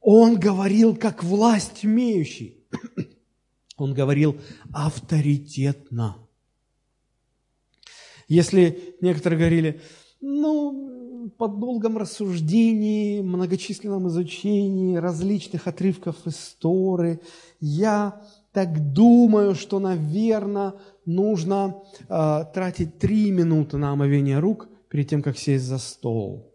Он 0.00 0.38
говорил 0.38 0.94
как 0.94 1.24
власть 1.24 1.84
имеющий. 1.84 2.61
Он 3.82 3.94
говорил 3.94 4.36
авторитетно. 4.72 6.16
Если 8.28 8.94
некоторые 9.00 9.40
говорили, 9.40 9.80
ну, 10.20 11.32
под 11.36 11.58
долгом 11.58 11.98
рассуждении, 11.98 13.20
многочисленном 13.22 14.06
изучении 14.06 14.96
различных 14.96 15.66
отрывков 15.66 16.16
истории, 16.26 17.18
я 17.58 18.22
так 18.52 18.92
думаю, 18.92 19.56
что, 19.56 19.80
наверное, 19.80 20.74
нужно 21.04 21.82
э, 22.08 22.44
тратить 22.54 23.00
три 23.00 23.32
минуты 23.32 23.78
на 23.78 23.90
омовение 23.90 24.38
рук 24.38 24.68
перед 24.88 25.08
тем, 25.08 25.22
как 25.22 25.36
сесть 25.36 25.64
за 25.64 25.78
стол. 25.78 26.51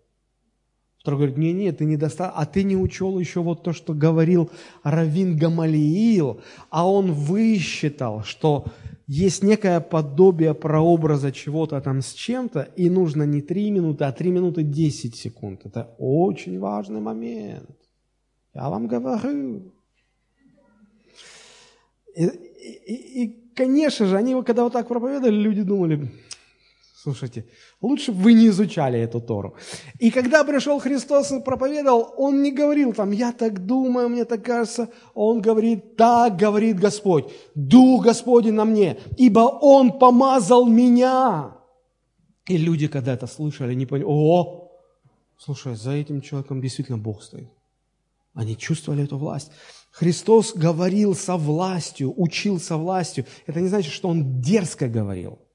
Второй 1.08 1.20
говорит, 1.20 1.38
не, 1.38 1.54
нет, 1.54 1.78
ты 1.78 1.86
не 1.86 1.96
достал, 1.96 2.34
а 2.36 2.46
ты 2.46 2.64
не 2.64 2.76
учел 2.76 3.18
еще 3.18 3.40
вот 3.40 3.64
то, 3.64 3.72
что 3.72 3.94
говорил 3.94 4.50
Равин 4.84 5.38
Гамалиил, 5.38 6.42
а 6.70 6.86
он 6.86 7.14
высчитал, 7.14 8.24
что 8.26 8.66
есть 9.08 9.42
некое 9.42 9.80
подобие 9.80 10.54
прообраза 10.54 11.32
чего-то 11.32 11.80
там 11.80 12.02
с 12.02 12.12
чем-то, 12.12 12.74
и 12.76 12.90
нужно 12.90 13.24
не 13.24 13.42
три 13.42 13.72
минуты, 13.72 14.04
а 14.04 14.12
три 14.12 14.32
минуты 14.32 14.64
десять 14.64 15.16
секунд. 15.16 15.62
Это 15.64 15.96
очень 15.98 16.60
важный 16.60 17.00
момент. 17.00 17.70
Я 18.54 18.68
вам 18.68 18.88
говорю. 18.88 19.72
И, 22.18 22.26
и, 22.26 23.24
и 23.24 23.54
конечно 23.56 24.08
же, 24.08 24.18
они, 24.18 24.44
когда 24.44 24.66
вот 24.66 24.74
так 24.74 24.90
проповедовали, 24.90 25.38
люди 25.38 25.62
думали, 25.62 26.12
Слушайте, 27.08 27.46
лучше 27.80 28.12
бы 28.12 28.22
вы 28.22 28.34
не 28.34 28.48
изучали 28.48 29.00
эту 29.00 29.22
Тору. 29.22 29.56
И 29.98 30.12
когда 30.12 30.44
пришел 30.44 30.78
Христос 30.78 31.32
и 31.32 31.40
проповедовал, 31.40 32.14
Он 32.18 32.42
не 32.42 32.52
говорил 32.52 32.94
там, 32.94 33.12
я 33.12 33.32
так 33.32 33.66
думаю, 33.66 34.10
мне 34.10 34.26
так 34.26 34.44
кажется. 34.44 34.90
Он 35.14 35.42
говорит, 35.42 35.96
так 35.96 36.36
говорит 36.36 36.78
Господь, 36.78 37.32
Дух 37.56 38.04
Господень 38.04 38.56
на 38.56 38.66
мне, 38.66 38.98
ибо 39.18 39.40
Он 39.40 39.98
помазал 40.00 40.68
меня. 40.68 41.56
И 42.46 42.58
люди, 42.58 42.88
когда 42.88 43.14
это 43.14 43.26
слышали, 43.26 43.74
не 43.74 43.86
поняли, 43.86 44.06
о, 44.06 44.70
слушай, 45.38 45.76
за 45.76 45.92
этим 45.92 46.20
человеком 46.20 46.62
действительно 46.62 46.98
Бог 46.98 47.24
стоит. 47.24 47.50
Они 48.34 48.58
чувствовали 48.58 49.06
эту 49.06 49.18
власть. 49.18 49.50
Христос 49.92 50.54
говорил 50.54 51.16
со 51.16 51.38
властью, 51.38 52.14
учил 52.18 52.60
со 52.60 52.76
властью. 52.76 53.26
Это 53.46 53.62
не 53.62 53.70
значит, 53.70 53.94
что 53.94 54.10
Он 54.10 54.42
дерзко 54.42 54.90
говорил– 54.90 55.40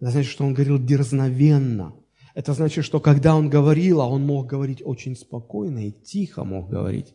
это 0.00 0.10
значит, 0.10 0.30
что 0.30 0.44
он 0.44 0.54
говорил 0.54 0.78
дерзновенно. 0.78 1.94
Это 2.34 2.52
значит, 2.52 2.84
что 2.84 3.00
когда 3.00 3.34
он 3.34 3.48
говорил, 3.48 4.02
а 4.02 4.08
он 4.08 4.26
мог 4.26 4.46
говорить 4.46 4.82
очень 4.84 5.16
спокойно 5.16 5.88
и 5.88 5.90
тихо 5.90 6.44
мог 6.44 6.68
говорить, 6.68 7.14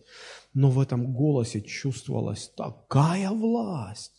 но 0.53 0.71
в 0.71 0.79
этом 0.79 1.13
голосе 1.13 1.61
чувствовалась 1.61 2.51
такая 2.57 3.29
власть, 3.29 4.13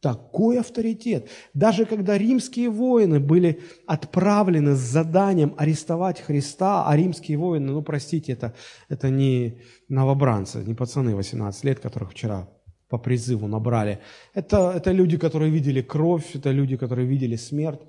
такой 0.00 0.60
авторитет. 0.60 1.30
Даже 1.54 1.86
когда 1.86 2.18
римские 2.18 2.68
воины 2.68 3.18
были 3.18 3.62
отправлены 3.86 4.74
с 4.74 4.80
заданием 4.80 5.54
арестовать 5.56 6.20
Христа, 6.20 6.86
а 6.86 6.96
римские 6.96 7.38
воины, 7.38 7.72
ну 7.72 7.82
простите, 7.82 8.32
это, 8.32 8.54
это 8.90 9.08
не 9.08 9.62
новобранцы, 9.88 10.58
не 10.58 10.74
пацаны 10.74 11.16
18 11.16 11.64
лет, 11.64 11.80
которых 11.80 12.10
вчера 12.10 12.50
по 12.90 12.98
призыву 12.98 13.46
набрали. 13.46 14.00
Это, 14.34 14.74
это 14.76 14.92
люди, 14.92 15.16
которые 15.16 15.50
видели 15.50 15.80
кровь, 15.80 16.36
это 16.36 16.50
люди, 16.50 16.76
которые 16.76 17.08
видели 17.08 17.36
смерть. 17.36 17.80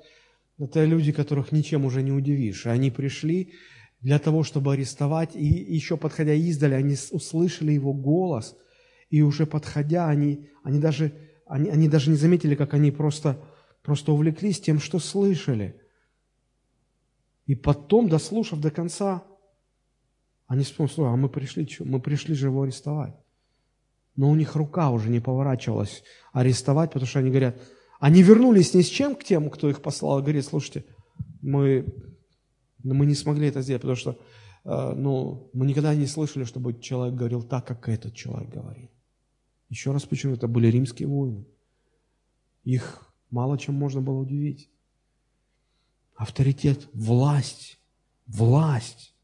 Это 0.57 0.85
люди, 0.85 1.11
которых 1.11 1.51
ничем 1.51 1.85
уже 1.85 2.01
не 2.01 2.11
удивишь. 2.11 2.65
И 2.65 2.69
они 2.69 2.91
пришли 2.91 3.53
для 4.01 4.19
того, 4.19 4.43
чтобы 4.43 4.73
арестовать, 4.73 5.35
и 5.35 5.45
еще 5.45 5.97
подходя 5.97 6.33
издали, 6.33 6.73
они 6.73 6.95
услышали 7.11 7.71
его 7.71 7.93
голос, 7.93 8.55
и 9.09 9.21
уже 9.21 9.45
подходя, 9.45 10.07
они, 10.07 10.49
они, 10.63 10.79
даже, 10.79 11.13
они, 11.45 11.69
они 11.69 11.87
даже 11.87 12.09
не 12.09 12.17
заметили, 12.17 12.55
как 12.55 12.73
они 12.73 12.91
просто, 12.91 13.41
просто 13.81 14.11
увлеклись 14.11 14.59
тем, 14.59 14.79
что 14.79 14.99
слышали. 14.99 15.79
И 17.45 17.55
потом, 17.55 18.09
дослушав 18.09 18.59
до 18.59 18.71
конца, 18.71 19.23
они 20.47 20.63
вспомнили, 20.63 20.95
а 21.01 21.15
мы 21.15 21.29
пришли, 21.29 21.67
мы 21.79 21.99
пришли 21.99 22.35
же 22.35 22.47
его 22.47 22.63
арестовать. 22.63 23.15
Но 24.15 24.29
у 24.29 24.35
них 24.35 24.55
рука 24.55 24.91
уже 24.91 25.09
не 25.09 25.19
поворачивалась 25.19 26.03
арестовать, 26.31 26.91
потому 26.91 27.07
что 27.07 27.19
они 27.19 27.29
говорят, 27.29 27.59
они 28.03 28.21
вернулись 28.21 28.73
ни 28.73 28.81
с 28.81 28.87
чем 28.87 29.15
к 29.15 29.23
тем, 29.23 29.49
кто 29.49 29.69
их 29.69 29.81
послал, 29.81 30.19
и 30.19 30.23
говорит, 30.23 30.43
слушайте, 30.43 30.83
мы, 31.41 31.85
мы 32.83 33.05
не 33.05 33.15
смогли 33.15 33.47
это 33.47 33.61
сделать, 33.61 33.83
потому 33.83 33.95
что 33.95 34.19
э, 34.65 34.93
ну, 34.93 35.49
мы 35.53 35.65
никогда 35.65 35.95
не 35.95 36.05
слышали, 36.05 36.43
чтобы 36.43 36.77
человек 36.81 37.15
говорил 37.15 37.43
так, 37.43 37.65
как 37.65 37.87
этот 37.87 38.13
человек 38.13 38.49
говорит. 38.49 38.91
Еще 39.69 39.93
раз 39.93 40.03
почему 40.03 40.33
это 40.33 40.49
были 40.49 40.67
римские 40.67 41.07
воины. 41.07 41.45
Их 42.65 43.09
мало 43.29 43.57
чем 43.57 43.75
можно 43.75 44.01
было 44.01 44.19
удивить. 44.19 44.69
Авторитет, 46.17 46.89
власть, 46.91 47.79
власть. 48.27 49.15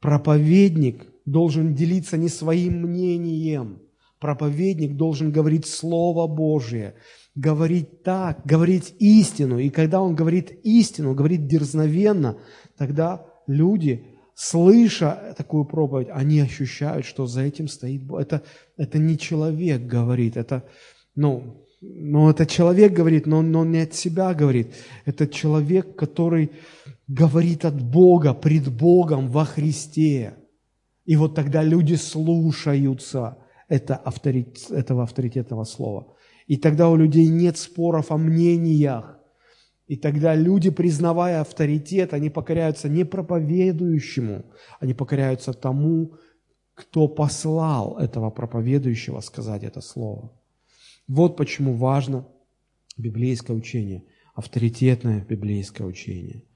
Проповедник 0.00 1.06
должен 1.24 1.72
делиться 1.72 2.16
не 2.16 2.28
своим 2.28 2.82
мнением. 2.82 3.80
Проповедник 4.18 4.96
должен 4.96 5.30
говорить 5.30 5.66
Слово 5.66 6.26
Божие, 6.26 6.96
говорить 7.34 8.02
так, 8.02 8.44
говорить 8.44 8.94
истину. 8.98 9.58
И 9.58 9.70
когда 9.70 10.00
он 10.00 10.14
говорит 10.14 10.52
истину, 10.62 11.14
говорит 11.14 11.46
дерзновенно, 11.46 12.38
тогда 12.76 13.26
люди, 13.46 14.04
слыша 14.34 15.34
такую 15.36 15.64
проповедь, 15.64 16.08
они 16.12 16.40
ощущают, 16.40 17.06
что 17.06 17.26
за 17.26 17.42
этим 17.42 17.68
стоит 17.68 18.04
Бог. 18.04 18.20
Это, 18.20 18.42
это 18.76 18.98
не 18.98 19.18
человек 19.18 19.82
говорит, 19.82 20.36
это, 20.36 20.64
ну, 21.14 21.64
но 21.80 22.30
это 22.30 22.46
человек 22.46 22.92
говорит, 22.92 23.26
но, 23.26 23.42
но 23.42 23.64
не 23.64 23.80
от 23.80 23.94
себя 23.94 24.32
говорит. 24.32 24.74
Это 25.04 25.26
человек, 25.26 25.96
который 25.96 26.50
говорит 27.08 27.64
от 27.64 27.82
Бога, 27.82 28.32
пред 28.32 28.68
Богом 28.74 29.28
во 29.28 29.44
Христе. 29.44 30.34
И 31.04 31.16
вот 31.16 31.34
тогда 31.34 31.62
люди 31.62 31.94
слушаются 31.94 33.36
это 33.68 33.96
авторит, 33.96 34.70
этого 34.70 35.02
авторитетного 35.02 35.64
слова. 35.64 36.13
И 36.46 36.56
тогда 36.56 36.88
у 36.88 36.96
людей 36.96 37.28
нет 37.28 37.56
споров 37.56 38.10
о 38.10 38.16
мнениях. 38.16 39.18
И 39.86 39.96
тогда 39.96 40.34
люди, 40.34 40.70
признавая 40.70 41.40
авторитет, 41.40 42.14
они 42.14 42.30
покоряются 42.30 42.88
не 42.88 43.04
проповедующему, 43.04 44.44
они 44.80 44.94
покоряются 44.94 45.52
тому, 45.52 46.14
кто 46.74 47.06
послал 47.06 47.98
этого 47.98 48.30
проповедующего 48.30 49.20
сказать 49.20 49.62
это 49.62 49.80
слово. 49.80 50.32
Вот 51.06 51.36
почему 51.36 51.74
важно 51.74 52.26
библейское 52.96 53.56
учение, 53.56 54.04
авторитетное 54.34 55.24
библейское 55.24 55.86
учение– 55.86 56.44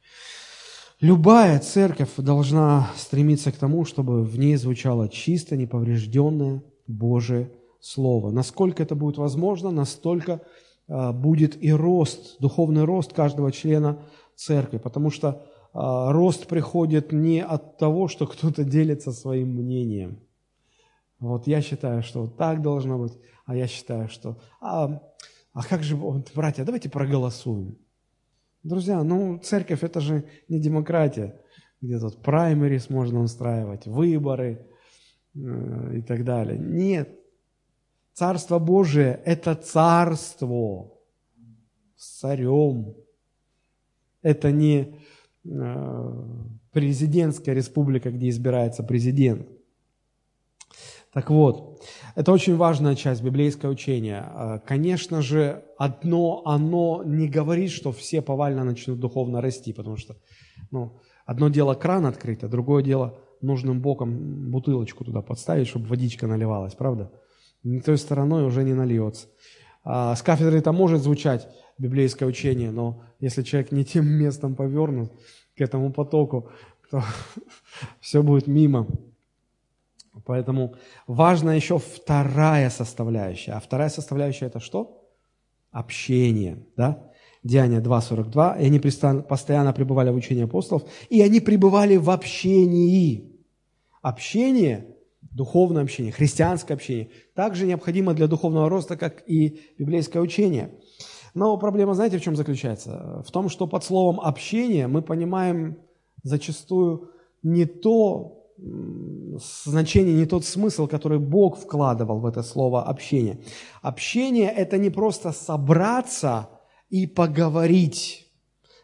Любая 1.00 1.60
церковь 1.60 2.10
должна 2.16 2.90
стремиться 2.96 3.52
к 3.52 3.56
тому, 3.56 3.84
чтобы 3.84 4.24
в 4.24 4.36
ней 4.36 4.56
звучало 4.56 5.08
чисто, 5.08 5.56
неповрежденное 5.56 6.64
Божие 6.88 7.52
Слово. 7.80 8.30
Насколько 8.30 8.82
это 8.82 8.94
будет 8.94 9.18
возможно, 9.18 9.70
настолько 9.70 10.40
а, 10.88 11.12
будет 11.12 11.62
и 11.62 11.72
рост, 11.72 12.40
духовный 12.40 12.84
рост 12.84 13.12
каждого 13.12 13.52
члена 13.52 14.02
церкви, 14.34 14.78
потому 14.78 15.10
что 15.10 15.46
а, 15.72 16.12
рост 16.12 16.46
приходит 16.46 17.12
не 17.12 17.44
от 17.44 17.76
того, 17.76 18.08
что 18.08 18.26
кто-то 18.26 18.64
делится 18.64 19.12
своим 19.12 19.50
мнением. 19.50 20.20
Вот 21.20 21.46
я 21.46 21.60
считаю, 21.60 22.02
что 22.02 22.26
так 22.26 22.62
должно 22.62 22.98
быть, 22.98 23.12
а 23.44 23.54
я 23.54 23.66
считаю, 23.66 24.08
что... 24.08 24.38
А, 24.60 25.02
а 25.52 25.62
как 25.62 25.82
же, 25.82 25.96
братья, 26.34 26.64
давайте 26.64 26.88
проголосуем. 26.88 27.76
Друзья, 28.62 29.02
ну 29.02 29.38
церковь 29.38 29.82
это 29.82 30.00
же 30.00 30.24
не 30.48 30.60
демократия, 30.60 31.40
где 31.80 31.98
тут 31.98 32.22
праймерис 32.22 32.90
можно 32.90 33.20
устраивать, 33.20 33.86
выборы 33.86 34.66
э, 35.34 35.98
и 35.98 36.02
так 36.02 36.24
далее. 36.24 36.58
Нет. 36.58 37.17
Царство 38.18 38.58
Божие– 38.58 39.20
это 39.24 39.54
царство 39.54 40.90
с 41.94 42.18
царем. 42.18 42.96
Это 44.22 44.50
не 44.50 44.96
э, 45.44 46.22
президентская 46.72 47.54
республика, 47.54 48.10
где 48.10 48.28
избирается 48.28 48.82
президент. 48.82 49.46
Так 51.12 51.30
вот, 51.30 51.80
это 52.16 52.32
очень 52.32 52.56
важная 52.56 52.96
часть 52.96 53.22
библейского 53.22 53.70
учения. 53.70 54.24
А, 54.26 54.58
конечно 54.58 55.22
же, 55.22 55.62
одно 55.78 56.42
оно 56.44 57.04
не 57.04 57.28
говорит, 57.28 57.70
что 57.70 57.92
все 57.92 58.20
повально 58.20 58.64
начнут 58.64 58.98
духовно 58.98 59.40
расти, 59.40 59.72
потому 59.72 59.96
что 59.96 60.16
ну, 60.72 60.98
одно 61.24 61.50
дело 61.50 61.74
кран 61.74 62.04
открыть, 62.04 62.42
а 62.42 62.48
другое 62.48 62.82
дело 62.82 63.20
нужным 63.42 63.80
боком 63.80 64.50
бутылочку 64.50 65.04
туда 65.04 65.22
подставить, 65.22 65.68
чтобы 65.68 65.86
водичка 65.86 66.26
наливалась, 66.26 66.74
правда? 66.74 67.12
Ни 67.68 67.80
той 67.80 67.98
стороной 67.98 68.46
уже 68.46 68.64
не 68.64 68.72
нальется. 68.72 69.28
А 69.84 70.16
с 70.16 70.22
кафедры 70.22 70.58
это 70.58 70.72
может 70.72 71.02
звучать 71.02 71.46
библейское 71.76 72.26
учение, 72.26 72.70
но 72.70 73.02
если 73.20 73.42
человек 73.42 73.72
не 73.72 73.84
тем 73.84 74.06
местом 74.06 74.54
повернут 74.54 75.12
к 75.54 75.60
этому 75.60 75.92
потоку, 75.92 76.50
то 76.90 77.04
все 78.00 78.22
будет 78.22 78.46
мимо. 78.46 78.86
Поэтому 80.24 80.76
важна 81.06 81.54
еще 81.54 81.78
вторая 81.78 82.70
составляющая. 82.70 83.52
А 83.52 83.60
вторая 83.60 83.90
составляющая 83.90 84.46
это 84.46 84.60
что? 84.60 85.06
Общение. 85.70 86.66
Да? 86.74 87.10
Деяние 87.42 87.80
2.42. 87.80 88.62
И 88.62 88.64
они 88.64 88.80
постоянно 88.80 89.74
пребывали 89.74 90.10
в 90.10 90.16
учении 90.16 90.44
апостолов, 90.44 90.84
и 91.10 91.20
они 91.20 91.40
пребывали 91.40 91.96
в 91.98 92.08
общении. 92.08 93.30
Общение, 94.00 94.97
духовное 95.38 95.84
общение, 95.84 96.12
христианское 96.12 96.74
общение, 96.74 97.08
также 97.34 97.66
необходимо 97.66 98.12
для 98.12 98.26
духовного 98.26 98.68
роста, 98.68 98.96
как 98.96 99.22
и 99.30 99.60
библейское 99.78 100.22
учение. 100.22 100.70
Но 101.34 101.56
проблема, 101.56 101.94
знаете, 101.94 102.18
в 102.18 102.22
чем 102.22 102.36
заключается? 102.36 103.22
В 103.26 103.30
том, 103.30 103.48
что 103.48 103.66
под 103.66 103.84
словом 103.84 104.20
«общение» 104.20 104.88
мы 104.88 105.02
понимаем 105.02 105.76
зачастую 106.24 107.10
не 107.42 107.66
то, 107.66 108.34
значение, 109.64 110.14
не 110.14 110.26
тот 110.26 110.44
смысл, 110.44 110.88
который 110.88 111.20
Бог 111.20 111.58
вкладывал 111.58 112.20
в 112.20 112.26
это 112.26 112.42
слово 112.42 112.82
общение. 112.82 113.38
Общение– 113.82 114.50
это 114.56 114.78
не 114.78 114.90
просто 114.90 115.32
собраться 115.32 116.48
и 116.90 117.06
поговорить, 117.06 118.26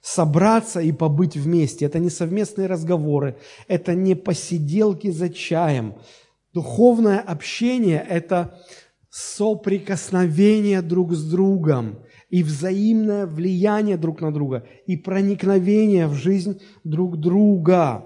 собраться 0.02 0.80
и 0.80 0.92
побыть 0.92 1.36
вместе. 1.36 1.86
Это 1.86 1.98
не 1.98 2.10
совместные 2.10 2.68
разговоры, 2.68 3.34
это 3.68 3.94
не 3.94 4.14
посиделки 4.14 5.10
за 5.10 5.28
чаем. 5.28 5.94
Духовное 6.54 7.18
общение– 7.18 8.06
это 8.08 8.60
соприкосновение 9.10 10.82
друг 10.82 11.12
с 11.12 11.28
другом 11.28 11.98
и 12.30 12.44
взаимное 12.44 13.26
влияние 13.26 13.96
друг 13.96 14.20
на 14.20 14.32
друга, 14.32 14.64
и 14.86 14.96
проникновение 14.96 16.06
в 16.06 16.14
жизнь 16.14 16.60
друг 16.84 17.18
друга. 17.18 18.04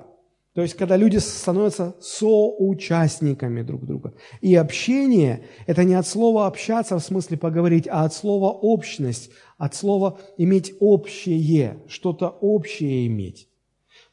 То 0.55 0.63
есть, 0.63 0.75
когда 0.75 0.97
люди 0.97 1.19
становятся 1.19 1.95
соучастниками 2.01 3.63
друг 3.63 3.85
друга. 3.85 4.15
И 4.41 4.55
общение– 4.55 5.45
это 5.67 5.85
не 5.85 5.95
от 5.95 6.07
слова 6.07 6.47
«общаться» 6.47 6.99
в 6.99 7.05
смысле 7.05 7.37
поговорить, 7.37 7.87
а 7.87 8.05
от 8.05 8.15
слова 8.15 8.51
«общность», 8.51 9.31
от 9.59 9.75
слова 9.75 10.19
«иметь 10.39 10.75
общее», 10.81 11.81
что-то 11.87 12.29
общее 12.29 13.07
иметь. 13.09 13.51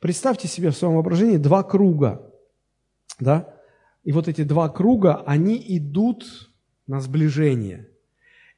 Представьте 0.01 0.49
себе 0.49 0.71
в 0.71 0.77
своем 0.77 0.95
воображении 0.95 1.37
два 1.37 1.63
круга, 1.63 2.33
да? 3.19 3.54
И 4.05 4.11
вот 4.11 4.27
эти 4.27 4.43
два 4.43 4.69
круга, 4.69 5.23
они 5.25 5.61
идут 5.67 6.49
на 6.87 7.01
сближение. 7.01 7.89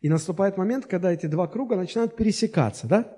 И 0.02 0.10
наступает 0.10 0.58
момент, 0.58 0.86
когда 0.86 1.12
эти 1.12 1.26
два 1.26 1.48
круга 1.48 1.76
начинают 1.76 2.16
пересекаться, 2.16 2.86
да? 2.86 3.18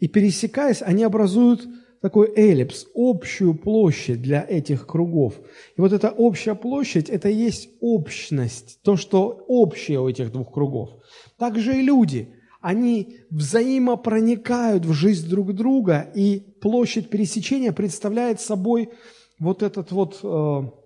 И 0.00 0.08
пересекаясь, 0.08 0.82
они 0.82 1.04
образуют 1.04 1.68
такой 2.00 2.32
эллипс, 2.34 2.86
общую 2.94 3.54
площадь 3.54 4.22
для 4.22 4.44
этих 4.48 4.86
кругов. 4.86 5.34
И 5.76 5.80
вот 5.80 5.92
эта 5.92 6.10
общая 6.10 6.54
площадь– 6.54 7.08
это 7.10 7.28
и 7.28 7.36
есть 7.36 7.68
общность, 7.80 8.80
то, 8.82 8.96
что 8.96 9.44
общее 9.46 10.00
у 10.00 10.08
этих 10.08 10.32
двух 10.32 10.52
кругов. 10.52 10.90
Также 11.38 11.78
и 11.78 11.82
люди, 11.82 12.34
они 12.62 13.18
взаимопроникают 13.30 14.86
в 14.86 14.94
жизнь 14.94 15.28
друг 15.28 15.52
друга, 15.52 16.10
и 16.14 16.40
площадь 16.62 17.10
пересечения 17.10 17.72
представляет 17.72 18.40
собой 18.40 18.90
вот 19.38 19.62
этот 19.62 19.92
вот 19.92 20.20
э, 20.22 20.79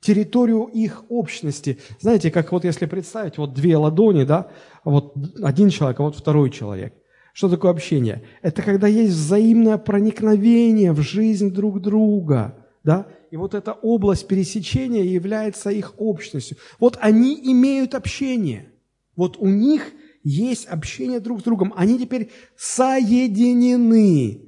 территорию 0.00 0.64
их 0.64 1.04
общности. 1.08 1.78
Знаете, 2.00 2.30
как 2.30 2.52
вот 2.52 2.64
если 2.64 2.86
представить, 2.86 3.38
вот 3.38 3.54
две 3.54 3.76
ладони, 3.76 4.24
да, 4.24 4.50
вот 4.84 5.14
один 5.42 5.70
человек, 5.70 6.00
а 6.00 6.04
вот 6.04 6.16
второй 6.16 6.50
человек– 6.50 6.94
Что 7.38 7.48
такое 7.48 7.70
общение? 7.70 8.24
Это 8.42 8.62
когда 8.62 8.88
есть 8.88 9.14
взаимное 9.14 9.78
проникновение 9.78 10.90
в 10.90 11.02
жизнь 11.02 11.52
друг 11.52 11.80
друга, 11.80 12.66
да? 12.82 13.06
И 13.30 13.36
вот 13.36 13.54
эта 13.54 13.74
область 13.74 14.26
пересечения 14.26 15.04
является 15.04 15.70
их 15.70 15.94
общностью. 15.98 16.56
Вот 16.80 16.98
они 17.00 17.38
имеют 17.52 17.94
общение. 17.94 18.72
Вот 19.14 19.36
у 19.38 19.46
них 19.46 19.92
есть 20.24 20.66
общение 20.66 21.20
друг 21.20 21.38
с 21.38 21.42
другом. 21.44 21.72
Они 21.76 21.96
теперь 21.96 22.32
соединены. 22.56 24.42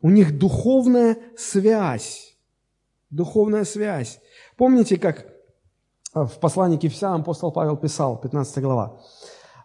У 0.00 0.10
них 0.10 0.36
духовная 0.36 1.18
связь. 1.36 2.36
Духовная 3.10 3.64
связь. 3.64 4.18
Помните, 4.56 4.96
как 4.96 5.26
в 6.14 6.38
послании 6.40 6.78
к 6.78 6.82
Ефесянам 6.82 7.20
апостол 7.20 7.52
Павел 7.52 7.76
писал, 7.76 8.18
15 8.18 8.62
глава, 8.62 9.00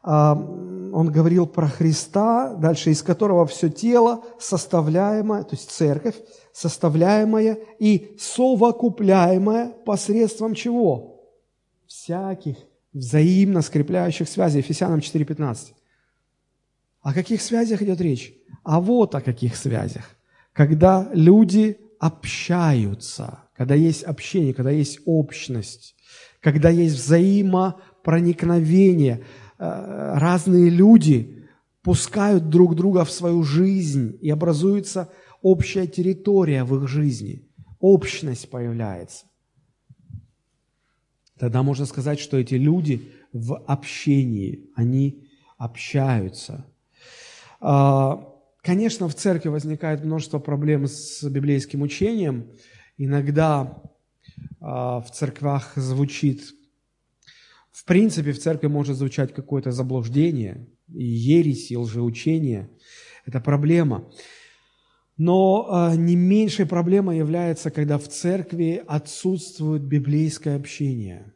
а, 0.04 0.34
он 0.34 1.12
говорил 1.12 1.48
про 1.48 1.68
Христа, 1.68 2.54
дальше, 2.56 2.92
из 2.92 3.02
которого 3.04 3.46
все 3.46 3.70
тело 3.70 4.24
составляемое, 4.40 5.44
то 5.44 5.56
есть 5.56 5.72
церковь, 5.72 6.16
составляемая 6.52 7.60
и 7.80 8.16
совокупляемая 8.20 9.70
посредством 9.86 10.56
чего? 10.56 11.24
Всяких 11.88 12.58
взаимно 12.94 13.62
скрепляющих 13.62 14.28
связей. 14.28 14.60
Ефесянам 14.60 15.00
4.15. 15.00 15.74
О 17.02 17.14
каких 17.14 17.42
связях 17.42 17.82
идет 17.82 18.02
речь? 18.02 18.34
А 18.64 18.82
вот 18.82 19.16
о 19.16 19.22
каких 19.22 19.56
связях. 19.56 20.04
Когда 20.54 21.10
люди 21.14 21.80
общаются, 22.00 23.44
когда 23.62 23.76
есть 23.76 24.02
общение, 24.02 24.56
когда 24.56 24.72
есть 24.72 25.02
общность, 25.06 25.96
когда 26.40 26.72
есть 26.72 26.96
взаимопроникновение, 26.96 29.24
э, 29.60 30.14
разные 30.18 30.72
люди 30.72 31.46
пускают 31.84 32.50
друг 32.50 32.76
друга 32.76 33.06
в 33.06 33.12
свою 33.12 33.44
жизнь, 33.44 34.18
и 34.20 34.32
образуется 34.32 35.12
общая 35.44 35.86
территория 35.86 36.64
в 36.64 36.76
их 36.76 36.88
жизни, 36.88 37.48
общность 37.80 38.50
появляется. 38.50 39.28
Тогда 41.38 41.62
можно 41.62 41.86
сказать, 41.86 42.20
что 42.20 42.40
эти 42.40 42.56
люди 42.56 43.12
в 43.32 43.64
общении, 43.68 44.72
они 44.76 45.28
общаются. 45.60 46.66
А, 47.60 48.28
конечно, 48.64 49.08
в 49.08 49.14
церкви 49.14 49.50
возникает 49.50 50.04
множество 50.04 50.40
проблем 50.40 50.88
с 50.88 51.24
библейским 51.30 51.84
учением. 51.84 52.48
Иногда 52.98 53.82
а, 54.60 55.02
в 55.02 55.12
церквях 55.12 55.74
звучит, 55.76 56.54
в 57.72 57.86
принципе, 57.86 58.32
в 58.32 58.40
церкви 58.40 58.68
может 58.68 58.98
звучать 58.98 59.34
какое-то 59.34 59.72
заблуждение, 59.72 60.68
и 60.94 61.04
ересь, 61.04 61.72
и 61.72 61.78
лжеучение. 61.78 62.70
Это 63.26 63.40
проблема. 63.40 64.12
Но 65.18 65.92
э, 65.92 65.96
не 65.98 66.16
меньшей 66.16 66.66
проблемой 66.66 67.18
является, 67.18 67.70
когда 67.70 67.98
в 67.98 68.08
церкви 68.08 68.84
отсутствует 68.88 69.84
библейское 69.84 70.56
общение, 70.56 71.34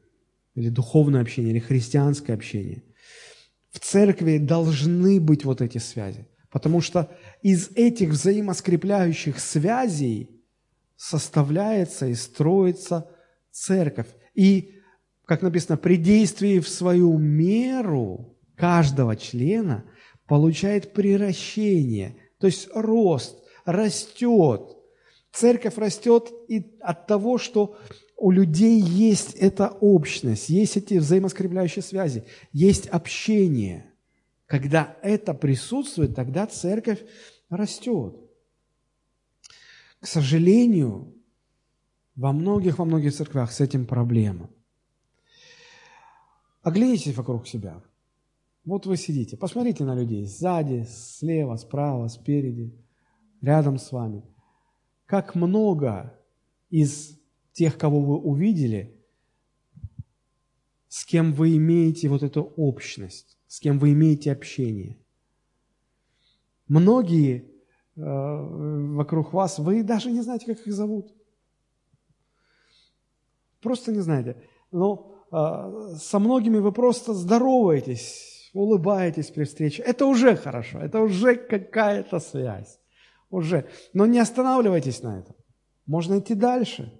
или 0.55 0.69
духовное 0.69 1.21
общение, 1.21 1.51
или 1.51 1.59
христианское 1.59 2.33
общение. 2.33 2.83
В 3.71 3.79
церкви 3.79 4.37
должны 4.37 5.19
быть 5.19 5.45
вот 5.45 5.61
эти 5.61 5.77
связи, 5.77 6.27
потому 6.49 6.81
что 6.81 7.11
из 7.43 7.69
этих 7.75 8.09
взаимоскрепляющих 8.09 9.39
связей 9.39 10.34
составляется 10.95 12.07
и 12.07 12.15
строится 12.15 13.09
церковь. 13.51 14.07
И, 14.33 14.75
как 15.25 15.41
написано, 15.41 15.77
при 15.77 15.97
действии 15.97 16.59
в 16.59 16.69
свою 16.69 17.17
меру 17.17 18.37
каждого 18.55 19.15
члена 19.15 19.85
получает 20.27 20.93
приращение, 20.93 22.15
то 22.39 22.47
есть 22.47 22.69
рост, 22.73 23.37
растет. 23.65 24.61
Церковь 25.31 25.77
растет 25.77 26.31
и 26.47 26.77
от 26.79 27.07
того, 27.07 27.37
что 27.37 27.77
у 28.17 28.31
людей 28.31 28.79
есть 28.79 29.33
эта 29.33 29.67
общность, 29.67 30.49
есть 30.49 30.77
эти 30.77 30.95
взаимоскрепляющие 30.95 31.83
связи, 31.83 32.23
есть 32.53 32.87
общение. 32.87 33.91
Когда 34.45 34.95
это 35.01 35.33
присутствует, 35.33 36.15
тогда 36.15 36.47
церковь 36.47 37.03
растет. 37.49 38.15
К 40.05 40.07
сожалению, 40.07 41.15
во 42.15 42.31
многих, 42.31 42.77
во 42.77 42.85
многих 42.85 43.11
церквях 43.11 43.51
с 43.51 43.59
этим 43.59 43.87
проблема. 43.87 44.51
Оглянитесь 46.61 47.17
вокруг 47.17 47.47
себя. 47.47 47.81
Вот 48.65 48.85
вы 48.85 48.97
сидите, 48.97 49.35
посмотрите 49.35 49.83
на 49.83 49.95
людей 49.95 50.27
сзади, 50.27 50.85
слева, 50.87 51.55
справа, 51.55 52.07
спереди– 52.07 52.71
рядом 53.41 53.79
с 53.79 53.91
вами. 53.91 54.21
Как 55.07 55.33
много 55.33 56.15
из 56.69 57.19
тех, 57.53 57.75
кого 57.75 57.99
вы 57.99 58.19
увидели, 58.19 58.95
с 60.87 61.03
кем 61.03 61.33
вы 61.33 61.57
имеете 61.57 62.09
вот 62.09 62.21
эту 62.21 62.43
общность, 62.43 63.39
с 63.47 63.59
кем 63.59 63.79
вы 63.79 63.93
имеете 63.93 64.31
общение. 64.31 64.99
Многие 66.67 67.54
вокруг 67.95 69.33
вас, 69.33 69.59
вы 69.59 69.83
даже 69.83 70.11
не 70.11 70.21
знаете, 70.21 70.45
как 70.45 70.67
их 70.67 70.73
зовут. 70.73 71.13
Просто 73.61 73.91
не 73.91 74.01
знаете. 74.01 74.35
Но 74.71 75.25
э, 75.31 75.95
со 75.97 76.19
многими 76.19 76.57
вы 76.57 76.71
просто 76.71 77.13
здороваетесь, 77.13 78.51
улыбаетесь 78.53 79.31
при 79.31 79.45
встрече. 79.45 79.81
Это 79.81 80.05
уже 80.05 80.35
хорошо, 80.35 80.79
это 80.79 80.99
уже 80.99 81.35
какая-то 81.35 82.19
связь 82.19 82.79
уже. 83.29 83.65
Но 83.93 84.05
не 84.05 84.19
останавливайтесь 84.19 85.01
на 85.01 85.19
этом. 85.19 85.35
Можно 85.85 86.19
идти 86.19 86.35
дальше. 86.35 86.93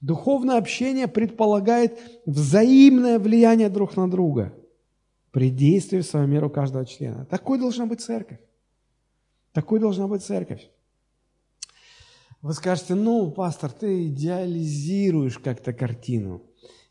Духовное 0.00 0.56
общение 0.56 1.06
предполагает 1.06 2.00
взаимное 2.26 3.18
влияние 3.18 3.68
друг 3.68 3.96
на 3.96 4.10
друга 4.10 4.54
при 5.30 5.50
действии 5.50 5.98
в 5.98 6.06
свою 6.06 6.26
меру 6.26 6.50
каждого 6.50 6.86
члена. 6.86 7.26
Такой 7.26 7.58
должна 7.58 7.86
быть 7.86 8.00
церковь. 8.00 8.38
Такой 9.52 9.80
должна 9.80 10.06
быть 10.06 10.22
церковь. 10.22 10.70
Вы 12.42 12.54
скажете, 12.54 12.94
ну, 12.94 13.30
пастор, 13.30 13.70
ты 13.70 14.06
идеализируешь 14.06 15.38
как-то 15.38 15.72
картину. 15.72 16.42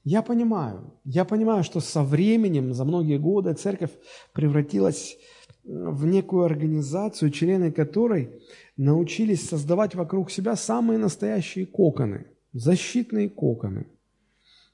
Я 0.03 0.21
понимаю, 0.21 0.93
я 1.03 1.25
понимаю, 1.25 1.63
что 1.63 1.79
со 1.79 2.03
временем, 2.03 2.73
за 2.73 2.85
многие 2.85 3.17
годы 3.17 3.53
церковь 3.53 3.91
превратилась 4.33 5.17
в 5.63 6.05
некую 6.05 6.43
организацию, 6.43 7.31
члены 7.31 7.71
которой 7.71 8.41
научились 8.77 9.47
создавать 9.47 9.95
вокруг 9.95 10.31
себя 10.31 10.55
самые 10.55 10.99
настоящие 10.99 11.65
коконы, 11.65 12.27
защитные 12.53 13.29
коконы. 13.29 13.85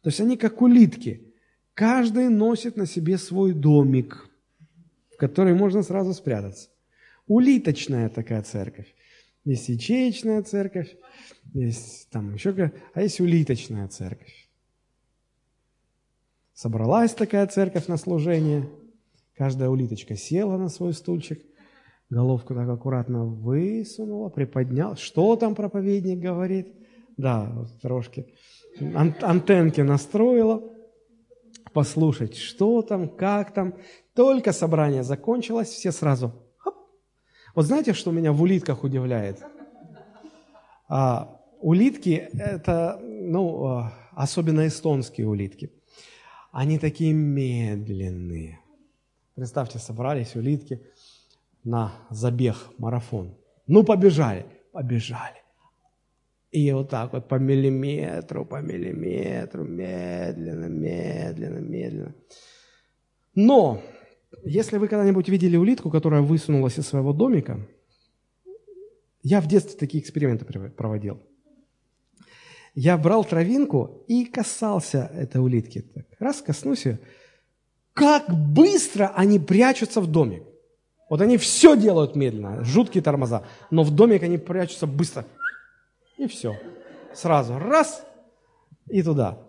То 0.01 0.09
есть 0.09 0.21
они 0.21 0.37
как 0.37 0.61
улитки. 0.61 1.33
Каждый 1.73 2.29
носит 2.29 2.77
на 2.77 2.85
себе 2.85 3.17
свой 3.17 3.53
домик, 3.53 4.29
в 5.13 5.17
который 5.17 5.53
можно 5.53 5.83
сразу 5.83 6.13
спрятаться. 6.13 6.69
Улиточная 7.27 8.09
такая 8.09 8.41
церковь. 8.43 8.93
Есть 9.43 9.69
ячеечная 9.69 10.41
церковь, 10.43 10.95
есть 11.53 12.09
там 12.09 12.33
еще 12.33 12.71
а 12.93 13.01
есть 13.01 13.19
улиточная 13.19 13.87
церковь. 13.87 14.49
Собралась 16.53 17.13
такая 17.13 17.45
церковь 17.47 17.87
на 17.87 17.97
служение, 17.97 18.69
каждая 19.35 19.69
улиточка 19.69 20.15
села 20.15 20.57
на 20.57 20.69
свой 20.69 20.93
стульчик– 20.93 21.41
головку 22.09 22.53
так 22.53 22.69
аккуратно 22.69 23.25
высунула, 23.25 24.29
приподнял. 24.29 24.95
Что 24.95 25.35
там 25.35 25.55
проповедник 25.55 26.19
говорит? 26.19 26.73
Да, 27.17 27.65
трошки 27.81 28.27
ан- 28.79 29.15
антенки 29.21 29.81
настроила, 29.81 30.63
послушать, 31.73 32.35
что 32.35 32.81
там, 32.81 33.09
как 33.09 33.53
там. 33.53 33.75
Только 34.13 34.53
собрание 34.53 35.03
закончилось, 35.03 35.69
все 35.69 35.91
сразу. 35.91 36.33
Вот 37.55 37.65
знаете, 37.65 37.93
что 37.93 38.11
меня 38.11 38.31
в 38.31 38.41
улитках 38.41 38.83
удивляет? 38.83 39.41
А, 40.87 41.39
улитки– 41.61 42.29
это, 42.33 42.99
ну, 43.01 43.65
а, 43.65 43.93
особенно 44.13 44.67
эстонские 44.67 45.27
улитки. 45.27 45.71
Они 46.51 46.77
такие 46.77 47.13
медленные. 47.13 48.59
Представьте, 49.35 49.79
собрались 49.79 50.35
улитки– 50.35 50.81
на 51.65 51.91
забег, 52.09 52.55
марафон. 52.77 53.35
Ну, 53.67 53.83
побежали, 53.83 54.45
побежали. 54.71 55.41
И 56.51 56.71
вот 56.71 56.89
так 56.89 57.11
вот 57.11 57.27
по 57.27 57.35
миллиметру, 57.35 58.45
по 58.45 58.61
миллиметру, 58.61 59.65
медленно, 59.65 60.67
медленно, 60.67 61.59
медленно. 61.59 62.15
Но, 63.33 63.81
если 64.43 64.77
вы 64.77 64.87
когда-нибудь 64.87 65.29
видели 65.29 65.57
улитку, 65.57 65.89
которая 65.89 66.21
высунулась 66.21 66.77
из 66.77 66.87
своего 66.87 67.13
домика, 67.13 67.59
я 69.23 69.41
в 69.41 69.47
детстве 69.47 69.77
такие 69.77 70.03
эксперименты 70.03 70.45
проводил. 70.45 71.19
Я 72.75 72.97
брал 72.97 73.23
травинку 73.23 74.03
и 74.07 74.25
касался 74.25 75.09
этой 75.13 75.41
улитки. 75.41 75.81
Так, 75.81 76.05
раз, 76.19 76.41
коснусь 76.41 76.85
ее. 76.85 76.99
Как 77.93 78.29
быстро 78.29 79.13
они 79.15 79.39
прячутся 79.39 80.01
в 80.01 80.07
домик. 80.07 80.43
Вот 81.09 81.21
они 81.21 81.37
все 81.37 81.77
делают 81.77 82.15
медленно, 82.15 82.63
жуткие 82.63 83.01
тормоза, 83.01 83.43
но 83.71 83.83
в 83.83 83.91
домик 83.91 84.23
они 84.23 84.37
прячутся 84.37 84.87
быстро. 84.87 85.25
И 86.17 86.27
все. 86.27 86.55
Сразу 87.13 87.57
раз 87.57 88.05
и 88.89 89.01
туда. 89.01 89.44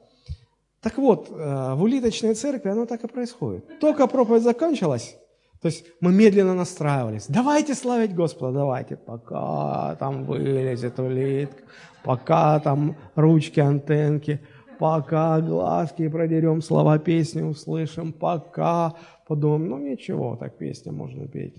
Так 0.81 0.99
вот, 0.99 1.31
э, 1.31 1.75
в 1.75 1.83
улиточной 1.83 2.35
церкви 2.35 2.71
оно 2.71 2.87
так 2.87 3.05
и 3.05 3.09
происходит. 3.09 3.79
Только 3.81 4.07
проповедь 4.07 4.43
закончилась, 4.43 5.17
то 5.61 5.69
есть 5.69 5.85
мы 6.01 6.13
медленно 6.13 6.55
настраивались. 6.55 7.27
Давайте 7.29 7.75
славить 7.75 8.15
Господа, 8.15 8.53
давайте, 8.53 8.97
пока 8.97 9.97
там 9.97 10.25
вылезет 10.25 10.99
улитка, 10.99 11.63
пока 12.05 12.61
там 12.61 12.97
ручки, 13.15 13.61
антенки, 13.61 14.41
пока 14.79 15.41
глазки 15.41 16.09
продерем, 16.09 16.63
слова 16.63 16.99
песни 16.99 17.43
услышим, 17.43 18.13
пока 18.13 18.95
подумаем, 19.27 19.69
ну 19.69 19.79
ничего, 19.79 20.37
так 20.37 20.57
песня 20.59 20.93
можно 20.93 21.27
петь. 21.27 21.59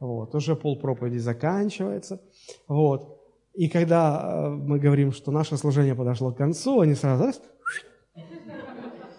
Вот, 0.00 0.34
уже 0.34 0.56
пол 0.56 0.78
проповеди 0.78 1.18
заканчивается. 1.18 2.20
Вот. 2.68 3.16
И 3.54 3.68
когда 3.68 4.20
э, 4.22 4.48
мы 4.50 4.78
говорим, 4.78 5.12
что 5.12 5.30
наше 5.30 5.56
служение 5.56 5.94
подошло 5.94 6.32
к 6.32 6.36
концу, 6.36 6.80
они 6.80 6.94
сразу 6.94 7.24
раз, 7.24 7.40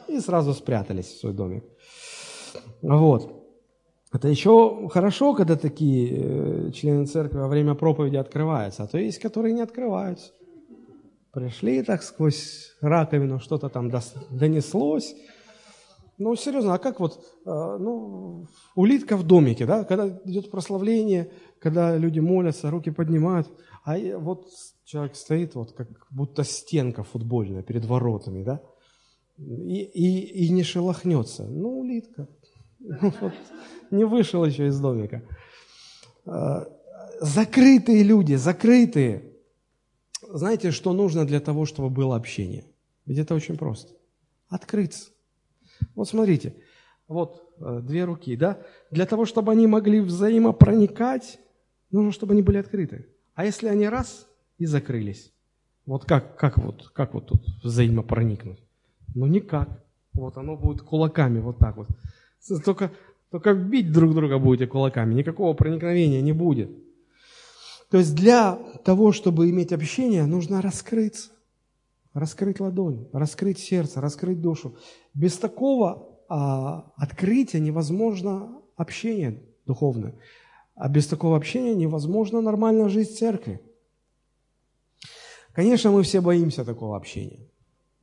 и 0.10 0.20
сразу 0.20 0.53
спрятались 0.53 1.08
в 1.08 1.20
свой 1.20 1.34
домик. 1.34 1.64
Вот. 2.82 3.38
Это 4.14 4.30
еще 4.30 4.88
хорошо, 4.89 5.34
когда 5.34 5.58
такие 5.58 6.68
э, 6.68 6.72
члены 6.72 7.05
церкви 7.05 7.38
во 7.38 7.47
время 7.47 7.76
проповеди 7.76 8.16
открываются, 8.16 8.84
а 8.84 8.88
то 8.88 8.97
есть, 8.97 9.20
которые 9.20 9.53
не 9.53 9.62
открываются. 9.62 10.32
Пришли 11.32 11.84
так 11.84 12.01
сквозь 12.03 12.72
раковину, 12.82 13.39
что-то 13.39 13.70
там 13.70 13.91
донеслось. 14.32 15.14
Ну, 16.18 16.36
серьезно, 16.36 16.74
а 16.74 16.78
как 16.80 16.99
вот, 16.99 17.20
э, 17.45 17.78
ну, 17.80 18.47
улитка 18.76 19.18
в 19.18 19.24
домике, 19.24 19.66
да, 19.66 19.84
когда 19.84 20.08
идет 20.26 20.49
прославление, 20.49 21.30
когда 21.60 21.95
люди 21.97 22.20
молятся, 22.20 22.72
руки 22.72 22.89
поднимают, 22.89 23.47
а 23.84 23.97
вот 24.18 24.47
человек 24.84 25.16
стоит 25.16 25.53
вот 25.53 25.74
как 25.74 25.89
будто 26.10 26.43
стенка 26.43 27.03
футбольная 27.03 27.62
перед 27.62 27.86
воротами, 27.86 28.43
да, 28.43 28.62
и, 29.38 29.84
и, 29.84 30.46
и 30.46 30.50
не 30.50 30.64
шелохнется. 30.64 31.44
Ну, 31.46 31.80
улитка. 31.80 32.28
Ну, 32.80 33.14
не 33.92 34.04
вышел 34.06 34.44
еще 34.46 34.68
из 34.68 34.80
домика. 34.80 35.24
А, 36.26 36.68
закрытые 37.22 38.04
люди, 38.04 38.36
закрытые. 38.36 39.34
Знаете, 40.22 40.72
что 40.72 40.94
нужно 40.94 41.26
для 41.26 41.40
того, 41.40 41.66
чтобы 41.66 41.90
было 41.90 42.16
общение? 42.16 42.66
Ведь 43.06 43.20
это 43.20 43.36
очень 43.36 43.58
просто. 43.58 43.94
Открыться. 44.50 45.12
Вот 45.96 46.10
смотрите, 46.10 46.56
вот 47.08 47.54
э, 47.60 47.82
две 47.84 48.04
руки, 48.04 48.36
да? 48.36 48.60
Для 48.92 49.06
того, 49.06 49.26
чтобы 49.26 49.52
они 49.52 49.68
могли 49.68 50.00
взаимопроникать, 50.02 51.40
нужно, 51.92 52.12
чтобы 52.12 52.34
они 52.34 52.42
были 52.42 52.58
открыты. 52.58 53.08
А 53.36 53.46
если 53.46 53.68
они 53.68 53.88
раз 53.88 54.28
и 54.58 54.66
закрылись, 54.66 55.32
вот 55.86 56.06
как, 56.06 56.38
как, 56.38 56.58
вот, 56.58 56.90
как 56.90 57.14
вот 57.14 57.28
тут 57.28 57.46
взаимопроникнуть? 57.64 58.66
Ну 59.16 59.26
никак. 59.26 59.84
Вот 60.14 60.38
оно 60.38 60.55
будет 60.55 60.82
кулаками 60.82 61.39
вот 61.39 61.60
так 61.60 61.78
вот. 61.78 61.88
Только 62.64 62.91
только 63.30 63.53
бить 63.53 63.91
друг 63.91 64.14
друга 64.14 64.39
будете 64.39 64.68
кулаками, 64.68 65.14
никакого 65.14 65.53
проникновения 65.53 66.22
не 66.22 66.32
будет. 66.32 66.72
То 67.89 67.97
есть 67.97 68.16
для 68.16 68.55
того, 68.84 69.12
чтобы 69.12 69.49
иметь 69.49 69.74
общение, 69.74 70.26
нужно 70.26 70.62
раскрыться. 70.62 71.32
Раскрыть 72.14 72.60
ладонь, 72.60 73.08
раскрыть 73.14 73.60
сердце, 73.60 74.01
раскрыть 74.01 74.41
душу. 74.41 74.78
Без 75.14 75.38
такого 75.38 76.20
а, 76.30 76.91
открытия 76.95 77.60
невозможно 77.60 78.62
общение 78.76 79.43
духовное. 79.66 80.16
А 80.76 80.89
без 80.89 81.08
такого 81.08 81.38
общения 81.38 81.76
невозможно 81.76 82.41
нормальная 82.41 82.89
жизнь 82.89 83.16
церкви. 83.16 83.62
Конечно, 85.53 85.91
мы 85.91 86.03
все 86.03 86.22
боимся 86.22 86.66
такого 86.66 86.97
общения. 86.97 87.47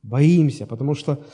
Боимся, 0.05 0.67
потому 0.67 0.93
что 0.93 1.25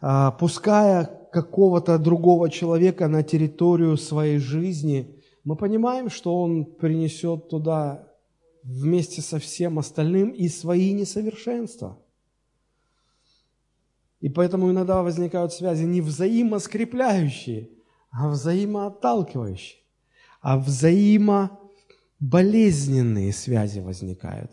а, 0.00 0.32
пуская 0.32 1.04
какого-то 1.32 1.98
другого 1.98 2.50
человека 2.50 3.06
на 3.06 3.22
территорию 3.22 3.96
своей 3.96 4.38
жизни, 4.38 5.14
мы 5.44 5.54
понимаем, 5.56 6.10
что 6.10 6.42
он 6.42 6.64
принесет 6.64 7.48
туда 7.48 8.08
вместе 8.64 9.22
со 9.22 9.38
всем 9.38 9.78
остальным 9.78 10.30
и 10.30 10.48
свои 10.48 10.92
несовершенства. 10.92 11.96
И 14.20 14.28
поэтому 14.28 14.68
иногда 14.70 15.02
возникают 15.02 15.52
связи 15.52 15.84
не 15.84 16.00
взаимоскрепляющие, 16.00 17.68
а 18.10 18.30
взаимоотталкивающие, 18.30 19.78
а 20.40 20.58
взаимоболезненные 20.58 23.32
связи 23.32 23.78
возникают. 23.78 24.50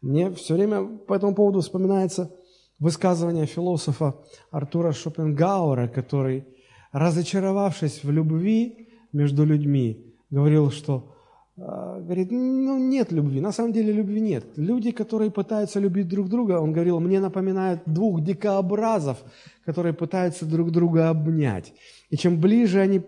Мне 0.00 0.32
все 0.32 0.54
время 0.54 0.98
по 0.98 1.14
этому 1.14 1.36
поводу 1.36 1.60
вспоминается 1.60 2.32
высказывание 2.78 3.46
философа 3.46 4.14
Артура 4.50 4.92
Шопенгауэра, 4.92 5.88
который, 5.88 6.44
разочаровавшись 6.92 8.04
в 8.04 8.10
любви 8.10 8.88
между 9.12 9.44
людьми, 9.44 10.14
говорил, 10.30 10.70
что 10.70 11.14
э, 11.56 11.60
говорит, 11.60 12.30
ну 12.30 12.78
нет 12.78 13.12
любви, 13.12 13.40
на 13.40 13.52
самом 13.52 13.72
деле 13.72 13.92
любви 13.92 14.20
нет. 14.20 14.44
Люди, 14.56 14.92
которые 14.92 15.30
пытаются 15.30 15.80
любить 15.80 16.08
друг 16.08 16.28
друга, 16.28 16.60
он 16.60 16.72
говорил, 16.72 17.00
мне 17.00 17.20
напоминают 17.20 17.82
двух 17.86 18.22
дикообразов, 18.22 19.18
которые 19.64 19.92
пытаются 19.92 20.46
друг 20.46 20.70
друга 20.70 21.10
обнять. 21.10 21.72
И 22.10 22.16
чем 22.16 22.40
ближе 22.40 22.80
они 22.80 23.02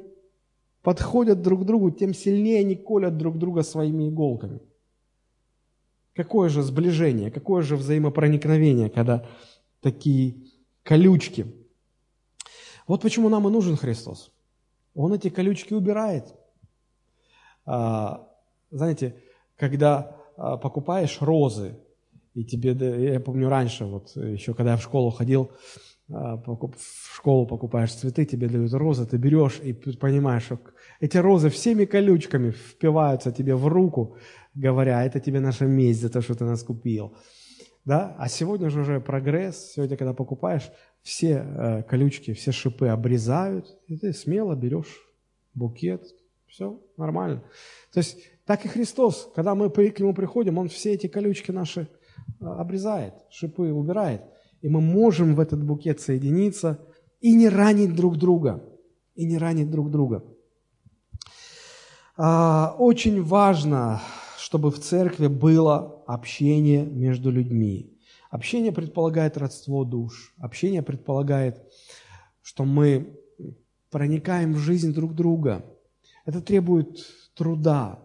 подходят 0.82 1.42
друг 1.42 1.62
к 1.62 1.64
другу, 1.64 1.90
тем 1.90 2.14
сильнее 2.14 2.60
они 2.60 2.74
колят 2.74 3.16
друг 3.16 3.38
друга 3.38 3.62
своими 3.62 4.08
иголками. 4.08 4.60
Какое 6.14 6.48
же 6.48 6.62
сближение, 6.62 7.30
какое 7.30 7.62
же 7.62 7.76
взаимопроникновение, 7.76 8.90
когда 8.90 9.26
такие 9.80 10.36
колючки. 10.82 11.46
Вот 12.86 13.02
почему 13.02 13.28
нам 13.28 13.46
и 13.46 13.50
нужен 13.50 13.76
Христос. 13.76 14.32
Он 14.94 15.12
эти 15.12 15.30
колючки 15.30 15.74
убирает. 15.74 16.34
А, 17.64 18.28
знаете, 18.70 19.22
когда 19.56 20.16
а, 20.36 20.56
покупаешь 20.56 21.18
розы, 21.20 21.78
и 22.34 22.44
тебе, 22.44 22.72
я 23.12 23.20
помню 23.20 23.48
раньше, 23.48 23.84
вот 23.84 24.16
еще 24.16 24.54
когда 24.54 24.72
я 24.72 24.76
в 24.76 24.82
школу 24.82 25.10
ходил, 25.10 25.50
а, 26.12 26.36
в 26.36 27.16
школу 27.16 27.46
покупаешь 27.46 27.92
цветы, 27.92 28.24
тебе 28.24 28.48
дают 28.48 28.72
розы, 28.72 29.06
ты 29.06 29.16
берешь 29.16 29.60
и 29.62 29.72
понимаешь, 29.72 30.44
что 30.44 30.58
эти 30.98 31.18
розы 31.18 31.50
всеми 31.50 31.84
колючками 31.84 32.50
впиваются 32.50 33.30
тебе 33.30 33.54
в 33.54 33.68
руку, 33.68 34.16
говоря, 34.54 35.04
это 35.04 35.20
тебе 35.20 35.40
наша 35.40 35.66
месть 35.66 36.00
за 36.00 36.10
то, 36.10 36.20
что 36.20 36.34
ты 36.34 36.44
нас 36.44 36.62
купил. 36.62 37.16
Да? 37.84 38.14
А 38.18 38.28
сегодня 38.28 38.70
же 38.70 38.80
уже 38.80 39.00
прогресс, 39.00 39.72
сегодня, 39.72 39.96
когда 39.96 40.12
покупаешь, 40.12 40.70
все 41.02 41.44
э, 41.44 41.82
колючки, 41.84 42.34
все 42.34 42.52
шипы 42.52 42.88
обрезают, 42.88 43.78
и 43.86 43.96
ты 43.96 44.12
смело 44.12 44.54
берешь 44.54 45.00
букет, 45.54 46.04
все 46.46 46.80
нормально. 46.96 47.42
То 47.92 47.98
есть 47.98 48.18
так 48.44 48.64
и 48.64 48.68
Христос, 48.68 49.30
когда 49.34 49.54
мы 49.54 49.70
к 49.70 50.00
Нему 50.00 50.14
приходим, 50.14 50.58
Он 50.58 50.68
все 50.68 50.92
эти 50.92 51.06
колючки 51.06 51.50
наши 51.52 51.88
э, 52.40 52.44
обрезает, 52.44 53.14
шипы 53.30 53.72
убирает. 53.72 54.22
И 54.60 54.68
мы 54.68 54.80
можем 54.80 55.34
в 55.34 55.40
этот 55.40 55.62
букет 55.64 56.00
соединиться 56.00 56.78
и 57.20 57.34
не 57.34 57.48
ранить 57.48 57.94
друг 57.94 58.18
друга. 58.18 58.62
И 59.14 59.24
не 59.24 59.38
ранить 59.38 59.70
друг 59.70 59.90
друга. 59.90 60.24
А, 62.16 62.74
очень 62.78 63.22
важно 63.22 64.02
чтобы 64.40 64.70
в 64.70 64.78
церкви 64.78 65.26
было 65.26 66.02
общение 66.06 66.84
между 66.86 67.30
людьми. 67.30 67.92
Общение 68.30 68.72
предполагает 68.72 69.36
родство 69.36 69.84
душ. 69.84 70.34
Общение 70.38 70.82
предполагает, 70.82 71.62
что 72.40 72.64
мы 72.64 73.18
проникаем 73.90 74.54
в 74.54 74.58
жизнь 74.58 74.94
друг 74.94 75.14
друга. 75.14 75.64
Это 76.24 76.40
требует 76.40 77.04
труда, 77.34 77.98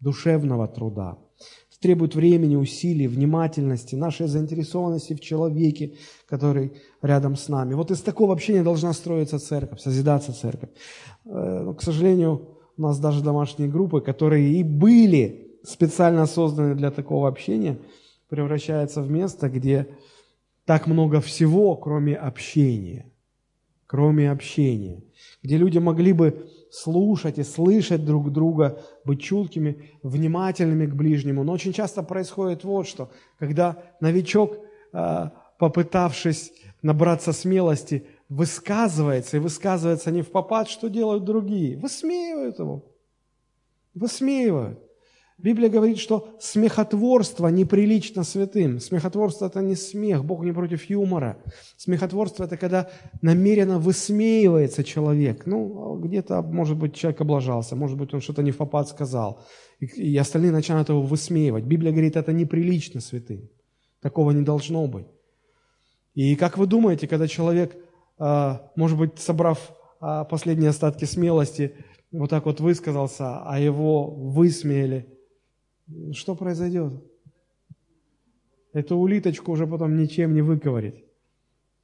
душевного 0.00 0.68
труда. 0.68 1.16
Это 1.70 1.80
требует 1.80 2.14
времени, 2.14 2.56
усилий, 2.56 3.08
внимательности, 3.08 3.94
нашей 3.94 4.26
заинтересованности 4.26 5.14
в 5.14 5.20
человеке, 5.20 5.94
который 6.26 6.72
рядом 7.00 7.34
с 7.34 7.48
нами. 7.48 7.72
Вот 7.72 7.90
из 7.90 8.02
такого 8.02 8.34
общения 8.34 8.62
должна 8.62 8.92
строиться 8.92 9.38
церковь, 9.38 9.80
созидаться 9.80 10.34
церковь. 10.34 10.70
Э, 11.24 11.62
но, 11.64 11.72
к 11.72 11.82
сожалению, 11.82 12.58
у 12.76 12.82
нас 12.82 12.98
даже 12.98 13.22
домашние 13.22 13.70
группы, 13.70 14.02
которые 14.02 14.52
и 14.52 14.62
были 14.62 15.47
специально 15.62 16.26
созданный 16.26 16.74
для 16.74 16.90
такого 16.90 17.28
общения, 17.28 17.78
превращается 18.28 19.02
в 19.02 19.10
место, 19.10 19.48
где 19.48 19.88
так 20.64 20.86
много 20.86 21.20
всего, 21.20 21.76
кроме 21.76 22.14
общения. 22.14 23.10
Кроме 23.86 24.30
общения. 24.30 25.02
Где 25.42 25.56
люди 25.56 25.78
могли 25.78 26.12
бы 26.12 26.50
слушать 26.70 27.38
и 27.38 27.42
слышать 27.42 28.04
друг 28.04 28.30
друга, 28.30 28.82
быть 29.04 29.22
чуткими, 29.22 29.90
внимательными 30.02 30.86
к 30.86 30.94
ближнему. 30.94 31.42
Но 31.42 31.52
очень 31.52 31.72
часто 31.72 32.02
происходит 32.02 32.64
вот 32.64 32.86
что, 32.86 33.10
когда 33.38 33.82
новичок, 34.00 34.58
а, 34.92 35.32
попытавшись 35.58 36.52
набраться 36.82 37.32
смелости, 37.32 38.06
высказывается, 38.28 39.38
и 39.38 39.40
высказывается 39.40 40.10
не 40.10 40.22
в 40.22 40.30
попад, 40.30 40.68
что 40.68 40.88
делают 40.88 41.24
другие, 41.24 41.78
высмеивают 41.78 42.58
его. 42.58 42.84
Высмеивают. 43.94 44.87
Библия 45.38 45.68
говорит, 45.68 45.98
что 45.98 46.36
смехотворство 46.40 47.46
неприлично 47.46 48.24
святым. 48.24 48.80
Смехотворство– 48.80 49.46
это 49.50 49.62
не 49.62 49.76
смех, 49.76 50.24
Бог 50.24 50.42
не 50.44 50.52
против 50.52 50.90
юмора. 50.90 51.38
Смехотворство– 51.76 52.42
это 52.44 52.56
когда 52.56 52.90
намеренно 53.22 53.78
высмеивается 53.78 54.82
человек. 54.82 55.46
Ну, 55.46 55.96
где-то, 56.00 56.42
может 56.42 56.76
быть, 56.76 56.96
человек 56.96 57.20
облажался, 57.20 57.76
может 57.76 57.96
быть, 57.96 58.12
он 58.12 58.20
что-то 58.20 58.42
не 58.42 58.50
в 58.50 58.56
попад 58.56 58.88
сказал. 58.88 59.44
И, 59.78 60.16
остальные 60.18 60.50
начинают 60.50 60.88
его 60.88 61.02
высмеивать. 61.02 61.64
Библия 61.64 61.92
говорит, 61.92 62.16
это 62.16 62.32
неприлично 62.32 63.00
святым. 63.00 63.48
Такого 64.02 64.32
не 64.32 64.42
должно 64.42 64.88
быть. 64.88 65.06
И 66.14 66.34
как 66.34 66.58
вы 66.58 66.66
думаете, 66.66 67.06
когда 67.06 67.28
человек, 67.28 67.76
а, 68.18 68.72
может 68.74 68.98
быть, 68.98 69.20
собрав 69.20 69.70
а, 70.00 70.24
последние 70.24 70.70
остатки 70.70 71.04
смелости, 71.04 71.74
вот 72.10 72.30
так 72.30 72.46
вот 72.46 72.58
высказался, 72.58 73.44
а 73.44 73.60
его 73.60 74.10
высмеяли– 74.10 75.06
что 76.12 76.34
произойдет? 76.34 76.92
Эту 78.72 78.96
улиточку 78.96 79.52
уже 79.52 79.66
потом 79.66 79.96
ничем 79.96 80.34
не 80.34 80.42
выковырить. 80.42 81.04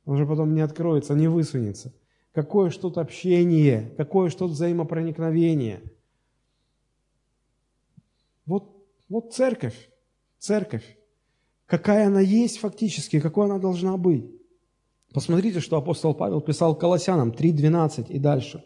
Он 0.05 0.15
уже 0.15 0.27
потом 0.27 0.55
не 0.55 0.61
откроется, 0.61 1.15
не 1.15 1.29
высунется. 1.29 1.93
Какое 2.33 2.71
что-то 2.71 3.01
общение, 3.01 3.95
какое 3.97 4.29
что-то 4.29 4.53
взаимопроникновение. 4.53 5.83
Вот, 8.45 8.77
вот 9.09 9.33
церковь, 9.33 9.91
церковь. 10.39 10.99
Какая 11.67 12.09
она 12.09 12.21
есть 12.21 12.59
фактически, 12.59 13.21
какой 13.21 13.47
она 13.47 13.59
должна 13.59 13.97
быть. 13.97 14.31
Посмотрите, 15.15 15.61
что 15.61 15.77
апостол 15.77 16.13
Павел 16.13 16.41
писал 16.41 16.77
Колоссянам 16.77 17.31
3.12 17.31 18.09
и 18.09 18.19
дальше. 18.19 18.65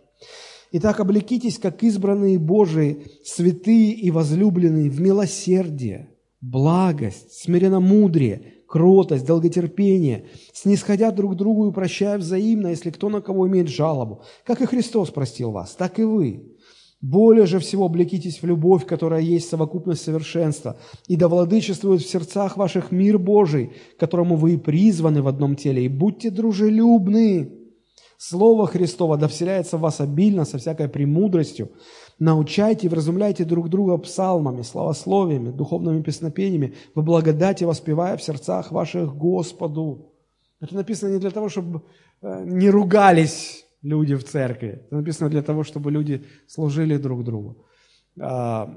Итак, 0.71 1.01
облекитесь, 1.01 1.59
как 1.59 1.83
избранные 1.83 2.39
Божии, 2.39 3.07
святые 3.25 3.93
и 3.93 4.11
возлюбленные, 4.11 4.91
в 4.91 5.01
милосердие, 5.01 6.11
благость, 6.43 7.33
смиренномудрие, 7.33 8.43
кротость, 8.67 9.27
долготерпение, 9.27 10.27
снисходя 10.53 11.11
друг 11.11 11.37
другу 11.37 11.69
и 11.69 11.73
прощая 11.73 12.19
взаимно, 12.19 12.69
если 12.69 12.91
кто 12.91 13.09
на 13.09 13.23
кого 13.23 13.49
имеет 13.49 13.69
жалобу. 13.69 14.23
Как 14.45 14.61
и 14.61 14.67
Христос 14.67 15.11
простил 15.11 15.53
вас, 15.53 15.75
так 15.75 15.99
и 15.99 16.05
вы. 16.05 16.55
Более 17.01 17.47
же 17.47 17.61
всего 17.61 17.87
облекитесь 17.87 18.43
в 18.43 18.47
любовь, 18.47 18.85
которая 18.85 19.21
есть 19.21 19.49
совокупность 19.49 20.03
совершенства, 20.03 20.77
и 21.07 21.17
да 21.17 21.29
владычествует 21.29 22.03
в 22.03 22.11
сердцах 22.11 22.57
ваших 22.57 22.91
мир 22.91 23.19
Божий, 23.19 23.71
которому 23.99 24.35
вы 24.37 24.55
и 24.55 24.57
призваны 24.57 25.23
в 25.23 25.29
одном 25.29 25.55
теле, 25.55 25.85
и 25.85 25.89
будьте 25.89 26.31
дружелюбны, 26.31 27.58
Слово 28.19 28.67
Христово 28.67 29.17
да 29.17 29.29
вселяется 29.29 29.77
в 29.77 29.81
вас 29.81 30.01
обильно, 30.01 30.45
со 30.45 30.59
всякой 30.59 30.89
премудростью. 30.89 31.71
Научайте 32.19 32.87
и 32.87 32.91
вразумляйте 32.91 33.45
друг 33.45 33.69
друга 33.69 33.97
псалмами, 33.97 34.63
славословиями, 34.63 35.53
духовными 35.53 36.03
песнопениями, 36.03 36.75
во 36.97 37.03
благодати 37.03 37.63
воспевая 37.63 38.17
в 38.17 38.23
сердцах 38.23 38.73
ваших 38.73 39.17
Господу. 39.17 40.13
Это 40.61 40.75
написано 40.75 41.13
не 41.13 41.21
для 41.21 41.31
того, 41.31 41.49
чтобы 41.49 41.83
э, 42.21 42.43
не 42.45 42.71
ругались 42.71 43.65
люди 43.83 44.17
в 44.17 44.25
церкви. 44.25 44.83
Это 44.87 44.97
написано 44.97 45.31
для 45.31 45.43
того, 45.43 45.63
чтобы 45.63 45.93
люди 45.93 46.25
служили 46.49 46.97
друг 46.97 47.23
другу, 47.23 47.67
а, 48.21 48.75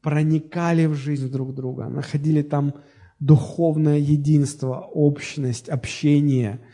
проникали 0.00 0.86
в 0.86 0.94
жизнь 0.94 1.28
друг 1.28 1.54
друга, 1.54 1.88
находили 1.88 2.42
там 2.42 2.74
духовное 3.18 3.98
единство, 3.98 4.88
общность, 4.94 5.68
общение– 5.68 6.60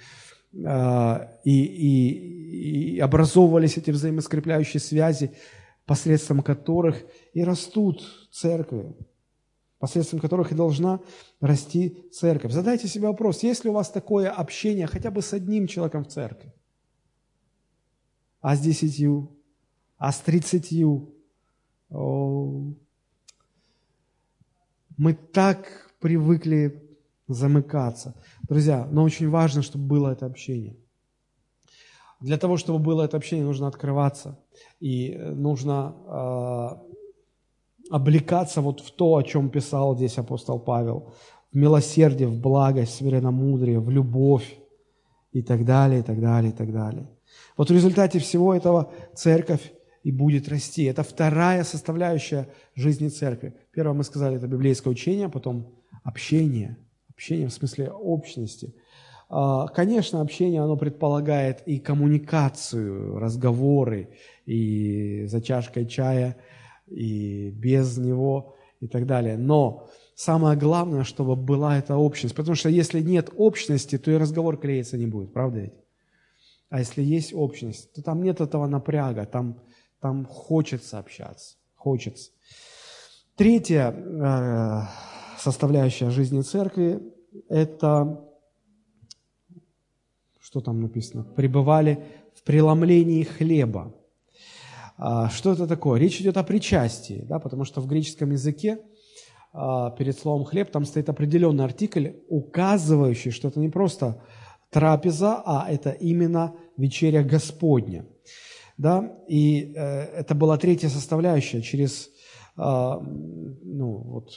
и, 0.56 1.50
и, 1.50 2.96
и 2.96 3.00
образовывались 3.00 3.76
эти 3.76 3.90
взаимоскрепляющие 3.90 4.80
связи, 4.80 5.32
посредством 5.84 6.42
которых 6.42 7.04
и 7.34 7.44
растут 7.44 8.02
церкви, 8.32 8.96
посредством 9.78 10.20
которых 10.20 10.52
и 10.52 10.54
должна 10.54 11.00
расти 11.40 11.98
церковь. 12.12 12.52
Задайте 12.52 12.88
себе 12.88 13.08
вопрос, 13.08 13.42
есть 13.42 13.64
ли 13.64 13.70
у 13.70 13.74
вас 13.74 13.90
такое 13.90 14.30
общение 14.30 14.86
хотя 14.86 15.10
бы 15.10 15.22
с 15.22 15.32
одним 15.32 15.66
человеком 15.66 16.04
в 16.04 16.08
церкви? 16.08 16.52
А 18.40 18.56
с 18.56 18.60
десятью? 18.60 19.30
А 19.98 20.12
с 20.12 20.20
тридцатью? 20.20 21.14
Мы 24.98 25.14
так 25.32 25.90
привыкли 26.00 26.82
замыкаться. 27.28 28.14
Друзья, 28.48 28.86
но 28.92 29.02
очень 29.02 29.28
важно, 29.28 29.62
чтобы 29.62 29.86
было 29.86 30.12
это 30.12 30.26
общение. 30.26 30.76
Для 32.20 32.38
того, 32.38 32.56
чтобы 32.56 32.78
было 32.78 33.02
это 33.02 33.16
общение, 33.16 33.44
нужно 33.44 33.66
открываться. 33.66 34.38
И 34.78 35.10
э, 35.10 35.32
нужно 35.32 35.94
э, 36.06 36.68
облекаться 37.90 38.60
вот 38.60 38.80
в 38.80 38.90
то, 38.92 39.16
о 39.16 39.22
чем 39.22 39.50
писал 39.50 39.96
здесь 39.96 40.18
апостол 40.18 40.60
Павел. 40.60 41.12
В 41.52 41.56
милосердие, 41.56 42.28
в 42.28 42.40
благость, 42.40 42.92
в 42.92 42.96
смиренномудрие, 42.96 43.80
в 43.80 43.90
любовь 43.90 44.58
и 45.32 45.42
так 45.42 45.64
далее, 45.64 46.00
и 46.00 46.02
так 46.02 46.20
далее, 46.20 46.52
и 46.52 46.54
так 46.54 46.72
далее. 46.72 47.10
Вот 47.56 47.68
в 47.68 47.72
результате 47.72 48.20
всего 48.20 48.54
этого 48.54 48.92
церковь 49.14 49.72
и 50.04 50.12
будет 50.12 50.48
расти. 50.48 50.84
Это 50.84 51.02
вторая 51.02 51.64
составляющая 51.64 52.48
жизни 52.76 53.08
церкви. 53.08 53.56
Первое 53.72 53.94
мы 53.94 54.04
сказали, 54.04 54.36
это 54.36 54.46
библейское 54.46 54.92
учение, 54.92 55.28
потом 55.28 55.74
общение– 56.04 56.78
Общение 57.16 57.48
в 57.48 57.52
смысле 57.52 57.90
общности. 57.90 58.74
А, 59.28 59.68
конечно, 59.68 60.20
общение, 60.20 60.60
оно 60.60 60.76
предполагает 60.76 61.62
и 61.66 61.78
коммуникацию, 61.78 63.18
разговоры, 63.18 64.10
и 64.44 65.24
за 65.26 65.40
чашкой 65.40 65.86
чая, 65.86 66.36
и 66.86 67.50
без 67.50 67.96
него, 67.96 68.54
и 68.80 68.86
так 68.86 69.06
далее. 69.06 69.38
Но 69.38 69.88
самое 70.14 70.58
главное, 70.58 71.04
чтобы 71.04 71.36
была 71.36 71.78
эта 71.78 71.96
общность. 71.96 72.34
Потому 72.34 72.54
что 72.54 72.68
если 72.68 73.00
нет 73.00 73.30
общности, 73.36 73.96
то 73.96 74.10
и 74.10 74.16
разговор 74.16 74.58
клеиться 74.58 74.98
не 74.98 75.06
будет, 75.06 75.32
правда 75.32 75.60
ведь? 75.60 75.74
А 76.68 76.80
если 76.80 77.02
есть 77.02 77.32
общность, 77.32 77.92
то 77.94 78.02
там 78.02 78.22
нет 78.22 78.40
этого 78.40 78.66
напряга, 78.66 79.24
там, 79.24 79.62
там 80.00 80.26
хочется 80.26 80.98
общаться, 80.98 81.56
хочется. 81.76 82.30
Третье, 83.36 83.92
э, 83.92 84.82
составляющая 85.46 86.10
жизни 86.10 86.42
церкви– 86.42 87.00
это, 87.48 88.20
что 90.40 90.60
там 90.60 90.80
написано, 90.80 91.22
пребывали 91.22 92.04
в 92.34 92.42
преломлении 92.42 93.22
хлеба. 93.22 93.94
А, 94.98 95.28
что 95.28 95.52
это 95.52 95.68
такое? 95.68 96.00
Речь 96.00 96.20
идет 96.20 96.36
о 96.36 96.42
причастии, 96.42 97.24
да, 97.28 97.38
потому 97.38 97.64
что 97.64 97.80
в 97.80 97.86
греческом 97.86 98.32
языке 98.32 98.80
а, 99.52 99.90
перед 99.90 100.18
словом 100.18 100.44
«хлеб» 100.44 100.72
там 100.72 100.84
стоит 100.84 101.08
определенный 101.08 101.64
артикль, 101.64 102.08
указывающий, 102.28 103.30
что 103.30 103.48
это 103.48 103.60
не 103.60 103.68
просто 103.68 104.20
трапеза, 104.70 105.42
а 105.46 105.70
это 105.70 105.90
именно 105.90 106.56
вечеря 106.76 107.22
Господня. 107.22 108.04
Да? 108.78 109.16
И 109.28 109.72
э, 109.74 109.80
это 110.20 110.34
была 110.34 110.58
третья 110.58 110.88
составляющая 110.88 111.62
через 111.62 112.10
э, 112.56 112.62
ну, 112.62 114.02
вот, 114.04 114.32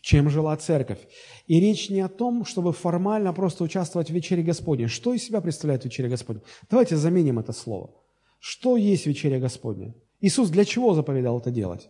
чем 0.00 0.30
жила 0.30 0.56
церковь. 0.56 1.00
И 1.46 1.60
речь 1.60 1.90
не 1.90 2.00
о 2.00 2.08
том, 2.08 2.44
чтобы 2.44 2.72
формально 2.72 3.32
просто 3.32 3.64
участвовать 3.64 4.10
в 4.10 4.14
вечере 4.14 4.42
Господней. 4.42 4.86
Что 4.86 5.14
из 5.14 5.24
себя 5.24 5.40
представляет 5.40 5.84
вечеря 5.84 6.08
Господня? 6.08 6.42
Давайте 6.70 6.96
заменим 6.96 7.38
это 7.38 7.52
слово. 7.52 7.90
Что 8.38 8.76
есть 8.76 9.06
вечеря 9.06 9.40
Господня? 9.40 9.94
Иисус 10.20 10.50
для 10.50 10.64
чего 10.64 10.94
заповедал 10.94 11.38
это 11.38 11.50
делать? 11.50 11.88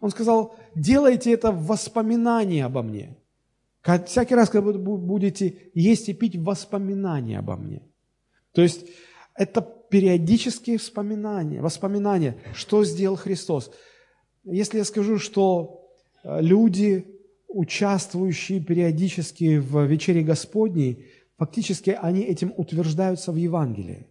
Он 0.00 0.10
сказал, 0.10 0.54
делайте 0.74 1.32
это 1.32 1.52
в 1.52 1.66
воспоминании 1.66 2.62
обо 2.62 2.82
мне. 2.82 3.16
Всякий 4.06 4.34
раз, 4.34 4.50
когда 4.50 4.72
вы 4.72 4.98
будете 4.98 5.70
есть 5.74 6.08
и 6.08 6.14
пить, 6.14 6.36
воспоминания 6.36 7.38
обо 7.38 7.56
мне. 7.56 7.82
То 8.52 8.62
есть 8.62 8.86
это 9.34 9.62
периодические 9.62 10.78
вспоминания, 10.78 11.60
воспоминания, 11.60 12.36
что 12.54 12.84
сделал 12.84 13.16
Христос. 13.16 13.70
Если 14.44 14.78
я 14.78 14.84
скажу, 14.84 15.18
что 15.18 15.85
люди, 16.26 17.06
участвующие 17.48 18.60
периодически 18.60 19.58
в 19.58 19.84
вечере 19.84 20.22
Господней, 20.22 21.06
фактически 21.38 21.90
они 21.90 22.20
этим 22.20 22.52
утверждаются 22.56 23.32
в 23.32 23.36
Евангелии. 23.36 24.06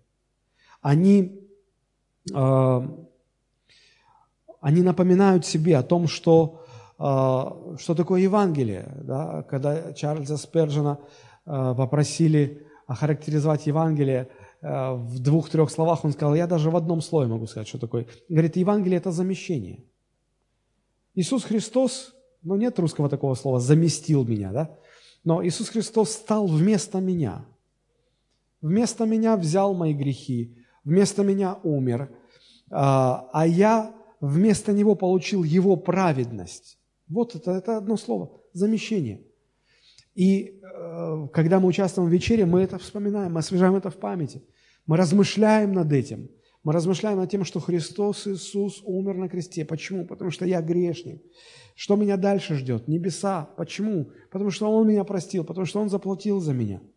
Они, 0.81 1.41
э, 2.33 2.81
они 4.61 4.81
напоминают 4.81 5.45
себе 5.45 5.77
о 5.77 5.83
том, 5.83 6.07
что, 6.07 6.65
э, 6.97 7.75
что 7.79 7.95
такое 7.95 8.21
Евангелие. 8.21 8.95
Да? 9.03 9.43
Когда 9.43 9.93
Чарльза 9.93 10.37
Сперджина 10.37 10.99
попросили 11.45 12.65
охарактеризовать 12.87 13.67
Евангелие, 13.67 14.29
в 14.61 15.19
двух-трех 15.19 15.69
словах 15.69 16.03
он 16.03 16.11
сказал, 16.11 16.33
я 16.33 16.47
даже 16.47 16.71
в 16.71 16.75
одном 16.75 17.01
слове 17.01 17.27
могу 17.27 17.45
сказать, 17.45 17.67
что 17.67 17.77
такое. 17.77 18.07
Говорит, 18.29 18.55
Евангелие– 18.55 18.97
это 18.99 19.11
замещение– 19.11 19.83
Иисус 21.15 21.43
Христос, 21.43 22.13
ну 22.43 22.55
нет 22.55 22.77
русского 22.79 23.09
такого 23.09 23.35
слова, 23.35 23.59
заместил 23.59 24.25
меня, 24.25 24.51
да? 24.51 24.77
Но 25.23 25.43
Иисус 25.43 25.69
Христос 25.69 26.11
стал 26.11 26.47
вместо 26.47 26.99
меня. 26.99 27.45
Вместо 28.61 29.05
меня 29.05 29.37
взял 29.37 29.73
мои 29.73 29.93
грехи, 29.93 30.55
вместо 30.83 31.23
меня 31.23 31.57
умер, 31.63 32.09
а, 32.69 33.29
а 33.33 33.47
я 33.47 33.95
вместо 34.19 34.73
него 34.73 34.95
получил 34.95 35.43
его 35.43 35.75
праведность. 35.75 36.77
Вот 37.07 37.35
это, 37.35 37.51
это 37.51 37.77
одно 37.77 37.97
слово– 37.97 38.31
замещение. 38.53 39.21
И 40.15 40.59
э, 40.61 41.27
когда 41.33 41.59
мы 41.59 41.67
участвуем 41.67 42.09
в 42.09 42.11
вечере, 42.11 42.45
мы 42.45 42.61
это 42.61 42.79
вспоминаем, 42.79 43.33
мы 43.33 43.39
освежаем 43.39 43.75
это 43.75 43.89
в 43.89 43.97
памяти. 43.97 44.41
Мы 44.87 44.97
размышляем 44.97 45.73
над 45.73 45.91
этим. 45.91 46.29
Мы 46.65 46.73
размышляем 46.73 47.19
над 47.19 47.29
тем, 47.29 47.45
что 47.45 47.61
Христос 47.61 48.27
Иисус 48.27 48.81
умер 48.83 49.15
на 49.15 49.29
кресте. 49.29 49.63
Почему? 49.63 50.05
Потому 50.05 50.31
что 50.31 50.45
я 50.45 50.61
грешник. 50.61 51.21
Что 51.75 51.95
меня 51.95 52.17
дальше 52.17 52.55
ждет? 52.55 52.89
Небеса. 52.89 53.47
Почему? 53.55 54.09
Потому 54.31 54.51
что 54.51 54.69
Он 54.69 54.85
меня 54.85 55.05
простил, 55.05 55.45
потому 55.45 55.65
что 55.65 55.79
Он 55.79 55.89
заплатил 55.89 56.41
за 56.41 56.53
меня– 56.53 56.81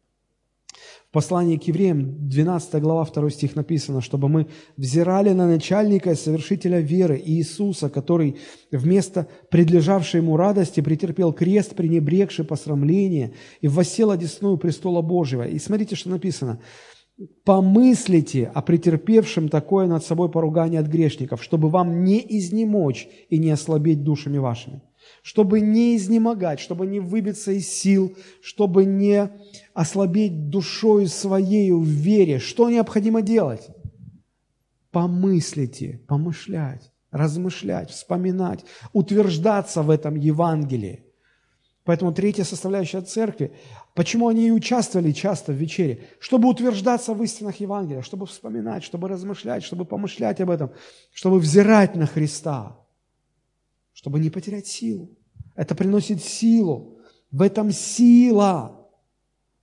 в 1.09 1.11
послании 1.11 1.57
к 1.57 1.63
евреям, 1.63 2.29
12 2.29 2.83
глава, 2.83 3.07
2 3.07 3.31
стих 3.31 3.57
написано, 3.57 4.03
чтобы 4.03 4.29
мы 4.29 4.47
взирали 4.77 5.31
на 5.31 5.47
начальника 5.47 6.11
и 6.11 6.15
совершителя 6.15 6.81
веры 6.81 7.19
Иисуса, 7.25 7.89
который 7.89 8.37
вместо 8.71 9.27
предлежавшей 9.51 10.21
ему 10.21 10.37
радости 10.37 10.83
претерпел 10.83 11.33
крест, 11.33 11.75
пренебрегший 11.75 12.45
посрамление, 12.45 13.33
и 13.63 13.69
воссел 13.69 14.11
одесную 14.11 14.59
престола 14.59 15.01
Божьего. 15.01 15.49
И 15.49 15.59
смотрите, 15.59 15.97
что 15.97 16.11
написано. 16.11 16.61
«Помыслите 17.45 18.51
о 18.55 18.63
претерпевшем 18.63 19.49
такое 19.49 19.87
над 19.87 20.05
собой 20.05 20.31
поругание 20.31 20.81
от 20.81 20.87
грешников, 20.87 21.43
чтобы 21.43 21.69
вам 21.69 22.05
не 22.05 22.25
изнемочь 22.39 23.09
и 23.29 23.39
не 23.39 23.51
ослабеть 23.51 24.05
душами 24.05 24.39
вашими» 24.39 24.83
чтобы 25.23 25.61
не 25.61 25.97
изнемогать, 25.97 26.61
чтобы 26.61 26.87
не 26.87 27.01
выбиться 27.01 27.53
из 27.53 27.69
сил, 27.69 28.17
чтобы 28.43 28.85
не 28.85 29.31
ослабеть 29.75 30.51
душою 30.51 31.09
своей 31.09 31.73
в 31.73 31.85
вере. 31.85 32.39
Что 32.39 32.71
необходимо 32.71 33.23
делать? 33.23 33.69
Помыслите, 34.91 36.01
помышлять, 36.07 36.93
размышлять, 37.11 37.91
вспоминать, 37.91 38.65
утверждаться 38.93 39.83
в 39.83 39.91
этом 39.91 40.17
Евангелии. 40.17 41.05
Поэтому 41.89 42.13
третья 42.13 42.45
составляющая 42.45 43.01
церкви, 43.01 43.51
почему 43.95 44.29
они 44.29 44.49
и 44.49 44.51
участвовали 44.51 45.11
часто 45.13 45.53
в 45.53 45.55
вечере? 45.55 46.05
Чтобы 46.21 46.51
утверждаться 46.51 47.15
в 47.15 47.23
истинах 47.23 47.61
Евангелия, 47.61 48.03
чтобы 48.03 48.27
вспоминать, 48.27 48.85
чтобы 48.85 49.09
размышлять, 49.09 49.65
чтобы 49.65 49.87
помышлять 49.87 50.39
об 50.43 50.51
этом, 50.51 50.71
чтобы 51.15 51.39
взирать 51.39 51.97
на 51.97 52.05
Христа 52.05 52.77
чтобы 53.95 54.21
не 54.21 54.31
потерять 54.31 54.69
силу. 54.69 55.09
Это 55.57 55.75
приносит 55.75 56.23
силу. 56.23 56.99
В 57.33 57.43
этом 57.43 57.73
сила. 57.73 58.87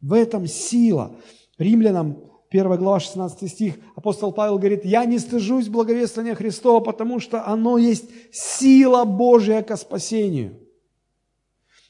В 0.02 0.12
этом 0.12 0.48
сила. 0.48 1.16
Римлянам 1.60 2.22
1 2.50 2.76
глава 2.76 3.00
16 3.00 3.50
стих, 3.50 3.76
апостол 3.96 4.34
Павел 4.34 4.58
говорит, 4.58 4.84
«Я 4.84 5.06
не 5.06 5.20
стыжусь 5.20 5.70
благовествования 5.70 6.36
Христова, 6.36 6.82
потому 6.82 7.22
что 7.22 7.48
оно 7.48 7.78
есть 7.78 8.10
сила 8.34 9.06
Божия 9.06 9.62
ко 9.62 9.78
спасению». 9.78 10.65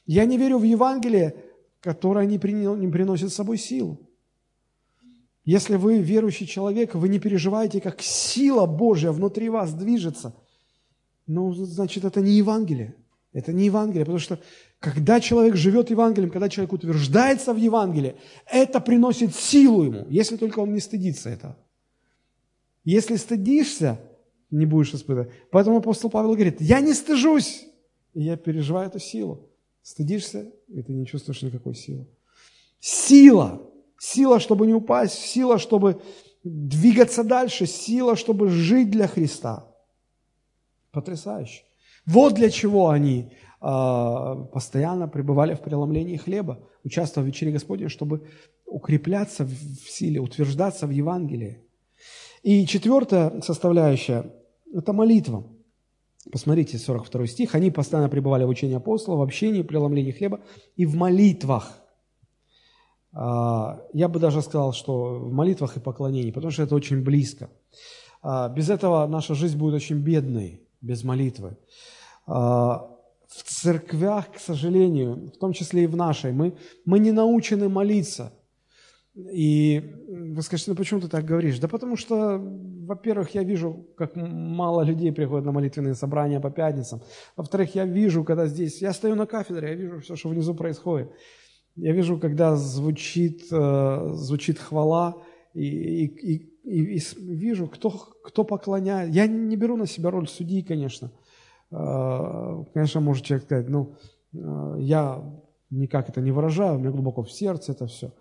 Я 0.06 0.24
не 0.24 0.38
верю 0.38 0.58
в 0.58 0.62
Евангелие, 0.62 1.34
которое 1.80 2.26
не, 2.26 2.38
принял, 2.38 2.76
не 2.76 2.88
приносит 2.88 3.30
с 3.30 3.34
собой 3.34 3.58
силу. 3.58 4.00
Если 5.44 5.76
вы 5.76 5.98
верующий 5.98 6.46
человек, 6.46 6.94
вы 6.94 7.08
не 7.08 7.18
переживаете, 7.18 7.80
как 7.80 8.02
сила 8.02 8.66
Божья 8.66 9.12
внутри 9.12 9.48
вас 9.48 9.72
движется– 9.74 10.34
ну, 11.26 11.52
значит, 11.52 12.04
это 12.04 12.20
не 12.20 12.32
Евангелие. 12.32 12.94
Это 13.32 13.52
не 13.52 13.66
Евангелие, 13.66 14.04
потому 14.04 14.18
что 14.18 14.40
когда 14.78 15.20
человек 15.20 15.56
живет 15.56 15.90
Евангелием, 15.90 16.30
когда 16.30 16.48
человек 16.48 16.72
утверждается 16.72 17.52
в 17.52 17.58
Евангелии, 17.58 18.14
это 18.46 18.80
приносит 18.80 19.34
силу 19.34 19.82
ему, 19.82 20.06
если 20.08 20.36
только 20.36 20.60
он 20.60 20.72
не 20.72 20.80
стыдится 20.80 21.28
этого. 21.28 21.56
Если 22.84 23.16
стыдишься, 23.16 24.00
не 24.50 24.64
будешь 24.64 24.94
испытывать. 24.94 25.30
Поэтому 25.50 25.78
апостол 25.78 26.08
Павел 26.08 26.32
говорит, 26.32 26.60
я 26.60 26.80
не 26.80 26.94
стыжусь, 26.94 27.66
и 28.14 28.22
я 28.22 28.36
переживаю 28.36 28.88
эту 28.88 29.00
силу. 29.00 29.50
Стыдишься, 29.86 30.50
и 30.66 30.82
ты 30.82 30.92
не 30.92 31.06
чувствуешь 31.06 31.42
никакой 31.42 31.76
силы. 31.76 32.08
Сила, 32.80 33.62
сила, 34.00 34.40
чтобы 34.40 34.66
не 34.66 34.74
упасть, 34.74 35.14
сила, 35.14 35.60
чтобы 35.60 36.02
двигаться 36.42 37.22
дальше, 37.22 37.66
сила, 37.66 38.16
чтобы 38.16 38.48
жить 38.48 38.90
для 38.90 39.06
Христа. 39.06 39.64
Потрясающе. 40.90 41.62
Вот 42.04 42.34
для 42.34 42.50
чего 42.50 42.88
они 42.88 43.30
э, 43.62 44.46
постоянно 44.52 45.06
пребывали 45.06 45.54
в 45.54 45.60
преломлении 45.60 46.16
хлеба, 46.16 46.58
участвовали 46.82 47.30
в 47.30 47.32
вечере 47.32 47.52
Господней, 47.52 47.86
чтобы 47.88 48.26
укрепляться 48.66 49.44
в 49.44 49.88
силе, 49.88 50.18
утверждаться 50.18 50.88
в 50.88 50.90
Евангелии. 50.90 51.62
И 52.42 52.66
четвертая 52.66 53.40
составляющая– 53.40 54.34
это 54.74 54.92
молитва. 54.92 55.44
Посмотрите, 56.32 56.78
42 56.78 57.26
стих. 57.26 57.54
«Они 57.54 57.70
постоянно 57.70 58.08
пребывали 58.08 58.44
в 58.44 58.48
учении 58.48 58.76
апостола, 58.76 59.16
в 59.16 59.22
общении, 59.22 59.62
преломлении 59.62 60.12
хлеба 60.12 60.40
и 60.76 60.86
в 60.86 60.96
молитвах». 60.96 61.82
А, 63.12 63.80
я 63.92 64.08
бы 64.08 64.18
даже 64.18 64.42
сказал, 64.42 64.72
что 64.72 65.14
в 65.14 65.32
молитвах 65.32 65.76
и 65.76 65.80
поклонении, 65.80 66.30
потому 66.30 66.50
что 66.50 66.62
это 66.62 66.74
очень 66.74 67.02
близко. 67.02 67.48
А, 68.22 68.48
без 68.48 68.68
этого 68.68 69.06
наша 69.06 69.34
жизнь 69.34 69.56
будет 69.56 69.74
очень 69.74 69.96
бедной 69.96 70.60
без 70.82 71.02
молитвы. 71.02 71.56
А, 72.26 72.90
в 73.28 73.42
церквях, 73.42 74.32
к 74.32 74.38
сожалению, 74.38 75.32
в 75.34 75.38
том 75.38 75.52
числе 75.52 75.84
и 75.84 75.86
в 75.86 75.96
нашей, 75.96 76.32
мы, 76.32 76.56
мы 76.84 76.98
не 76.98 77.12
научены 77.12 77.68
молиться. 77.68 78.32
И 79.16 79.94
вы 80.08 80.42
скажете, 80.42 80.70
ну 80.70 80.76
почему 80.76 81.00
ты 81.00 81.08
так 81.08 81.24
говоришь? 81.24 81.58
Да 81.58 81.68
потому 81.68 81.96
что, 81.96 82.38
во-первых, 82.38 83.34
я 83.34 83.44
вижу, 83.44 83.86
как 83.96 84.14
мало 84.14 84.82
людей 84.82 85.10
приходят 85.10 85.46
на 85.46 85.52
молитвенные 85.52 85.94
собрания 85.94 86.38
по 86.38 86.50
пятницам. 86.50 87.00
Во-вторых, 87.34 87.74
я 87.74 87.86
вижу, 87.86 88.24
когда 88.24 88.46
здесь, 88.46 88.82
я 88.82 88.92
стою 88.92 89.14
на 89.14 89.26
кафедре, 89.26 89.70
я 89.70 89.74
вижу 89.74 90.00
все, 90.00 90.16
что 90.16 90.28
внизу 90.28 90.54
происходит. 90.54 91.10
Я 91.76 91.92
вижу, 91.92 92.18
когда 92.18 92.56
звучит, 92.56 93.46
э, 93.50 94.10
звучит 94.12 94.58
хвала, 94.58 95.16
и, 95.54 96.04
и, 96.04 96.34
и, 96.64 96.98
и 96.98 97.00
вижу, 97.34 97.68
кто, 97.68 97.90
кто 97.90 98.44
поклоняет. 98.44 99.14
Я 99.14 99.26
не 99.26 99.56
беру 99.56 99.76
на 99.76 99.86
себя 99.86 100.10
роль 100.10 100.28
судьи, 100.28 100.62
конечно. 100.62 101.10
А, 101.70 102.64
конечно, 102.74 103.00
может 103.00 103.24
человек 103.24 103.46
сказать, 103.46 103.68
ну, 103.68 103.96
а, 104.34 104.76
я 104.78 105.22
никак 105.70 106.08
это 106.10 106.20
не 106.20 106.32
выражаю, 106.32 106.76
у 106.76 106.78
меня 106.78 106.90
глубоко 106.90 107.22
в 107.22 107.32
сердце 107.32 107.72
это 107.72 107.86
все. 107.86 108.12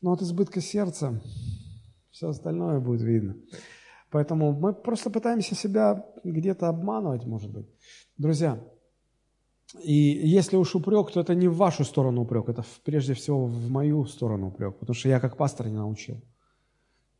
Но 0.00 0.12
от 0.12 0.22
избытка 0.22 0.60
сердца 0.60 1.20
все 2.10 2.28
остальное 2.28 2.80
будет 2.80 3.02
видно. 3.02 3.36
Поэтому 4.10 4.52
мы 4.52 4.72
просто 4.72 5.10
пытаемся 5.10 5.54
себя 5.54 6.04
где-то 6.24 6.68
обманывать, 6.68 7.26
может 7.26 7.50
быть. 7.50 7.66
Друзья, 8.16 8.62
и 9.82 9.92
если 9.92 10.56
уж 10.56 10.74
упрек, 10.74 11.10
то 11.10 11.20
это 11.20 11.34
не 11.34 11.48
в 11.48 11.56
вашу 11.56 11.84
сторону 11.84 12.22
упрек, 12.22 12.48
это 12.48 12.64
прежде 12.84 13.14
всего 13.14 13.46
в 13.46 13.70
мою 13.70 14.06
сторону 14.06 14.48
упрек, 14.48 14.76
потому 14.78 14.94
что 14.94 15.08
я 15.08 15.20
как 15.20 15.36
пастор 15.36 15.66
не 15.66 15.76
научил. 15.76 16.22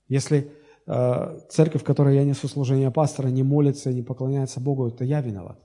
Если 0.08 0.52
э, 0.86 1.40
церковь, 1.50 1.82
в 1.82 1.84
которой 1.84 2.14
я 2.14 2.24
несу 2.24 2.48
служение 2.48 2.90
пастора, 2.90 3.28
не 3.28 3.42
молится, 3.42 3.92
не 3.92 4.02
поклоняется 4.02 4.60
Богу, 4.60 4.86
это 4.86 5.04
я 5.04 5.20
виноват. 5.20 5.58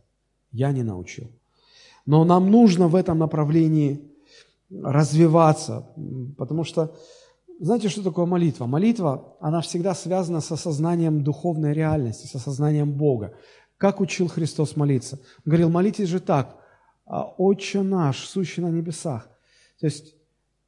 Я 0.52 0.72
не 0.72 0.84
научил. 0.84 1.32
Но 2.06 2.26
нам 2.26 2.50
нужно 2.50 2.88
в 2.88 2.96
этом 2.96 3.20
направлении 3.20 4.11
развиваться, 4.72 5.88
потому 6.38 6.64
что, 6.64 6.96
знаете, 7.60 7.90
что 7.90 8.04
такое 8.04 8.26
молитва? 8.26 8.66
Молитва, 8.66 9.36
она 9.40 9.62
всегда 9.62 9.94
связана 9.94 10.42
с 10.42 10.52
осознанием 10.52 11.24
духовной 11.24 11.74
реальности, 11.74 12.28
с 12.28 12.36
осознанием 12.36 12.94
Бога. 12.94 13.34
Как 13.78 14.00
учил 14.00 14.28
Христос 14.28 14.76
молиться? 14.76 15.18
Он 15.18 15.52
говорил, 15.52 15.70
молитесь 15.70 16.08
же 16.08 16.20
так, 16.20 16.58
«А, 17.06 17.26
«Отче 17.38 17.82
наш, 17.82 18.26
сущий 18.26 18.64
на 18.64 18.70
небесах». 18.70 19.28
То 19.80 19.88
есть, 19.88 20.16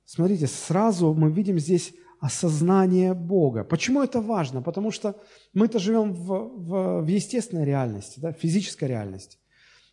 смотрите, 0.04 0.48
сразу 0.48 1.14
мы 1.14 1.32
видим 1.32 1.58
здесь 1.58 1.94
осознание 2.20 3.14
Бога. 3.14 3.64
Почему 3.64 4.02
это 4.02 4.20
важно? 4.20 4.62
Потому 4.62 4.92
что 4.92 5.16
мы-то 5.54 5.80
живем 5.80 6.14
в, 6.14 6.26
в, 6.26 7.02
в 7.02 7.08
естественной 7.08 7.66
реальности, 7.66 8.20
да, 8.20 8.34
физической 8.34 8.86
реальности, 8.86 9.38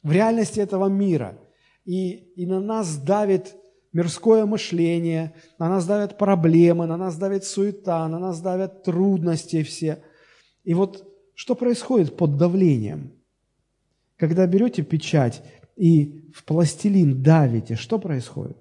в 0.03 0.11
реальности 0.11 0.61
этого 0.61 0.89
мира. 0.89 1.39
И, 1.85 2.33
и 2.35 2.47
на 2.47 2.61
нас 2.61 2.97
давит 2.97 3.55
мирское 3.93 4.47
мышление, 4.47 5.35
на 5.59 5.69
нас 5.69 5.87
давят 5.87 6.19
проблемы, 6.19 6.87
на 6.87 6.97
нас 6.97 7.17
давит 7.17 7.45
суета, 7.45 8.07
на 8.09 8.19
нас 8.19 8.41
давят 8.41 8.83
трудности 8.83 9.63
все. 9.63 10.03
И 10.65 10.75
вот 10.75 11.07
что 11.35 11.55
происходит 11.55 12.17
под 12.17 12.37
давлением? 12.37 13.13
Когда 14.17 14.47
берете 14.47 14.83
печать 14.83 15.43
и 15.77 16.31
в 16.35 16.45
пластилин 16.45 17.23
давите, 17.23 17.75
что 17.75 17.99
происходит? 17.99 18.59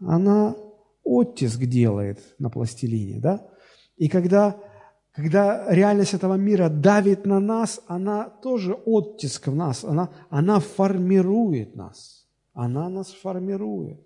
Она 0.00 0.56
оттиск 1.04 1.60
делает 1.60 2.18
на 2.38 2.50
пластилине, 2.50 3.20
да? 3.20 3.46
И 3.96 4.08
когда, 4.08 4.56
когда 5.12 5.72
реальность 5.72 6.14
этого 6.14 6.34
мира 6.34 6.68
давит 6.68 7.24
на 7.24 7.38
нас, 7.38 7.80
она 7.86 8.28
тоже 8.28 8.74
оттиск 8.74 9.46
в 9.46 9.54
нас, 9.54 9.84
она, 9.84 10.10
она 10.28 10.58
формирует 10.58 11.76
нас. 11.76 12.26
Она 12.52 12.88
нас 12.88 13.12
формирует. 13.12 14.00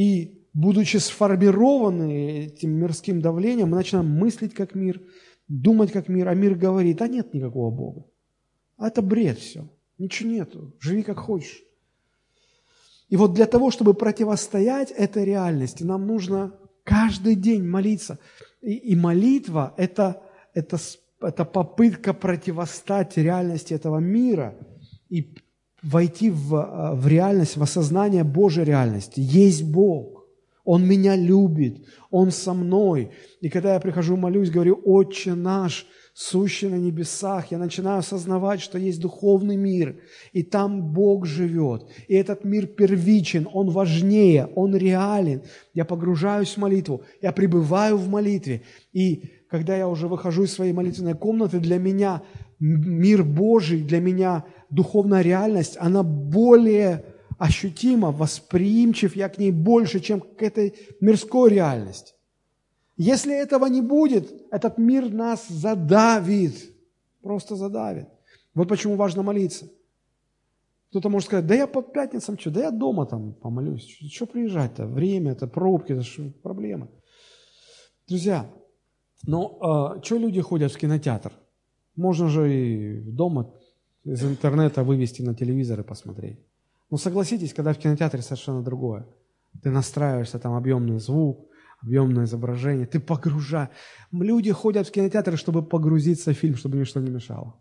И 0.00 0.46
будучи 0.54 0.96
сформированы 0.96 2.46
этим 2.46 2.70
мирским 2.70 3.20
давлением, 3.20 3.68
мы 3.68 3.76
начинаем 3.76 4.08
мыслить 4.08 4.54
как 4.54 4.74
мир, 4.74 4.98
думать 5.46 5.92
как 5.92 6.08
мир, 6.08 6.28
а 6.28 6.34
мир 6.34 6.54
говорит, 6.54 7.02
а 7.02 7.06
нет 7.06 7.34
никакого 7.34 7.70
Бога. 7.70 8.06
А 8.78 8.88
это 8.88 9.02
бред 9.02 9.38
все. 9.38 9.68
Ничего 9.98 10.30
нету. 10.30 10.74
Живи 10.80 11.02
как 11.02 11.18
хочешь. 11.18 11.62
И 13.10 13.16
вот 13.16 13.34
для 13.34 13.44
того, 13.44 13.70
чтобы 13.70 13.92
противостоять 13.92 14.90
этой 14.90 15.26
реальности, 15.26 15.82
нам 15.82 16.06
нужно 16.06 16.54
каждый 16.82 17.34
день 17.34 17.62
молиться. 17.62 18.18
И, 18.62 18.72
и 18.72 18.96
молитва 18.96 19.74
это,– 19.76 20.22
это, 20.54 20.78
это 21.20 21.44
попытка 21.44 22.14
противостать 22.14 23.18
реальности 23.18 23.74
этого 23.74 23.98
мира 23.98 24.56
и 25.10 25.36
войти 25.82 26.30
в, 26.30 26.94
в 26.94 27.06
реальность, 27.06 27.56
в 27.56 27.62
осознание 27.62 28.24
Божьей 28.24 28.64
реальности. 28.64 29.20
Есть 29.20 29.64
Бог. 29.64 30.20
Он 30.64 30.86
меня 30.86 31.16
любит, 31.16 31.78
Он 32.10 32.30
со 32.30 32.52
мной. 32.52 33.10
И 33.40 33.48
когда 33.48 33.74
я 33.74 33.80
прихожу, 33.80 34.16
молюсь, 34.16 34.50
говорю, 34.50 34.80
«Отче 34.84 35.34
наш, 35.34 35.86
сущий 36.12 36.68
на 36.68 36.76
небесах», 36.76 37.50
я 37.50 37.58
начинаю 37.58 38.00
осознавать, 38.00 38.60
что 38.60 38.78
есть 38.78 39.00
духовный 39.00 39.56
мир, 39.56 39.96
и 40.32 40.42
там 40.42 40.92
Бог 40.92 41.24
живет. 41.26 41.86
И 42.08 42.14
этот 42.14 42.44
мир 42.44 42.66
первичен, 42.66 43.48
он 43.52 43.70
важнее, 43.70 44.48
он 44.54 44.76
реален. 44.76 45.42
Я 45.72 45.84
погружаюсь 45.84 46.50
в 46.50 46.58
молитву, 46.58 47.02
я 47.22 47.32
пребываю 47.32 47.96
в 47.96 48.08
молитве. 48.08 48.62
И 48.92 49.30
когда 49.48 49.76
я 49.76 49.88
уже 49.88 50.08
выхожу 50.08 50.44
из 50.44 50.52
своей 50.52 50.72
молитвенной 50.72 51.14
комнаты, 51.14 51.58
для 51.58 51.78
меня 51.78 52.22
мир 52.60 53.24
Божий, 53.24 53.82
для 53.82 54.00
меня 54.00 54.44
духовная 54.70 55.22
реальность, 55.22 55.76
она 55.80 56.02
более 56.02 57.04
ощутимо, 57.38 58.10
восприимчив 58.10 59.16
я 59.16 59.28
к 59.28 59.38
ней 59.38 59.50
больше, 59.50 60.00
чем 60.00 60.20
к 60.20 60.42
этой 60.42 60.74
мирской 61.00 61.50
реальности. 61.50 62.14
Если 62.96 63.34
этого 63.34 63.66
не 63.66 63.80
будет, 63.80 64.30
этот 64.50 64.76
мир 64.76 65.10
нас 65.10 65.48
задавит, 65.48 66.54
просто 67.22 67.56
задавит. 67.56 68.08
Вот 68.54 68.68
почему 68.68 68.96
важно 68.96 69.22
молиться. 69.22 69.70
Кто-то 70.90 71.08
может 71.08 71.28
сказать, 71.28 71.46
да 71.46 71.54
я 71.54 71.66
по 71.66 71.82
пятницам 71.82 72.38
что, 72.38 72.50
да 72.50 72.60
я 72.62 72.70
дома 72.70 73.06
там 73.06 73.32
помолюсь, 73.32 73.86
что 74.12 74.26
приезжать-то, 74.26 74.86
время, 74.86 75.32
это 75.32 75.46
пробки, 75.46 75.92
это 75.92 76.02
что, 76.02 76.30
проблемы. 76.42 76.88
Друзья, 78.06 78.50
но 79.26 79.96
э, 79.96 79.98
а, 79.98 80.02
что 80.02 80.18
люди 80.18 80.40
ходят 80.40 80.72
в 80.72 80.76
кинотеатр? 80.76 81.32
Можно 81.96 82.28
же 82.28 82.52
и 82.52 83.00
дома 83.00 83.52
из 84.04 84.24
интернета 84.24 84.82
вывести 84.82 85.22
на 85.22 85.34
телевизор 85.34 85.80
и 85.80 85.84
посмотреть. 85.84 86.38
Но 86.90 86.96
согласитесь, 86.96 87.54
когда 87.54 87.72
в 87.72 87.78
кинотеатре 87.78 88.22
совершенно 88.22 88.62
другое. 88.62 89.06
Ты 89.62 89.70
настраиваешься, 89.70 90.38
там 90.38 90.54
объемный 90.54 90.98
звук, 90.98 91.48
объемное 91.82 92.24
изображение, 92.24 92.86
ты 92.86 93.00
погружаешь. 93.00 93.70
Люди 94.12 94.52
ходят 94.52 94.88
в 94.88 94.90
кинотеатры, 94.92 95.36
чтобы 95.36 95.62
погрузиться 95.62 96.32
в 96.32 96.36
фильм, 96.36 96.56
чтобы 96.56 96.78
ничто 96.78 97.00
не 97.00 97.10
мешало. 97.10 97.54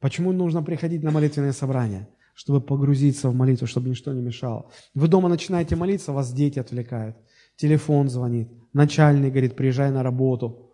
Почему 0.00 0.32
нужно 0.32 0.62
приходить 0.62 1.02
на 1.02 1.10
молитвенное 1.10 1.52
собрание? 1.52 2.08
Чтобы 2.34 2.60
погрузиться 2.60 3.30
в 3.30 3.34
молитву, 3.34 3.66
чтобы 3.66 3.88
ничто 3.88 4.12
не 4.12 4.20
мешало. 4.20 4.70
Вы 4.94 5.08
дома 5.08 5.28
начинаете 5.28 5.76
молиться, 5.76 6.12
вас 6.12 6.32
дети 6.32 6.58
отвлекают, 6.58 7.16
телефон 7.56 8.08
звонит, 8.08 8.48
начальник 8.72 9.30
говорит, 9.30 9.56
приезжай 9.56 9.90
на 9.90 10.02
работу. 10.02 10.72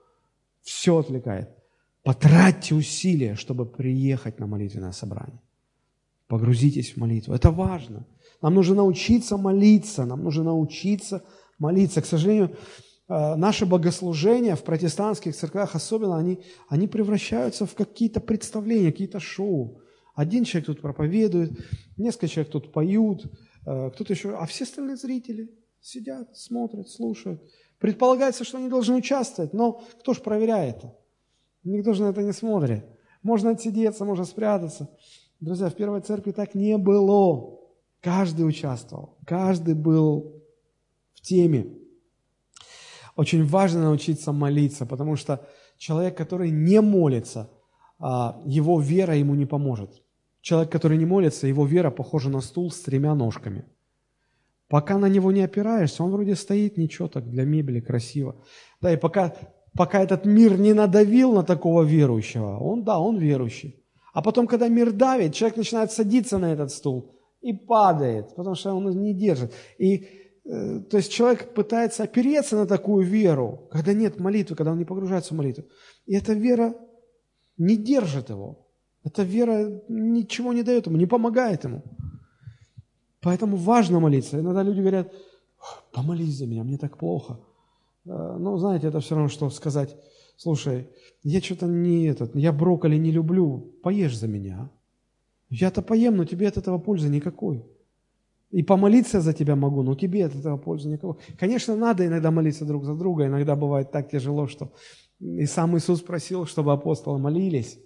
Все 0.62 0.99
отвлекает. 0.99 1.51
Потратьте 2.03 2.74
усилия, 2.74 3.34
чтобы 3.34 3.66
приехать 3.66 4.40
на 4.40 4.46
молитвенное 4.46 4.92
собрание. 4.92 5.40
Погрузитесь 6.28 6.92
в 6.92 6.96
молитву. 6.96 7.34
Это 7.34 7.51
важно. 7.51 8.07
Нам 8.40 8.55
нужно 8.55 8.76
научиться 8.76 9.36
молиться, 9.36 10.07
нам 10.07 10.22
нужно 10.22 10.44
научиться 10.44 11.22
молиться. 11.59 12.01
К 12.01 12.07
сожалению, 12.07 12.57
э, 13.09 13.34
наши 13.36 13.66
богослужения 13.66 14.57
в 14.57 14.62
протестантских 14.62 15.36
церквях 15.36 15.74
особенно, 15.74 16.16
они, 16.16 16.40
они 16.68 16.88
превращаются 16.88 17.66
в 17.66 17.74
какие-то 17.74 18.20
представления, 18.20 18.92
какие-то 18.92 19.20
шоу. 19.20 19.82
Один 20.14 20.44
человек 20.44 20.66
тут 20.66 20.80
проповедует, 20.80 21.53
несколько 21.98 22.28
человек 22.28 22.53
тут 22.53 22.72
поют, 22.72 23.24
э, 23.66 23.90
кто-то 23.90 24.12
еще, 24.12 24.36
а 24.36 24.46
все 24.46 24.64
остальные 24.64 24.96
зрители 24.96 25.51
сидят, 25.80 26.34
смотрят, 26.36 26.88
слушают. 26.88 27.42
Предполагается, 27.78 28.44
что 28.44 28.59
они 28.59 28.68
должны 28.68 28.96
участвовать, 28.96 29.53
но 29.53 29.82
кто 30.01 30.14
же 30.14 30.20
проверяет 30.20 30.78
это? 30.78 30.99
Никто 31.65 31.93
же 31.93 32.03
на 32.03 32.11
это 32.11 32.23
не 32.23 32.33
смотрит. 32.33 32.85
Можно 33.23 33.51
отсидеться, 33.51 34.05
можно 34.05 34.25
спрятаться. 34.25 34.91
Друзья, 35.41 35.69
в 35.69 35.75
первой 35.75 36.01
церкви 36.01 36.33
так 36.33 36.55
не 36.55 36.77
было. 36.79 37.59
Каждый 38.01 38.49
участвовал, 38.49 39.19
каждый 39.27 39.75
был 39.75 40.43
в 41.13 41.21
теме. 41.21 41.77
Очень 43.15 43.45
важно 43.45 43.83
научиться 43.83 44.33
молиться, 44.33 44.87
потому 44.87 45.17
что 45.17 45.47
человек, 45.77 46.17
который 46.17 46.51
не 46.51 46.81
молится, 46.81 47.51
а, 47.99 48.41
его 48.47 48.81
вера 48.81 49.15
ему 49.15 49.35
не 49.35 49.45
поможет. 49.45 50.03
Человек, 50.41 50.73
который 50.73 50.97
не 50.97 51.05
молится, 51.05 51.47
его 51.47 51.67
вера 51.67 51.91
похожа 51.91 52.31
на 52.31 52.41
стул 52.41 52.71
с 52.71 52.81
тремя 52.81 53.15
ножками. 53.15 53.67
Пока 54.69 54.97
на 54.99 55.07
него 55.07 55.33
не 55.33 55.43
опираешься, 55.43 56.03
он 56.03 56.13
вроде 56.13 56.37
стоит, 56.37 56.79
ничего 56.79 57.09
так, 57.09 57.29
для 57.29 57.45
мебели 57.45 57.81
красиво. 57.81 58.37
Да, 58.81 58.93
и 58.93 58.97
пока, 58.97 59.35
пока 59.77 60.03
этот 60.03 60.25
мир 60.25 60.59
не 60.59 60.75
надавил 60.75 61.33
на 61.33 61.43
такого 61.43 61.83
верующего, 61.83 62.59
он, 62.59 62.85
да, 62.85 62.99
он 62.99 63.18
верующий. 63.18 63.77
А 64.12 64.23
потом, 64.23 64.47
когда 64.47 64.68
мир 64.68 64.93
давит, 64.93 65.35
человек 65.35 65.57
начинает 65.57 65.93
садиться 65.93 66.39
на 66.39 66.53
этот 66.53 66.71
стул 66.71 67.14
и 67.41 67.53
падает, 67.53 68.35
потому 68.35 68.55
что 68.55 68.75
он 68.75 68.91
не 69.03 69.14
держит. 69.14 69.53
И 69.79 70.09
э, 70.45 70.81
то 70.81 70.97
есть 70.97 71.12
человек 71.12 71.55
пытается 71.55 72.03
опереться 72.03 72.57
на 72.57 72.66
такую 72.66 73.07
веру, 73.07 73.68
когда 73.71 73.93
нет 73.93 74.18
молитвы, 74.18 74.57
когда 74.57 74.73
он 74.73 74.79
не 74.79 74.85
погружается 74.85 75.35
в 75.35 75.37
молитву. 75.37 75.64
И 76.07 76.14
эта 76.14 76.33
вера 76.33 76.75
не 77.57 77.77
держит 77.77 78.31
его. 78.31 78.66
Эта 79.05 79.23
вера 79.23 79.83
ничего 79.89 80.53
не 80.53 80.62
дает 80.62 80.87
ему, 80.87 80.97
не 80.97 81.07
помогает 81.07 81.64
ему. 81.64 81.83
Поэтому 83.23 83.57
важно 83.57 84.01
молиться. 84.01 84.41
Иногда 84.41 84.62
люди 84.62 84.81
говорят, 84.81 85.12
помолись 85.93 86.39
за 86.39 86.47
меня, 86.47 86.64
мне 86.64 86.79
так 86.79 86.99
плохо. 86.99 87.39
Э, 88.11 88.37
ну, 88.39 88.57
знаете, 88.57 88.89
это 88.89 89.01
все 89.01 89.15
равно, 89.15 89.29
что 89.29 89.49
сказать, 89.51 89.97
слушай, 90.37 90.89
я 91.23 91.41
что-то 91.41 91.67
не 91.67 92.07
этот, 92.07 92.35
я 92.35 92.53
брокколи 92.53 92.97
не 92.97 93.13
люблю, 93.13 93.73
поешь 93.83 94.19
за 94.19 94.27
меня. 94.27 94.71
Я-то 95.49 95.83
поем, 95.83 96.17
но 96.17 96.25
тебе 96.25 96.49
от 96.49 96.57
этого 96.57 96.79
пользы 96.79 97.09
никакой. 97.09 97.65
И 98.51 98.63
помолиться 98.65 99.21
за 99.21 99.33
тебя 99.33 99.55
могу, 99.55 99.83
но 99.83 99.95
тебе 99.95 100.27
от 100.27 100.35
этого 100.35 100.57
пользы 100.57 100.89
никакой. 100.89 101.17
Конечно, 101.39 101.77
надо 101.77 102.05
иногда 102.05 102.33
молиться 102.33 102.65
друг 102.65 102.85
за 102.85 102.95
друга, 102.95 103.27
иногда 103.27 103.55
бывает 103.55 103.93
так 103.93 104.11
тяжело, 104.11 104.49
что 104.49 104.73
и 105.21 105.47
сам 105.47 105.77
Иисус 105.77 106.01
просил, 106.01 106.47
чтобы 106.47 106.73
апостолы 106.73 107.19
молились, 107.19 107.79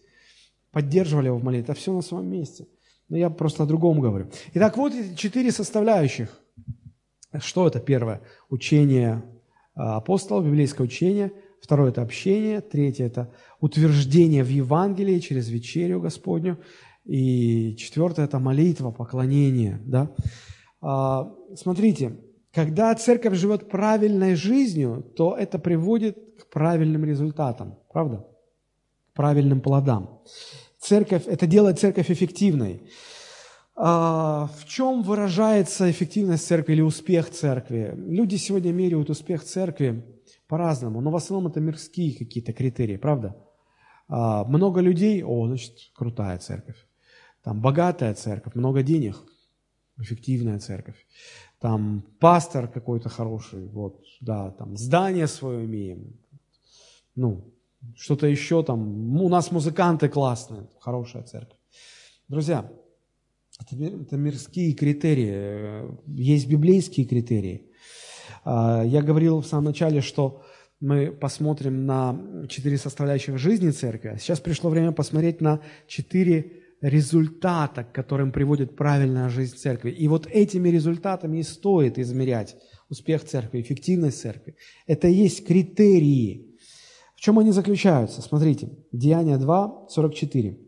поддерживали 0.70 1.26
его 1.26 1.38
в 1.38 1.44
молитве. 1.44 1.64
Это 1.64 1.74
все 1.74 1.92
на 1.92 2.00
своем 2.00 2.30
месте. 2.30 2.66
Но 3.08 3.18
я 3.18 3.28
просто 3.28 3.64
о 3.64 3.66
другом 3.66 4.00
говорю. 4.00 4.30
Итак, 4.54 4.78
вот 4.78 4.94
эти 4.94 5.14
четыре 5.14 5.52
составляющих. 5.52 6.40
Что 7.40 7.66
это 7.66 7.80
первое? 7.80 8.22
Учение 8.48 9.22
а, 9.24 9.33
апостолов, 9.74 10.44
библейское 10.44 10.86
учение– 10.86 11.32
Второе– 11.64 11.88
это 11.92 12.02
общение. 12.02 12.60
Третье– 12.60 13.06
это 13.06 13.32
утверждение 13.58 14.44
в 14.44 14.50
Евангелии 14.50 15.18
через 15.18 15.48
вечерю 15.48 16.02
Господню. 16.02 16.58
И 17.06 17.74
четвертое– 17.76 18.24
это 18.26 18.38
молитва, 18.38 18.90
поклонение. 18.90 19.80
Да? 19.86 20.10
А, 20.82 21.32
смотрите, 21.56 22.18
когда 22.52 22.94
церковь 22.94 23.38
живет 23.38 23.70
правильной 23.70 24.34
жизнью, 24.34 25.10
то 25.16 25.34
это 25.34 25.58
приводит 25.58 26.18
к 26.38 26.50
правильным 26.50 27.06
результатам, 27.06 27.78
правда? 27.90 28.26
К 29.12 29.16
правильным 29.16 29.62
плодам. 29.62 30.20
Церковь, 30.78 31.26
это 31.26 31.46
делает 31.46 31.78
церковь 31.78 32.10
эффективной. 32.10 32.82
А, 33.76 34.48
в 34.58 34.66
чем 34.66 35.02
выражается 35.02 35.90
эффективность 35.90 36.46
церкви 36.46 36.74
или 36.74 36.80
успех 36.80 37.30
церкви? 37.30 37.94
Люди 37.96 38.36
сегодня 38.36 38.72
меряют 38.72 39.10
успех 39.10 39.42
церкви 39.42 40.04
по-разному, 40.46 41.00
но 41.00 41.10
в 41.10 41.16
основном 41.16 41.50
это 41.50 41.60
мирские 41.60 42.16
какие-то 42.16 42.52
критерии, 42.52 42.96
правда? 42.96 43.36
А, 44.08 44.44
много 44.44 44.80
людей, 44.80 45.24
о, 45.24 45.46
значит, 45.46 45.74
крутая 45.94 46.38
церковь. 46.38 46.76
Там 47.42 47.60
богатая 47.60 48.14
церковь, 48.14 48.54
много 48.54 48.82
денег, 48.82 49.16
эффективная 49.98 50.60
церковь. 50.60 51.06
Там 51.60 52.04
пастор 52.20 52.68
какой-то 52.68 53.08
хороший, 53.08 53.66
вот, 53.68 54.04
да, 54.20 54.50
там 54.50 54.76
здание 54.76 55.26
свое 55.26 55.64
имеем. 55.64 56.18
Ну, 57.16 57.52
что-то 57.96 58.26
еще 58.26 58.62
там. 58.62 59.20
У 59.20 59.28
нас 59.28 59.50
музыканты 59.50 60.08
классные, 60.08 60.68
хорошая 60.80 61.22
церковь. 61.24 61.58
Друзья, 62.28 62.70
это, 63.60 63.84
это 63.84 64.16
мирские 64.16 64.72
критерии. 64.74 65.84
Есть 66.06 66.48
библейские 66.48 67.06
критерии. 67.06 67.70
А, 68.44 68.82
я 68.84 69.02
говорил 69.02 69.40
в 69.40 69.46
самом 69.46 69.66
начале, 69.66 70.00
что 70.00 70.42
мы 70.80 71.12
посмотрим 71.12 71.86
на 71.86 72.46
четыре 72.48 72.76
составляющих 72.76 73.38
жизни 73.38 73.70
церкви. 73.70 74.16
Сейчас 74.20 74.40
пришло 74.40 74.70
время 74.70 74.92
посмотреть 74.92 75.40
на 75.40 75.60
четыре 75.86 76.64
результата, 76.80 77.84
к 77.84 77.92
которым 77.92 78.32
приводит 78.32 78.76
правильная 78.76 79.30
жизнь 79.30 79.56
церкви. 79.56 79.90
И 79.90 80.06
вот 80.08 80.26
этими 80.26 80.68
результатами 80.68 81.38
и 81.38 81.42
стоит 81.42 81.98
измерять 81.98 82.56
успех 82.90 83.24
церкви, 83.24 83.62
эффективность 83.62 84.20
церкви. 84.20 84.56
Это 84.86 85.08
и 85.08 85.14
есть 85.14 85.46
критерии. 85.46 86.58
В 87.16 87.20
чем 87.20 87.38
они 87.38 87.52
заключаются? 87.52 88.20
Смотрите, 88.20 88.68
Деяния 88.92 89.38
2, 89.38 89.86
44. 89.88 90.58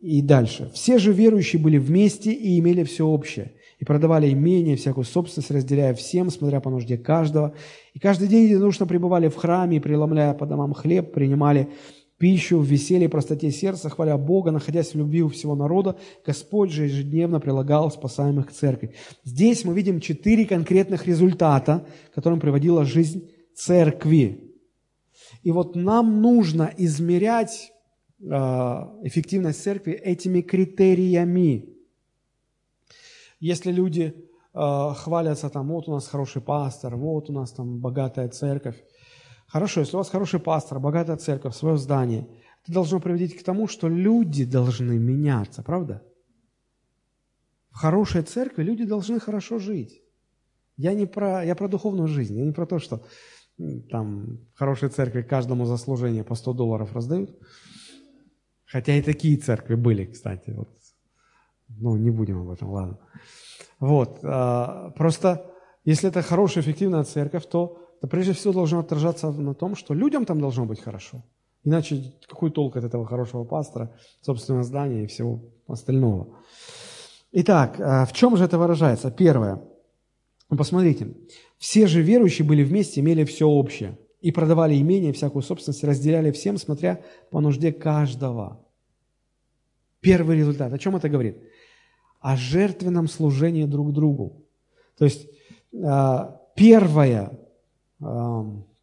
И 0.00 0.22
дальше. 0.22 0.70
«Все 0.72 0.98
же 0.98 1.12
верующие 1.12 1.60
были 1.60 1.76
вместе 1.76 2.32
и 2.32 2.58
имели 2.58 2.84
все 2.84 3.06
общее, 3.06 3.52
и 3.78 3.84
продавали 3.84 4.32
имение, 4.32 4.76
всякую 4.76 5.04
собственность, 5.04 5.50
разделяя 5.50 5.92
всем, 5.92 6.30
смотря 6.30 6.60
по 6.60 6.70
нужде 6.70 6.96
каждого. 6.96 7.54
И 7.92 7.98
каждый 7.98 8.28
день 8.28 8.44
единодушно 8.44 8.86
пребывали 8.86 9.28
в 9.28 9.36
храме, 9.36 9.76
и, 9.76 9.80
преломляя 9.80 10.32
по 10.32 10.46
домам 10.46 10.72
хлеб, 10.72 11.12
принимали 11.12 11.68
пищу 12.16 12.58
в 12.58 12.64
веселье 12.64 13.06
и 13.06 13.08
простоте 13.08 13.50
сердца, 13.50 13.90
хваля 13.90 14.16
Бога, 14.16 14.50
находясь 14.50 14.92
в 14.92 14.98
любви 14.98 15.22
у 15.22 15.28
всего 15.28 15.54
народа, 15.54 15.96
Господь 16.24 16.70
же 16.70 16.84
ежедневно 16.84 17.40
прилагал 17.40 17.90
спасаемых 17.90 18.48
к 18.48 18.52
церкви. 18.52 18.94
Здесь 19.24 19.64
мы 19.64 19.74
видим 19.74 20.00
четыре 20.00 20.46
конкретных 20.46 21.06
результата, 21.06 21.86
которым 22.14 22.40
приводила 22.40 22.84
жизнь 22.84 23.28
церкви. 23.54 24.54
И 25.42 25.50
вот 25.50 25.76
нам 25.76 26.20
нужно 26.20 26.70
измерять 26.76 27.72
эффективность 28.22 29.62
церкви 29.62 29.92
этими 29.92 30.42
критериями. 30.42 31.68
Если 33.40 33.72
люди 33.72 34.14
э, 34.52 34.94
хвалятся 34.96 35.48
там, 35.48 35.68
вот 35.68 35.88
у 35.88 35.92
нас 35.92 36.06
хороший 36.06 36.42
пастор, 36.42 36.96
вот 36.96 37.30
у 37.30 37.32
нас 37.32 37.52
там 37.52 37.78
богатая 37.78 38.28
церковь, 38.28 38.76
Хорошо, 39.50 39.80
если 39.80 39.96
у 39.96 39.98
вас 39.98 40.08
хороший 40.08 40.38
пастор, 40.38 40.78
богатая 40.78 41.16
церковь, 41.16 41.56
свое 41.56 41.76
здание, 41.76 42.28
это 42.62 42.72
должно 42.72 43.00
приводить 43.00 43.36
к 43.36 43.42
тому, 43.42 43.66
что 43.66 43.88
люди 43.88 44.44
должны 44.44 44.96
меняться, 44.96 45.64
правда? 45.64 46.04
В 47.70 47.76
хорошей 47.76 48.22
церкви 48.22 48.62
люди 48.62 48.84
должны 48.84 49.18
хорошо 49.18 49.58
жить. 49.58 50.02
Я 50.76 50.94
не 50.94 51.04
про, 51.06 51.44
я 51.44 51.56
про 51.56 51.66
духовную 51.66 52.06
жизнь, 52.06 52.38
я 52.38 52.44
не 52.44 52.52
про 52.52 52.64
то, 52.64 52.78
что 52.78 53.02
там 53.90 54.38
в 54.54 54.58
хорошей 54.58 54.88
церкви 54.88 55.22
каждому 55.22 55.66
за 55.66 55.78
служение 55.78 56.22
по 56.22 56.36
100 56.36 56.52
долларов 56.52 56.94
раздают. 56.94 57.36
Хотя 58.70 58.94
и 58.94 59.02
такие 59.02 59.36
церкви 59.36 59.74
были, 59.74 60.04
кстати. 60.04 60.50
Вот. 60.50 60.68
Ну, 61.68 61.96
не 61.96 62.10
будем 62.10 62.42
об 62.42 62.50
этом, 62.50 62.70
ладно. 62.70 62.98
Вот. 63.78 64.20
А, 64.22 64.90
просто, 64.90 65.50
если 65.84 66.08
это 66.08 66.22
хорошая, 66.22 66.62
эффективная 66.62 67.04
церковь, 67.04 67.46
то 67.46 67.80
то 68.00 68.06
прежде 68.06 68.32
всего 68.32 68.52
должно 68.52 68.80
отражаться 68.80 69.30
на 69.30 69.54
том, 69.54 69.76
что 69.76 69.94
людям 69.94 70.24
там 70.24 70.40
должно 70.40 70.64
быть 70.64 70.80
хорошо. 70.80 71.22
Иначе 71.64 72.14
какой 72.26 72.50
толк 72.50 72.76
от 72.76 72.84
этого 72.84 73.06
хорошего 73.06 73.44
пастора, 73.44 73.94
собственного 74.22 74.64
здания 74.64 75.04
и 75.04 75.06
всего 75.06 75.42
остального? 75.68 76.38
Итак, 77.32 77.78
а 77.78 78.06
в 78.06 78.12
чем 78.14 78.36
же 78.36 78.44
это 78.44 78.58
выражается? 78.58 79.10
Первое. 79.10 79.62
Посмотрите. 80.48 81.14
Все 81.58 81.86
же 81.86 82.00
верующие 82.00 82.48
были 82.48 82.64
вместе, 82.64 83.00
имели 83.00 83.24
все 83.24 83.46
общее. 83.46 83.98
И 84.20 84.32
продавали 84.32 84.78
имение, 84.80 85.12
всякую 85.12 85.42
собственность, 85.42 85.84
разделяли 85.84 86.30
всем, 86.30 86.58
смотря 86.58 87.00
по 87.30 87.40
нужде 87.40 87.72
каждого. 87.72 88.64
Первый 90.00 90.36
результат. 90.36 90.72
О 90.72 90.78
чем 90.78 90.96
это 90.96 91.08
говорит? 91.08 91.38
О 92.20 92.36
жертвенном 92.36 93.08
служении 93.08 93.64
друг 93.64 93.92
другу. 93.92 94.44
То 94.98 95.04
есть 95.06 95.28
а, 95.82 96.40
первое, 96.54 97.38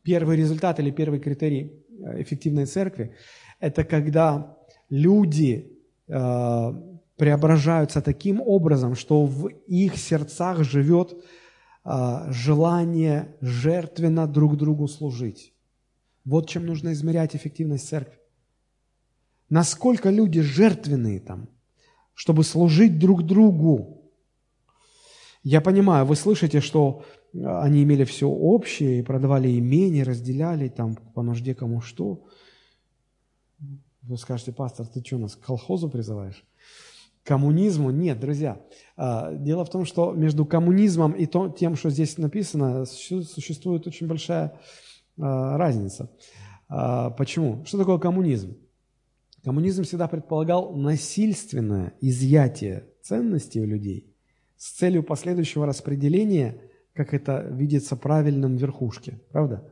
Первый 0.04 0.38
результат 0.38 0.80
или 0.80 0.92
первый 0.92 1.20
критерий 1.20 1.84
э, 2.00 2.22
эффективной 2.22 2.66
церкви– 2.66 3.14
это 3.60 3.84
когда 3.84 4.56
люди 4.90 5.74
преображаются 7.18 8.02
таким 8.02 8.40
образом, 8.40 8.96
что 8.96 9.26
в 9.26 9.50
их 9.68 9.98
сердцах 9.98 10.64
живет 10.64 11.22
желание 12.30 13.36
жертвенно 13.40 14.28
друг 14.28 14.58
другу 14.58 14.88
служить. 14.88 15.54
Вот 16.26 16.50
чем 16.50 16.66
нужно 16.66 16.92
измерять 16.92 17.36
эффективность 17.36 17.88
церкви. 17.88 18.20
Насколько 19.50 20.10
люди 20.10 20.42
жертвенные 20.42 21.22
там, 21.22 21.48
чтобы 22.14 22.44
служить 22.44 23.00
друг 23.00 23.24
другу. 23.24 24.12
Я 25.44 25.62
понимаю, 25.62 26.06
вы 26.06 26.18
слышите, 26.18 26.60
что 26.60 27.06
они 27.34 27.84
имели 27.84 28.04
все 28.04 28.28
общее 28.28 29.00
и 29.00 29.04
продавали 29.04 29.58
имение, 29.58 30.04
разделяли 30.04 30.68
там 30.68 30.96
по 30.96 31.22
нужде 31.22 31.56
кому 31.56 31.80
что. 31.80 32.26
Вы 34.02 34.18
скажете, 34.18 34.52
пастор, 34.52 34.88
ты 34.88 35.02
что, 35.06 35.18
нас 35.18 35.36
к 35.36 35.46
колхозу 35.46 35.90
призываешь? 35.90 36.44
Коммунизму? 37.28 37.92
Нет, 37.92 38.20
друзья. 38.20 38.62
А, 38.96 39.34
дело 39.34 39.66
в 39.66 39.70
том, 39.70 39.86
что 39.86 40.14
между 40.14 40.46
коммунизмом 40.46 41.12
и 41.12 41.28
тем, 41.58 41.76
что 41.76 41.90
здесь 41.90 42.18
написано, 42.18 42.86
существует 42.86 43.86
очень 43.86 44.08
большая 44.08 44.58
а, 45.20 45.58
разница. 45.58 46.10
А, 46.70 47.10
почему? 47.12 47.66
Что 47.66 47.78
такое 47.78 47.98
коммунизм? 47.98 48.58
Коммунизм 49.44 49.84
всегда 49.84 50.08
предполагал 50.08 50.74
насильственное 50.74 51.94
изъятие 52.00 52.86
ценностей 53.02 53.62
у 53.62 53.66
людей 53.66 54.16
с 54.56 54.72
целью 54.72 55.04
последующего 55.04 55.66
распределения 55.66 56.62
как 56.98 57.14
это 57.14 57.48
видится 57.52 57.96
правильным 57.96 58.58
верхушке, 58.58 59.22
правда? 59.32 59.72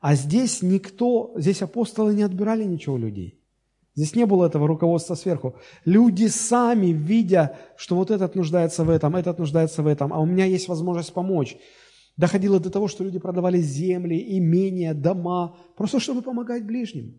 А 0.00 0.14
здесь 0.14 0.62
никто, 0.62 1.32
здесь 1.36 1.62
апостолы 1.62 2.14
не 2.14 2.22
отбирали 2.22 2.62
ничего 2.62 2.96
у 2.96 2.98
людей. 2.98 3.37
Здесь 3.98 4.14
не 4.14 4.26
было 4.26 4.46
этого 4.46 4.68
руководства 4.68 5.16
сверху. 5.16 5.56
Люди 5.84 6.28
сами, 6.28 6.92
видя, 6.92 7.56
что 7.76 7.96
вот 7.96 8.12
этот 8.12 8.36
нуждается 8.36 8.84
в 8.84 8.90
этом, 8.90 9.16
этот 9.16 9.40
нуждается 9.40 9.82
в 9.82 9.88
этом, 9.88 10.12
а 10.12 10.20
у 10.20 10.24
меня 10.24 10.44
есть 10.44 10.68
возможность 10.68 11.12
помочь, 11.12 11.56
доходило 12.16 12.60
до 12.60 12.70
того, 12.70 12.86
что 12.86 13.02
люди 13.02 13.18
продавали 13.18 13.60
земли, 13.60 14.38
имения, 14.38 14.94
дома, 14.94 15.56
просто 15.76 15.98
чтобы 15.98 16.22
помогать 16.22 16.64
ближним. 16.64 17.18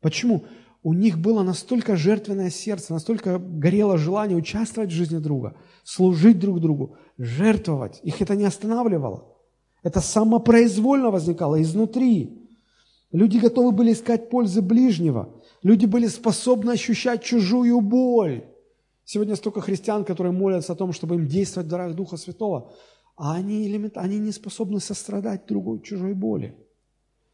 Почему? 0.00 0.44
у 0.84 0.92
них 0.92 1.18
было 1.18 1.42
настолько 1.42 1.96
жертвенное 1.96 2.50
сердце, 2.50 2.92
настолько 2.92 3.40
горело 3.40 3.98
желание 3.98 4.38
участвовать 4.38 4.90
в 4.90 4.94
жизни 4.94 5.18
друга, 5.18 5.56
служить 5.82 6.38
друг 6.38 6.60
другу, 6.60 6.94
жертвовать. 7.18 7.98
Их 8.04 8.22
это 8.22 8.36
не 8.36 8.44
останавливало. 8.44 9.36
Это 9.82 10.00
самопроизвольно 10.00 11.10
возникало 11.10 11.60
изнутри. 11.60 12.48
Люди 13.10 13.38
готовы 13.38 13.72
были 13.72 13.92
искать 13.92 14.30
пользы 14.30 14.62
ближнего. 14.62 15.34
Люди 15.68 15.84
были 15.84 16.06
способны 16.06 16.70
ощущать 16.70 17.22
чужую 17.22 17.82
боль. 17.82 18.42
Сегодня 19.04 19.36
столько 19.36 19.60
христиан, 19.60 20.02
которые 20.02 20.32
молятся 20.32 20.72
о 20.72 20.76
том, 20.76 20.94
чтобы 20.94 21.16
им 21.16 21.26
действовать 21.26 21.66
в 21.66 21.70
дарах 21.70 21.94
Духа 21.94 22.16
Святого, 22.16 22.72
а 23.16 23.34
они, 23.34 23.66
элемент, 23.66 23.98
они 23.98 24.18
не 24.18 24.32
способны 24.32 24.80
сострадать 24.80 25.44
другой 25.46 25.82
чужой 25.82 26.14
боли. 26.14 26.56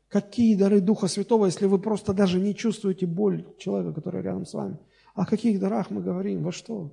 Какие 0.08 0.56
дары 0.56 0.80
Духа 0.80 1.06
Святого, 1.06 1.46
если 1.46 1.66
вы 1.66 1.78
просто 1.78 2.12
даже 2.12 2.40
не 2.40 2.56
чувствуете 2.56 3.06
боль 3.06 3.46
человека, 3.56 3.92
который 3.92 4.22
рядом 4.22 4.46
с 4.46 4.54
вами? 4.54 4.78
О 5.14 5.26
каких 5.26 5.60
дарах 5.60 5.90
мы 5.90 6.02
говорим? 6.02 6.42
Во 6.42 6.50
что? 6.50 6.90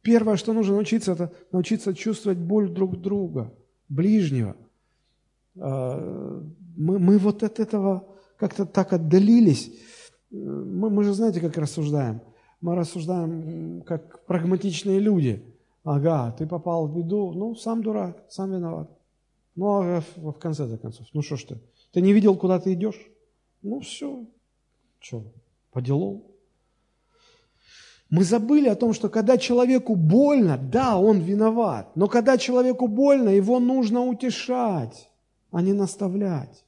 Первое, 0.00 0.36
что 0.36 0.52
нужно 0.54 0.74
научиться, 0.74 1.12
это 1.12 1.32
научиться 1.52 1.94
чувствовать 1.94 2.38
боль 2.38 2.68
друг 2.68 3.00
друга, 3.00 3.54
ближнего. 3.88 4.56
А, 5.56 6.42
мы, 6.76 6.98
мы 6.98 7.18
вот 7.18 7.44
от 7.44 7.60
этого 7.60 8.11
как-то 8.42 8.66
так 8.66 8.92
отдалились. 8.92 9.70
Мы, 10.32 10.90
мы 10.90 11.04
же 11.04 11.14
знаете, 11.14 11.40
как 11.40 11.56
рассуждаем. 11.56 12.20
Мы 12.60 12.74
рассуждаем 12.74 13.82
как 13.82 14.26
прагматичные 14.26 14.98
люди. 14.98 15.44
Ага, 15.84 16.34
ты 16.36 16.48
попал 16.48 16.88
в 16.88 16.96
беду, 16.96 17.30
ну, 17.32 17.54
сам 17.54 17.84
дурак, 17.84 18.24
сам 18.28 18.50
виноват. 18.50 18.90
Ну, 19.54 19.66
а 19.66 20.00
в, 20.00 20.32
в 20.32 20.38
конце 20.40 20.76
концов, 20.76 21.06
ну 21.12 21.22
что 21.22 21.36
ж 21.36 21.44
ты? 21.44 21.60
Ты 21.92 22.00
не 22.00 22.12
видел, 22.12 22.34
куда 22.34 22.58
ты 22.58 22.72
идешь? 22.72 23.00
Ну, 23.62 23.78
все. 23.78 24.26
Что, 24.98 25.22
по 25.70 25.80
делу? 25.80 26.24
Мы 28.10 28.24
забыли 28.24 28.68
о 28.68 28.74
том, 28.74 28.92
что 28.92 29.08
когда 29.08 29.38
человеку 29.38 29.94
больно, 29.94 30.58
да, 30.58 30.98
он 30.98 31.20
виноват, 31.20 31.94
но 31.94 32.08
когда 32.08 32.38
человеку 32.38 32.88
больно, 32.88 33.28
его 33.28 33.60
нужно 33.60 34.00
утешать, 34.00 35.10
а 35.52 35.62
не 35.62 35.72
наставлять. 35.72 36.64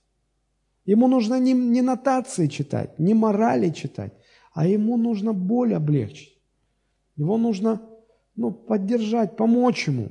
Ему 0.85 1.09
нужно 1.09 1.41
не, 1.41 1.53
не 1.53 1.83
нотации 1.83 2.47
читать, 2.47 2.99
не 2.99 3.15
морали 3.15 3.71
читать, 3.71 4.13
а 4.53 4.67
ему 4.67 4.97
нужно 4.97 5.33
боль 5.33 5.75
облегчить. 5.75 6.39
Его 7.17 7.39
нужно 7.39 7.81
ну, 8.37 8.51
поддержать, 8.51 9.37
помочь 9.37 9.87
ему. 9.89 10.09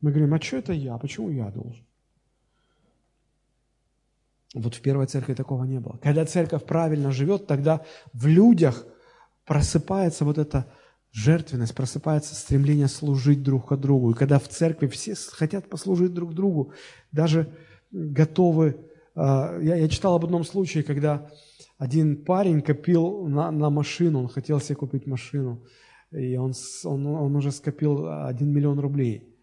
Мы 0.00 0.10
говорим, 0.10 0.34
а 0.34 0.40
что 0.40 0.58
это 0.58 0.72
я? 0.72 0.96
Почему 0.98 1.30
я 1.30 1.50
должен? 1.50 1.84
Вот 4.54 4.74
в 4.74 4.80
первой 4.80 5.06
церкви 5.06 5.34
такого 5.34 5.64
не 5.64 5.80
было. 5.80 5.98
Когда 6.02 6.24
церковь 6.24 6.64
правильно 6.64 7.10
живет, 7.10 7.46
тогда 7.46 7.84
в 8.12 8.26
людях 8.26 8.86
просыпается 9.44 10.24
вот 10.24 10.38
эта 10.38 10.66
жертвенность, 11.10 11.74
просыпается 11.74 12.34
стремление 12.34 12.88
служить 12.88 13.42
друг 13.42 13.72
от 13.72 13.80
другу. 13.80 14.12
И 14.12 14.14
когда 14.14 14.38
в 14.38 14.48
церкви 14.48 14.86
все 14.86 15.14
хотят 15.32 15.68
послужить 15.68 16.14
друг 16.14 16.34
другу, 16.34 16.72
даже 17.12 17.52
готовы... 17.90 18.84
А, 19.14 19.58
я, 19.60 19.76
я 19.76 19.88
читал 19.88 20.16
об 20.16 20.24
одном 20.24 20.44
случае, 20.44 20.82
когда 20.84 21.30
один 21.78 22.24
парень 22.24 22.60
копил 22.60 23.26
на, 23.26 23.50
на 23.50 23.70
машину, 23.70 24.20
он 24.20 24.28
хотел 24.28 24.60
себе 24.60 24.76
купить 24.76 25.06
машину, 25.06 25.64
и 26.10 26.36
он, 26.36 26.52
он, 26.84 27.06
он 27.06 27.36
уже 27.36 27.52
скопил 27.52 28.08
1 28.08 28.52
миллион 28.52 28.80
рублей. 28.80 29.34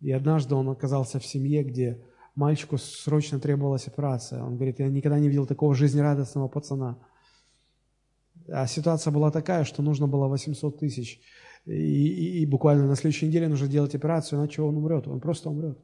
И 0.00 0.12
однажды 0.12 0.54
он 0.54 0.68
оказался 0.68 1.18
в 1.18 1.26
семье, 1.26 1.64
где 1.64 2.04
мальчику 2.34 2.78
срочно 2.78 3.40
требовалась 3.40 3.88
операция. 3.88 4.42
Он 4.42 4.56
говорит, 4.56 4.78
я 4.78 4.88
никогда 4.88 5.18
не 5.18 5.28
видел 5.28 5.46
такого 5.46 5.74
жизнерадостного 5.74 6.48
пацана. 6.48 6.98
А 8.48 8.66
ситуация 8.66 9.12
была 9.12 9.30
такая, 9.30 9.64
что 9.64 9.82
нужно 9.82 10.06
было 10.06 10.28
800 10.28 10.78
тысяч. 10.78 11.20
И, 11.66 11.72
и, 11.72 12.42
и 12.42 12.46
буквально 12.46 12.86
на 12.86 12.96
следующей 12.96 13.26
неделе 13.26 13.48
нужно 13.48 13.66
делать 13.66 13.94
операцию, 13.94 14.38
иначе 14.38 14.62
он 14.62 14.76
умрет. 14.76 15.06
Он 15.06 15.20
просто 15.20 15.50
умрет. 15.50 15.78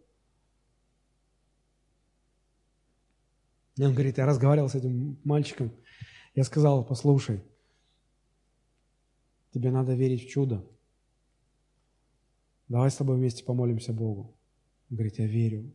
И 3.76 3.84
он 3.84 3.92
говорит, 3.92 4.18
я 4.18 4.26
разговаривал 4.26 4.68
с 4.68 4.74
этим 4.74 5.18
мальчиком. 5.24 5.72
Я 6.34 6.44
сказал, 6.44 6.84
послушай, 6.84 7.42
тебе 9.52 9.70
надо 9.70 9.94
верить 9.94 10.26
в 10.26 10.30
чудо. 10.30 10.64
Давай 12.68 12.90
с 12.90 12.96
тобой 12.96 13.16
вместе 13.16 13.44
помолимся 13.44 13.92
Богу. 13.92 14.36
Он 14.90 14.96
говорит, 14.96 15.18
я 15.18 15.26
верю. 15.26 15.72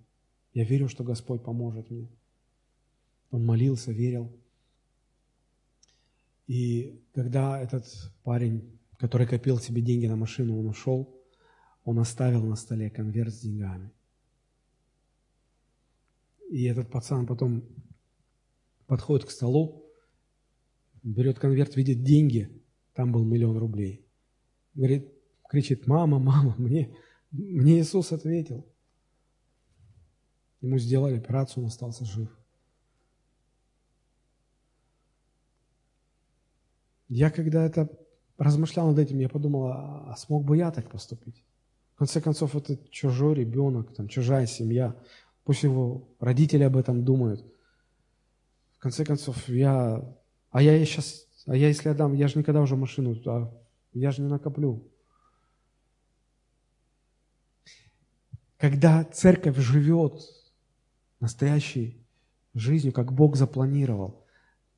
Я 0.54 0.64
верю, 0.64 0.88
что 0.88 1.04
Господь 1.04 1.44
поможет 1.44 1.90
мне. 1.90 2.08
Он 3.32 3.46
молился, 3.46 3.92
верил. 3.92 4.32
И 6.48 7.00
когда 7.14 7.62
этот 7.62 7.86
парень, 8.24 8.80
который 8.98 9.28
копил 9.28 9.60
себе 9.60 9.82
деньги 9.82 10.08
на 10.08 10.16
машину, 10.16 10.58
он 10.58 10.68
ушел, 10.68 11.16
он 11.84 12.00
оставил 12.00 12.44
на 12.44 12.56
столе 12.56 12.90
конверт 12.90 13.34
с 13.34 13.42
деньгами. 13.42 13.92
И 16.50 16.64
этот 16.64 16.90
пацан 16.90 17.28
потом 17.28 17.64
подходит 18.90 19.28
к 19.28 19.32
столу, 19.32 19.86
берет 21.04 21.38
конверт, 21.40 21.76
видит 21.76 22.04
деньги, 22.04 22.50
там 22.94 23.12
был 23.12 23.24
миллион 23.24 23.58
рублей. 23.58 24.04
Говорит, 24.74 25.14
кричит, 25.48 25.86
мама, 25.86 26.18
мама, 26.20 26.56
мне, 26.58 26.94
мне 27.32 27.80
Иисус 27.80 28.12
ответил. 28.12 28.66
Ему 30.62 30.80
сделали 30.80 31.18
операцию, 31.18 31.64
он 31.64 31.70
остался 31.70 32.04
жив. 32.04 32.36
Я 37.08 37.30
когда 37.30 37.66
это 37.66 37.90
размышлял 38.38 38.88
над 38.90 39.00
этим, 39.00 39.20
я 39.20 39.30
подумал, 39.30 39.68
а, 39.68 40.12
а 40.12 40.18
смог 40.18 40.46
бы 40.46 40.58
я 40.58 40.72
так 40.72 40.90
поступить? 40.90 41.44
В 41.94 42.00
конце 42.00 42.22
концов, 42.22 42.56
это 42.56 42.78
чужой 42.90 43.36
ребенок, 43.36 43.94
там, 43.94 44.08
чужая 44.08 44.48
семья. 44.48 44.96
Пусть 45.44 45.64
его 45.64 46.08
родители 46.20 46.64
об 46.64 46.76
этом 46.76 47.06
думают. 47.06 47.46
В 48.80 48.82
конце 48.82 49.04
концов, 49.04 49.50
я... 49.50 50.02
А 50.52 50.62
я 50.62 50.86
сейчас... 50.86 51.28
А 51.46 51.54
я 51.54 51.68
если 51.68 51.90
отдам, 51.90 52.14
я 52.14 52.30
же 52.30 52.40
никогда 52.40 52.62
уже 52.62 52.78
машину... 52.78 53.14
А 53.26 53.54
я 53.92 54.12
же 54.12 54.22
не 54.22 54.30
накоплю. 54.30 54.90
Когда 58.56 59.04
церковь 59.04 59.58
живет 59.58 60.22
настоящей 61.20 62.08
жизнью, 62.54 62.94
как 62.94 63.12
Бог 63.12 63.36
запланировал, 63.36 64.26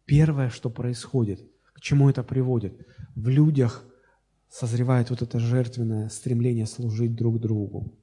первое, 0.05 0.49
что 0.49 0.71
происходит, 0.71 1.39
к 1.61 1.79
чему 1.79 2.09
это 2.09 2.23
приводит, 2.23 2.87
в 3.15 3.27
людях 3.27 3.85
созревает 4.49 5.11
вот 5.11 5.21
это 5.21 5.37
жертвенное 5.37 6.09
стремление 6.09 6.65
служить 6.65 7.13
друг 7.13 7.39
другу. 7.39 7.95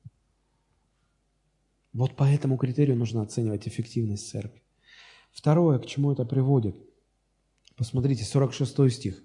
Вот 1.92 2.14
по 2.14 2.22
этому 2.22 2.56
критерию 2.56 2.96
нужно 2.96 3.22
оценивать 3.22 3.66
эффективность 3.66 4.30
церкви. 4.30 4.62
Второе, 5.38 5.78
к 5.78 5.86
чему 5.86 6.10
это 6.10 6.24
приводит. 6.24 6.74
Посмотрите, 7.76 8.24
46 8.24 8.90
стих. 8.92 9.22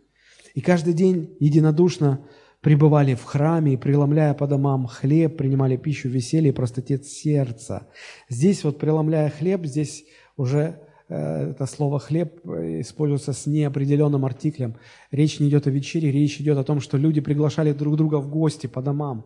«И 0.53 0.61
каждый 0.61 0.93
день 0.93 1.35
единодушно 1.39 2.27
пребывали 2.61 3.15
в 3.15 3.23
храме 3.23 3.73
и, 3.73 3.77
преломляя 3.77 4.35
по 4.35 4.45
домам 4.45 4.85
хлеб, 4.85 5.37
принимали 5.37 5.75
пищу 5.75 6.09
в 6.09 6.11
веселье 6.11 6.49
и 6.49 6.53
простоте 6.55 7.01
сердца. 7.01 7.87
Здесь 8.29 8.63
вот 8.63 8.77
преломляя 8.77 9.31
хлеб, 9.31 9.65
здесь 9.65 10.05
уже 10.37 10.79
э, 11.09 11.49
это 11.49 11.65
слово 11.65 11.97
«хлеб» 11.97 12.45
используется 12.45 13.33
с 13.33 13.47
неопределенным 13.47 14.23
артиклем. 14.23 14.77
Речь 15.09 15.39
не 15.39 15.49
идет 15.49 15.65
о 15.65 15.71
вечере, 15.71 16.11
речь 16.11 16.39
идет 16.39 16.59
о 16.59 16.63
том, 16.63 16.79
что 16.79 16.95
люди 16.95 17.21
приглашали 17.21 17.73
друг 17.73 17.97
друга 17.97 18.17
в 18.17 18.29
гости 18.29 18.67
по 18.67 18.83
домам. 18.83 19.25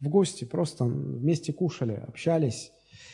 В 0.00 0.10
гости 0.10 0.44
просто 0.44 0.84
вместе 0.84 1.54
кушали, 1.54 1.94
общались. 2.06 2.72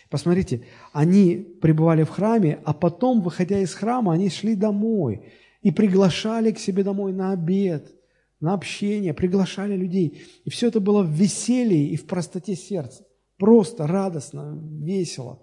Посмотрите, 0.09 0.65
они 0.93 1.37
пребывали 1.61 2.05
в 2.05 2.11
храме, 2.11 2.61
а 2.65 2.73
потом, 2.73 3.21
выходя 3.23 3.59
из 3.59 3.75
храма, 3.75 4.13
они 4.13 4.31
шли 4.31 4.55
домой 4.55 5.33
и 5.63 5.71
приглашали 5.71 6.53
к 6.53 6.59
себе 6.59 6.85
домой 6.85 7.13
на 7.13 7.33
обед– 7.33 7.93
на 8.41 8.55
общение, 8.55 9.15
приглашали 9.15 9.77
людей. 9.77 10.23
И 10.45 10.51
все 10.51 10.69
это 10.69 10.81
было 10.81 11.03
в 11.03 11.11
веселье 11.11 11.89
и 11.89 11.97
в 11.97 12.07
простоте 12.07 12.55
сердца. 12.55 13.05
Просто, 13.39 13.87
радостно, 13.87 14.59
весело. 14.83 15.41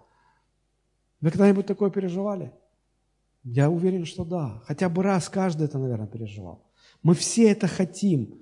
Вы 1.22 1.31
когда-нибудь 1.31 1.65
такое 1.65 1.89
переживали? 1.89 2.51
Я 3.43 3.69
уверен, 3.69 4.05
что 4.05 4.23
да. 4.23 4.61
Хотя 4.65 4.89
бы 4.89 5.03
раз 5.03 5.30
каждый 5.30 5.65
это, 5.65 5.77
наверное, 5.77 6.07
переживал. 6.07 6.72
Мы 7.01 7.14
все 7.14 7.49
это 7.49 7.68
хотим. 7.68 8.41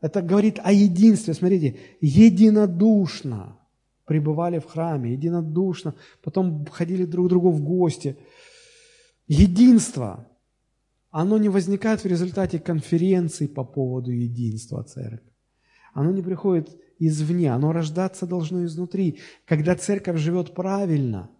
Это 0.00 0.22
говорит 0.22 0.60
о 0.62 0.72
единстве. 0.72 1.34
Смотрите, 1.34 1.78
единодушно 2.00 3.58
пребывали 4.06 4.58
в 4.58 4.64
храме, 4.64 5.12
единодушно, 5.12 5.94
потом 6.22 6.64
ходили 6.66 7.04
друг 7.04 7.26
к 7.26 7.28
другу 7.28 7.50
в 7.50 7.62
гости. 7.62 8.16
Единство 9.26 10.26
оно 11.10 11.38
не 11.38 11.48
возникает 11.48 12.04
в 12.04 12.06
результате 12.06 12.58
конференции 12.58 13.46
по 13.46 13.64
поводу 13.64 14.10
единства 14.10 14.82
церкви. 14.84 15.32
Оно 15.94 16.10
не 16.10 16.22
приходит 16.22 16.76
извне, 16.98 17.52
оно 17.52 17.72
рождаться 17.72 18.26
должно 18.26 18.64
изнутри. 18.64 19.18
Когда 19.46 19.74
церковь 19.76 20.18
живет 20.18 20.54
правильно, 20.54 21.30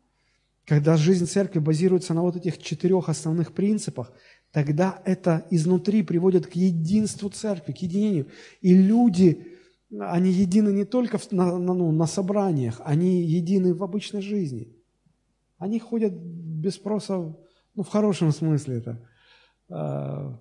когда 0.65 0.97
жизнь 0.97 1.27
церкви 1.27 1.59
базируется 1.59 2.15
на 2.15 2.23
вот 2.23 2.37
этих 2.37 2.59
четырех 2.59 3.09
основных 3.09 3.53
принципах, 3.53 4.13
тогда 4.51 5.01
это 5.05 5.47
изнутри 5.51 6.03
приводит 6.03 6.47
к 6.47 6.53
единству 6.53 7.29
церкви, 7.29 7.73
к 7.73 7.79
единению. 7.79 8.29
И 8.63 8.75
люди, 8.75 9.56
они 10.01 10.31
едины 10.31 10.71
не 10.71 10.85
только 10.85 11.19
на, 11.31 11.59
на, 11.59 11.75
ну, 11.75 11.93
на 11.93 12.07
собраниях, 12.07 12.81
они 12.85 13.23
едины 13.23 13.75
в 13.75 13.83
обычной 13.83 14.23
жизни. 14.23 14.75
Они 15.59 15.79
ходят 15.79 16.13
без 16.13 16.75
спроса, 16.75 17.37
ну, 17.75 17.83
в 17.83 17.89
хорошем 17.89 18.33
смысле 18.33 18.79
это– 18.79 19.09
Э, 19.69 20.33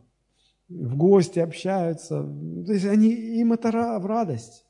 в 0.68 0.98
гости 0.98 1.40
общаются. 1.40 2.24
То 2.66 2.74
есть 2.74 2.86
они, 2.86 3.12
им 3.12 3.54
это 3.54 4.00
в 4.00 4.06
радость. 4.06 4.66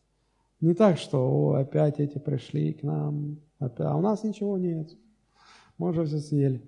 Не 0.59 0.73
так, 0.73 0.97
что 0.97 1.19
О, 1.19 1.53
опять 1.53 1.99
эти 1.99 2.17
пришли 2.17 2.73
к 2.73 2.83
нам, 2.83 3.39
а 3.59 3.97
у 3.97 4.01
нас 4.01 4.23
ничего 4.23 4.57
нет. 4.57 4.89
Мы 5.77 5.89
уже 5.89 6.05
все 6.05 6.19
съели. 6.19 6.61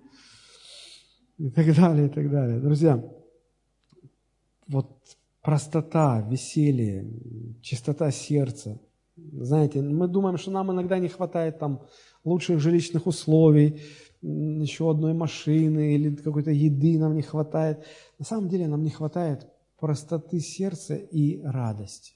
И 1.37 1.49
так 1.49 1.75
далее, 1.75 2.07
и 2.07 2.09
так 2.09 2.29
далее. 2.31 2.59
Друзья, 2.59 3.03
вот 4.67 5.16
простота, 5.47 6.19
веселье, 6.29 7.09
чистота 7.61 8.11
сердца. 8.11 8.81
Знаете, 9.15 9.81
мы 9.81 10.09
думаем, 10.09 10.37
что 10.37 10.51
нам 10.51 10.73
иногда 10.73 10.99
не 10.99 11.07
хватает 11.07 11.57
там 11.57 11.83
лучших 12.25 12.59
жилищных 12.59 13.07
условий, 13.07 13.79
еще 14.21 14.91
одной 14.91 15.13
машины 15.13 15.93
или 15.93 16.13
какой-то 16.13 16.51
еды 16.51 16.99
нам 16.99 17.15
не 17.15 17.21
хватает. 17.21 17.85
На 18.19 18.25
самом 18.25 18.49
деле 18.49 18.67
нам 18.67 18.83
не 18.83 18.89
хватает 18.89 19.47
простоты 19.79 20.41
сердца 20.41 20.95
и 20.95 21.41
радости. 21.41 22.15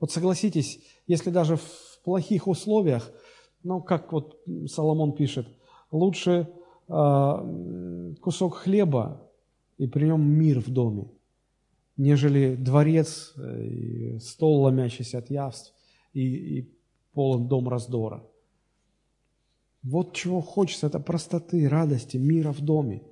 Вот 0.00 0.10
согласитесь, 0.10 0.80
если 1.06 1.28
даже 1.28 1.56
в 1.56 2.00
плохих 2.04 2.48
условиях, 2.48 3.12
ну, 3.62 3.82
как 3.82 4.12
вот 4.14 4.38
Соломон 4.66 5.12
пишет, 5.12 5.46
лучше 5.90 6.48
э, 6.88 8.14
кусок 8.22 8.54
хлеба 8.54 9.30
и 9.76 9.86
при 9.86 10.06
нем 10.06 10.26
мир 10.26 10.60
в 10.60 10.70
доме, 10.70 11.10
нежели 11.96 12.56
дворец, 12.56 13.32
э, 13.36 13.64
и 13.64 14.18
стол 14.18 14.62
ломящийся 14.62 15.18
от 15.18 15.30
явств 15.30 15.74
и, 16.12 16.58
и 16.58 16.70
полон 17.12 17.48
дом 17.48 17.68
раздора. 17.68 18.22
Вот 19.82 20.14
чего 20.14 20.40
хочется, 20.40 20.86
это 20.86 20.98
простоты, 20.98 21.68
радости, 21.68 22.16
мира 22.16 22.52
в 22.52 22.60
доме. 22.60 23.02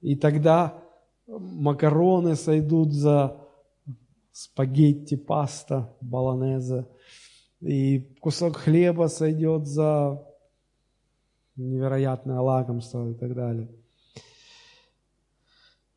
И 0.00 0.16
тогда 0.16 0.82
макароны 1.26 2.36
сойдут 2.36 2.92
за 2.92 3.36
спагетти, 4.32 5.16
паста, 5.16 5.94
баланеза, 6.00 6.88
и 7.60 8.00
кусок 8.20 8.56
хлеба 8.56 9.08
сойдет 9.08 9.66
за 9.66 10.24
невероятное 11.56 12.40
лакомство 12.40 13.10
и 13.10 13.14
так 13.14 13.34
далее. 13.34 13.68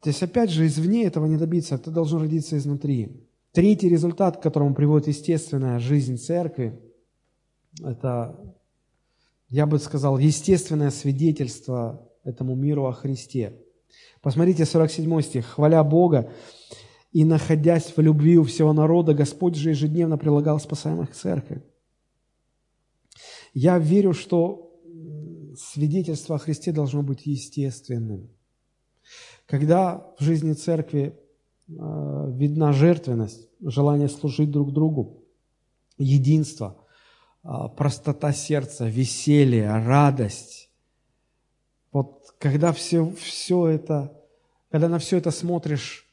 То 0.05 0.09
есть, 0.09 0.21
опять 0.21 0.51
же, 0.51 0.67
извне 0.67 1.05
этого 1.05 1.25
не 1.25 1.35
добиться, 1.35 1.73
это 1.73 1.89
должно 1.89 2.19
родиться 2.19 2.55
изнутри. 2.55 3.27
Третий 3.53 3.89
результат, 3.89 4.37
к 4.37 4.43
которому 4.43 4.75
приводит 4.75 5.07
естественная 5.07 5.79
жизнь 5.79 6.17
церкви, 6.17 6.79
это 7.83 8.39
я 9.49 9.65
бы 9.65 9.79
сказал, 9.79 10.19
естественное 10.19 10.91
свидетельство 10.91 12.07
этому 12.23 12.53
миру 12.53 12.85
о 12.85 12.93
Христе. 12.93 13.59
Посмотрите 14.21 14.65
47 14.65 15.21
стих. 15.23 15.47
«Хваля 15.47 15.83
Бога 15.83 16.31
и 17.11 17.25
находясь 17.25 17.91
в 17.97 17.99
любви 17.99 18.37
у 18.37 18.43
всего 18.43 18.73
народа, 18.73 19.15
Господь 19.15 19.55
же 19.55 19.71
ежедневно 19.71 20.19
прилагал 20.19 20.59
спасаемых 20.59 21.09
к 21.09 21.15
церкви». 21.15 21.63
Я 23.55 23.79
верю, 23.79 24.13
что 24.13 24.71
свидетельство 25.57 26.35
о 26.35 26.37
Христе 26.37 26.71
должно 26.71 27.01
быть 27.01 27.25
естественным. 27.25 28.29
Когда 29.45 30.07
в 30.17 30.23
жизни 30.23 30.53
церкви 30.53 31.19
э, 31.67 32.31
видна 32.31 32.73
жертвенность, 32.73 33.49
желание 33.61 34.09
служить 34.09 34.51
друг 34.51 34.73
другу, 34.73 35.23
единство, 35.97 36.77
э, 37.43 37.49
простота 37.77 38.33
сердца, 38.33 38.87
веселье, 38.87 39.69
радость, 39.69 40.69
вот 41.91 42.33
когда 42.39 42.73
все, 42.73 43.09
все 43.11 43.67
это, 43.67 44.19
когда 44.69 44.89
на 44.89 44.99
все 44.99 45.17
это 45.17 45.31
смотришь 45.31 46.07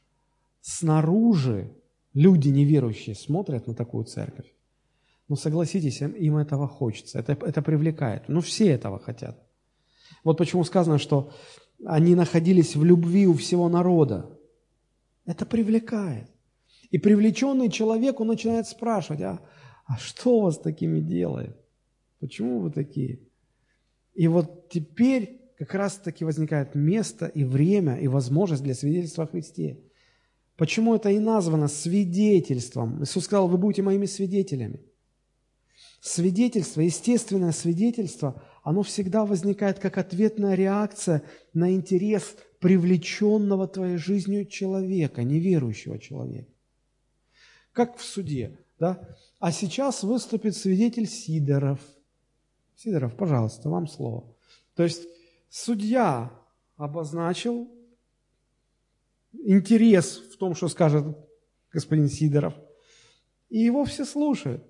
снаружи, 0.60 1.72
люди 2.14 2.50
неверующие 2.50 3.14
смотрят 3.14 3.66
на 3.66 3.74
такую 3.74 4.04
церковь, 4.04 4.52
ну, 5.28 5.36
согласитесь, 5.36 6.02
им 6.02 6.36
этого 6.36 6.68
хочется, 6.68 7.18
это, 7.18 7.32
это 7.32 7.62
привлекает. 7.62 8.28
Ну, 8.28 8.42
все 8.42 8.68
этого 8.68 8.98
хотят. 8.98 9.42
Вот 10.24 10.36
почему 10.36 10.62
сказано, 10.62 10.98
что 10.98 11.32
они 11.84 12.14
находились 12.14 12.76
в 12.76 12.84
любви 12.84 13.26
у 13.26 13.34
всего 13.34 13.68
народа. 13.68 14.38
Это 15.24 15.46
привлекает. 15.46 16.28
И 16.90 16.98
привлеченный 16.98 17.70
человек, 17.70 18.20
он 18.20 18.28
начинает 18.28 18.66
спрашивать, 18.66 19.22
а, 19.22 19.40
а 19.86 19.96
что 19.96 20.40
вас 20.40 20.58
такими 20.58 21.00
делает? 21.00 21.56
Почему 22.20 22.60
вы 22.60 22.70
такие? 22.70 23.20
И 24.14 24.28
вот 24.28 24.68
теперь 24.68 25.40
как 25.58 25.74
раз-таки 25.74 26.24
возникает 26.24 26.74
место 26.74 27.26
и 27.26 27.44
время, 27.44 27.96
и 27.96 28.08
возможность 28.08 28.62
для 28.62 28.74
свидетельства 28.74 29.24
о 29.24 29.26
Христе. 29.28 29.80
Почему 30.56 30.94
это 30.94 31.10
и 31.10 31.18
названо 31.18 31.68
свидетельством? 31.68 33.02
Иисус 33.02 33.24
сказал, 33.24 33.48
вы 33.48 33.58
будете 33.58 33.82
моими 33.82 34.06
свидетелями. 34.06 34.80
Свидетельство, 36.02 36.80
естественное 36.80 37.52
свидетельство, 37.52 38.42
оно 38.64 38.82
всегда 38.82 39.24
возникает 39.24 39.78
как 39.78 39.98
ответная 39.98 40.56
реакция 40.56 41.22
на 41.54 41.72
интерес 41.72 42.34
привлеченного 42.58 43.68
твоей 43.68 43.98
жизнью 43.98 44.46
человека, 44.46 45.22
неверующего 45.22 46.00
человека. 46.00 46.50
Как 47.70 47.96
в 47.98 48.02
суде, 48.02 48.58
да? 48.80 49.16
А 49.38 49.52
сейчас 49.52 50.02
выступит 50.02 50.56
свидетель 50.56 51.06
Сидоров. 51.06 51.78
Сидоров, 52.74 53.14
пожалуйста, 53.14 53.68
вам 53.68 53.86
слово. 53.86 54.24
То 54.74 54.82
есть 54.82 55.06
судья 55.50 56.32
обозначил 56.74 57.70
интерес 59.34 60.16
в 60.16 60.36
том, 60.36 60.56
что 60.56 60.66
скажет 60.66 61.16
господин 61.70 62.08
Сидоров, 62.08 62.54
и 63.50 63.60
его 63.60 63.84
все 63.84 64.04
слушают. 64.04 64.66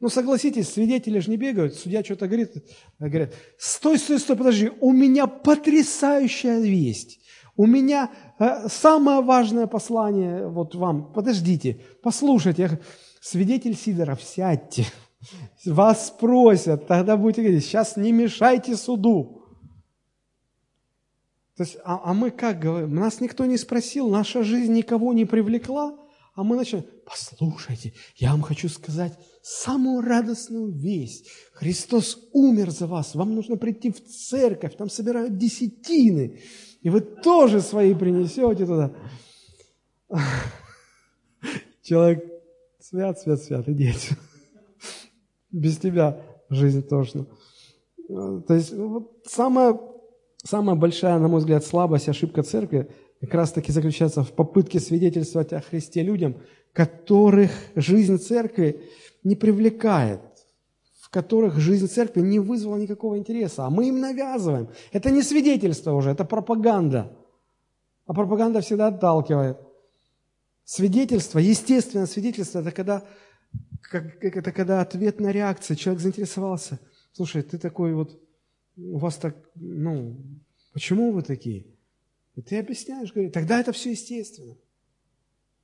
Ну, 0.00 0.08
согласитесь, 0.08 0.72
свидетели 0.72 1.18
же 1.18 1.30
не 1.30 1.36
бегают, 1.36 1.74
судья 1.74 2.02
что-то 2.02 2.26
говорит, 2.26 2.54
говорят, 2.98 3.34
стой, 3.58 3.98
стой, 3.98 4.18
стой, 4.18 4.36
подожди, 4.36 4.70
у 4.80 4.92
меня 4.92 5.26
потрясающая 5.26 6.58
весть, 6.58 7.20
у 7.54 7.66
меня 7.66 8.10
э, 8.38 8.68
самое 8.68 9.20
важное 9.20 9.66
послание 9.66 10.48
вот 10.48 10.74
вам, 10.74 11.12
подождите, 11.12 11.82
послушайте, 12.02 12.80
свидетель 13.20 13.76
Сидоров, 13.76 14.22
сядьте, 14.22 14.86
вас 15.66 16.08
спросят, 16.08 16.86
тогда 16.86 17.18
будете 17.18 17.42
говорить, 17.42 17.64
сейчас 17.64 17.98
не 17.98 18.12
мешайте 18.12 18.76
суду. 18.76 19.44
То 21.58 21.64
есть, 21.64 21.76
а, 21.84 22.00
а 22.04 22.14
мы 22.14 22.30
как 22.30 22.58
говорим, 22.58 22.94
нас 22.94 23.20
никто 23.20 23.44
не 23.44 23.58
спросил, 23.58 24.08
наша 24.08 24.44
жизнь 24.44 24.72
никого 24.72 25.12
не 25.12 25.26
привлекла, 25.26 25.94
а 26.34 26.42
мы 26.42 26.56
начинаем, 26.56 26.86
послушайте, 27.10 27.92
я 28.16 28.30
вам 28.30 28.42
хочу 28.42 28.68
сказать 28.68 29.18
самую 29.42 30.02
радостную 30.02 30.70
весть. 30.70 31.28
Христос 31.52 32.28
умер 32.32 32.70
за 32.70 32.86
вас, 32.86 33.14
вам 33.14 33.34
нужно 33.34 33.56
прийти 33.56 33.90
в 33.90 34.00
церковь, 34.04 34.76
там 34.76 34.88
собирают 34.88 35.36
десятины, 35.36 36.40
и 36.82 36.90
вы 36.90 37.00
тоже 37.00 37.60
свои 37.60 37.94
принесете 37.94 38.64
туда. 38.64 38.92
Человек, 41.82 42.24
свят, 42.78 43.18
свят, 43.18 43.42
свят, 43.42 43.68
иди 43.68 43.92
Без 45.50 45.78
тебя 45.78 46.24
жизнь 46.48 46.82
тошна. 46.82 47.26
То 48.08 48.54
есть 48.54 48.72
вот 48.72 49.22
самая, 49.26 49.78
самая 50.44 50.76
большая, 50.76 51.18
на 51.18 51.28
мой 51.28 51.40
взгляд, 51.40 51.64
слабость, 51.64 52.08
ошибка 52.08 52.42
церкви 52.42 52.88
как 53.20 53.34
раз-таки 53.34 53.70
заключается 53.70 54.22
в 54.22 54.32
попытке 54.32 54.80
свидетельствовать 54.80 55.52
о 55.52 55.60
Христе 55.60 56.02
людям, 56.02 56.36
которых 56.72 57.50
жизнь 57.74 58.18
церкви 58.18 58.88
не 59.24 59.36
привлекает, 59.36 60.20
в 61.00 61.10
которых 61.10 61.58
жизнь 61.58 61.88
церкви 61.88 62.20
не 62.20 62.38
вызвала 62.38 62.76
никакого 62.76 63.18
интереса, 63.18 63.66
а 63.66 63.70
мы 63.70 63.88
им 63.88 64.00
навязываем. 64.00 64.68
Это 64.92 65.10
не 65.10 65.22
свидетельство 65.22 65.92
уже, 65.92 66.10
это 66.10 66.24
пропаганда. 66.24 67.16
А 68.06 68.14
пропаганда 68.14 68.60
всегда 68.60 68.88
отталкивает. 68.88 69.58
Свидетельство, 70.64 71.40
естественное 71.40 72.06
свидетельство, 72.06 72.60
это 72.60 72.70
когда, 72.70 73.04
как, 73.82 74.24
это 74.24 74.52
когда 74.52 74.80
ответная 74.80 75.32
реакция, 75.32 75.76
человек 75.76 76.00
заинтересовался. 76.00 76.78
Слушай, 77.12 77.42
ты 77.42 77.58
такой 77.58 77.92
вот, 77.92 78.20
у 78.76 78.98
вас 78.98 79.16
так, 79.16 79.36
ну, 79.56 80.16
почему 80.72 81.10
вы 81.10 81.22
такие? 81.22 81.66
И 82.36 82.42
ты 82.42 82.58
объясняешь, 82.58 83.12
говоришь, 83.12 83.32
тогда 83.32 83.60
это 83.60 83.72
все 83.72 83.90
естественно. 83.90 84.56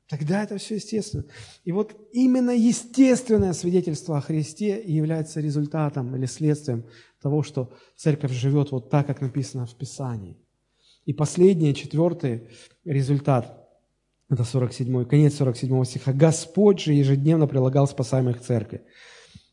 Тогда 0.09 0.45
это 0.45 0.57
все 0.59 0.77
естественно. 0.77 1.25
И 1.65 1.73
вот 1.73 1.97
именно 2.13 2.53
естественное 2.53 3.53
свидетельство 3.53 4.19
о 4.19 4.21
Христе 4.21 4.81
является 4.85 5.41
результатом 5.41 6.15
или 6.15 6.27
следствием 6.27 6.85
того, 7.21 7.43
что 7.43 7.73
церковь 7.97 8.31
живет 8.31 8.71
вот 8.71 8.89
так, 8.89 9.07
как 9.07 9.21
написано 9.21 9.67
в 9.67 9.75
Писании. 9.75 10.37
И 11.07 11.13
последний, 11.13 11.75
четвертый 11.75 12.49
результат, 12.85 13.69
это 14.29 14.45
47, 14.45 15.05
конец 15.07 15.35
47 15.37 15.85
стиха. 15.85 16.13
«Господь 16.13 16.81
же 16.81 16.93
ежедневно 16.93 17.49
прилагал 17.49 17.89
спасаемых 17.89 18.41
церкви». 18.41 18.83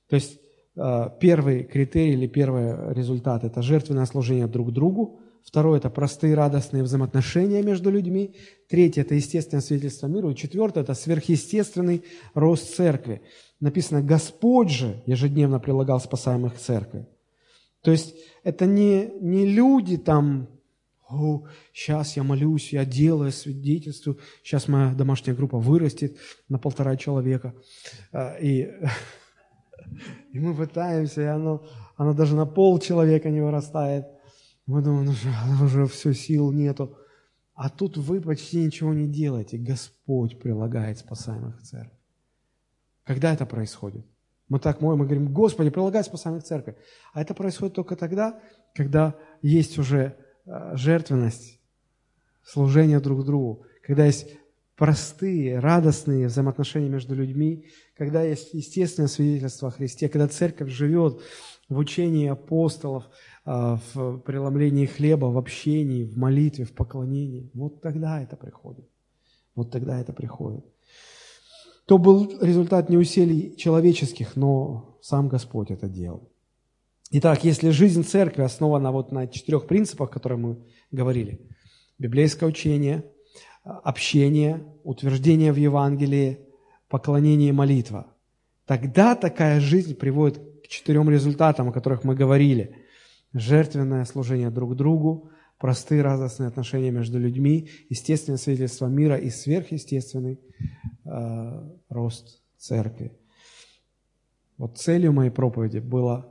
То 0.07 0.15
есть 0.15 0.39
э, 0.75 1.09
первый 1.19 1.63
критерий 1.63 2.13
или 2.13 2.27
первый 2.27 2.93
результат– 2.93 3.43
это 3.45 3.63
жертвенное 3.63 4.05
служение 4.05 4.47
друг 4.47 4.71
другу, 4.71 5.19
Второе– 5.43 5.77
это 5.79 5.89
простые 5.89 6.35
радостные 6.35 6.83
взаимоотношения 6.83 7.61
между 7.61 7.91
людьми. 7.91 8.33
Третье– 8.69 9.01
это 9.03 9.15
естественное 9.15 9.61
свидетельство 9.61 10.07
миру. 10.07 10.31
И 10.31 10.35
четвертое– 10.35 10.81
это 10.83 10.93
сверхъестественный 10.93 12.03
рост 12.33 12.73
церкви. 12.75 13.21
Написано, 13.59 14.01
Господь 14.01 14.71
же 14.71 15.03
ежедневно 15.05 15.59
прилагал 15.59 15.99
спасаемых 15.99 16.55
к 16.55 16.59
церкви. 16.59 17.05
То 17.81 17.91
есть 17.91 18.15
это 18.43 18.65
не, 18.65 19.11
не 19.19 19.45
люди 19.45 19.97
там, 19.97 20.47
о, 21.09 21.43
сейчас 21.73 22.15
я 22.15 22.23
молюсь, 22.23 22.71
я 22.71 22.85
делаю 22.85 23.31
свидетельствую, 23.33 24.19
сейчас 24.43 24.69
моя 24.69 24.93
домашняя 24.93 25.35
группа 25.35 25.59
вырастет 25.59 26.17
на 26.47 26.57
полтора 26.57 26.95
человека. 26.95 27.53
А, 28.13 28.37
и, 28.37 28.69
и 30.31 30.39
мы 30.39 30.55
пытаемся, 30.55 31.21
и 31.21 31.25
оно, 31.25 31.65
оно 31.97 32.13
даже 32.13 32.33
на 32.33 32.45
пол 32.45 32.79
человека 32.79 33.29
не 33.29 33.41
вырастает– 33.41 34.05
мы 34.65 34.81
думаем, 34.81 35.05
ну, 35.05 35.65
уже 35.65 35.85
все, 35.87 36.13
сил 36.13 36.51
нету. 36.51 36.97
А 37.53 37.69
тут 37.69 37.97
вы 37.97 38.21
почти 38.21 38.63
ничего 38.63 38.93
не 38.93 39.07
делаете. 39.07 39.57
Господь 39.57 40.39
прилагает 40.39 40.97
спасаемых 40.97 41.59
в 41.59 41.63
церковь. 41.63 41.99
Когда 43.03 43.33
это 43.33 43.45
происходит? 43.45 44.05
Мы 44.47 44.59
так 44.59 44.81
моем, 44.81 44.99
мы 44.99 45.05
говорим, 45.05 45.33
Господи, 45.33 45.69
прилагай 45.69 46.03
спасаемых 46.03 46.43
в 46.43 46.47
церковь. 46.47 46.75
А 47.13 47.21
это 47.21 47.33
происходит 47.33 47.75
только 47.75 47.95
тогда, 47.95 48.39
когда 48.73 49.15
есть 49.41 49.77
уже 49.77 50.17
э, 50.45 50.75
жертвенность, 50.75 51.59
служение 52.43 52.99
друг 52.99 53.25
другу, 53.25 53.65
когда 53.85 54.05
есть 54.05 54.27
простые, 54.75 55.59
радостные 55.59 56.27
взаимоотношения 56.27 56.89
между 56.89 57.15
людьми, 57.15 57.67
когда 57.95 58.23
есть 58.23 58.53
естественное 58.53 59.07
свидетельство 59.07 59.69
о 59.69 59.71
Христе, 59.71 60.09
когда 60.09 60.27
церковь 60.27 60.69
живет 60.69 61.21
в 61.69 61.77
учении 61.77 62.27
апостолов, 62.27 63.09
а, 63.45 63.79
в 63.93 64.19
преломлении 64.19 64.85
хлеба, 64.85 65.25
в 65.25 65.37
общении, 65.37 66.03
в 66.03 66.17
молитве, 66.17 66.65
в 66.65 66.73
поклонении. 66.73 67.49
Вот 67.53 67.81
тогда 67.81 68.21
это 68.21 68.35
приходит. 68.35 68.87
Вот 69.55 69.71
тогда 69.71 69.99
это 69.99 70.13
приходит. 70.13 70.65
То 71.85 71.97
был 71.97 72.39
результат 72.41 72.89
не 72.89 72.97
усилий 72.97 73.55
человеческих, 73.57 74.35
но 74.35 74.97
сам 75.01 75.27
Господь 75.27 75.69
это 75.69 75.89
делал. 75.89 76.29
Итак, 77.11 77.43
если 77.43 77.69
жизнь 77.69 78.03
церкви 78.03 78.41
основана 78.41 78.91
вот 78.91 79.11
на 79.11 79.27
четырех 79.27 79.67
принципах, 79.67 80.09
которые 80.09 80.39
мы 80.39 80.57
говорили, 80.91 81.41
библейское 81.99 82.49
учение, 82.49 83.05
общение, 83.63 84.65
утверждение 84.83 85.51
в 85.51 85.57
Евангелии, 85.57 86.39
поклонение 86.89 87.49
и 87.49 87.53
молитва, 87.53 88.07
тогда 88.65 89.15
такая 89.15 89.59
жизнь 89.59 89.93
приводит 89.93 90.41
к 90.63 90.67
четырем 90.67 91.09
результатам, 91.09 91.69
о 91.69 91.71
которых 91.71 92.03
мы 92.03 92.15
говорили– 92.15 92.75
жертвенное 93.33 94.05
служение 94.05 94.49
друг 94.49 94.75
другу, 94.75 95.31
простые 95.57 96.01
радостные 96.01 96.47
отношения 96.47 96.91
между 96.91 97.19
людьми, 97.19 97.69
естественное 97.89 98.37
свидетельство 98.37 98.87
мира 98.87 99.17
и 99.17 99.29
сверхъестественный 99.29 100.39
э, 101.05 101.69
рост 101.89 102.41
церкви. 102.57 103.17
Вот 104.57 104.77
целью 104.77 105.13
моей 105.13 105.31
проповеди 105.31 105.79
было 105.79 106.29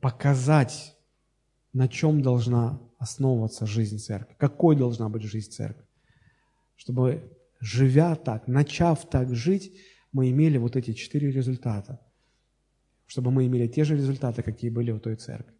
показать 0.00 0.96
на 1.72 1.88
чем 1.88 2.22
должна 2.22 2.80
основываться 2.98 3.66
жизнь 3.66 3.98
церкви, 3.98 4.34
какой 4.38 4.76
должна 4.76 5.08
быть 5.10 5.22
жизнь 5.22 5.50
церкви. 5.50 5.84
Чтобы, 6.74 7.30
живя 7.60 8.14
так, 8.14 8.48
начав 8.48 9.08
так 9.08 9.34
жить, 9.34 9.76
мы 10.12 10.30
имели 10.30 10.56
вот 10.56 10.76
эти 10.76 10.94
четыре 10.94 11.30
результата. 11.30 12.00
Чтобы 13.06 13.30
мы 13.30 13.46
имели 13.46 13.66
те 13.68 13.84
же 13.84 13.96
результаты, 13.96 14.42
какие 14.42 14.70
были 14.70 14.90
у 14.90 14.98
той 14.98 15.16
церкви. 15.16 15.54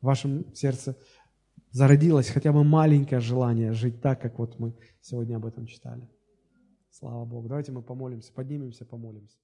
В 0.00 0.06
вашем 0.06 0.54
сердце 0.54 0.96
зародилось 1.70 2.28
хотя 2.28 2.52
бы 2.52 2.64
маленькое 2.64 3.20
желание 3.20 3.72
жить 3.72 4.00
так, 4.00 4.20
как 4.20 4.38
вот 4.38 4.58
мы 4.58 4.74
сегодня 5.00 5.36
об 5.36 5.46
этом 5.46 5.66
читали. 5.66 6.08
Слава 6.90 7.24
Богу. 7.24 7.48
Давайте 7.48 7.72
мы 7.72 7.82
помолимся, 7.82 8.32
поднимемся, 8.32 8.84
помолимся. 8.86 9.36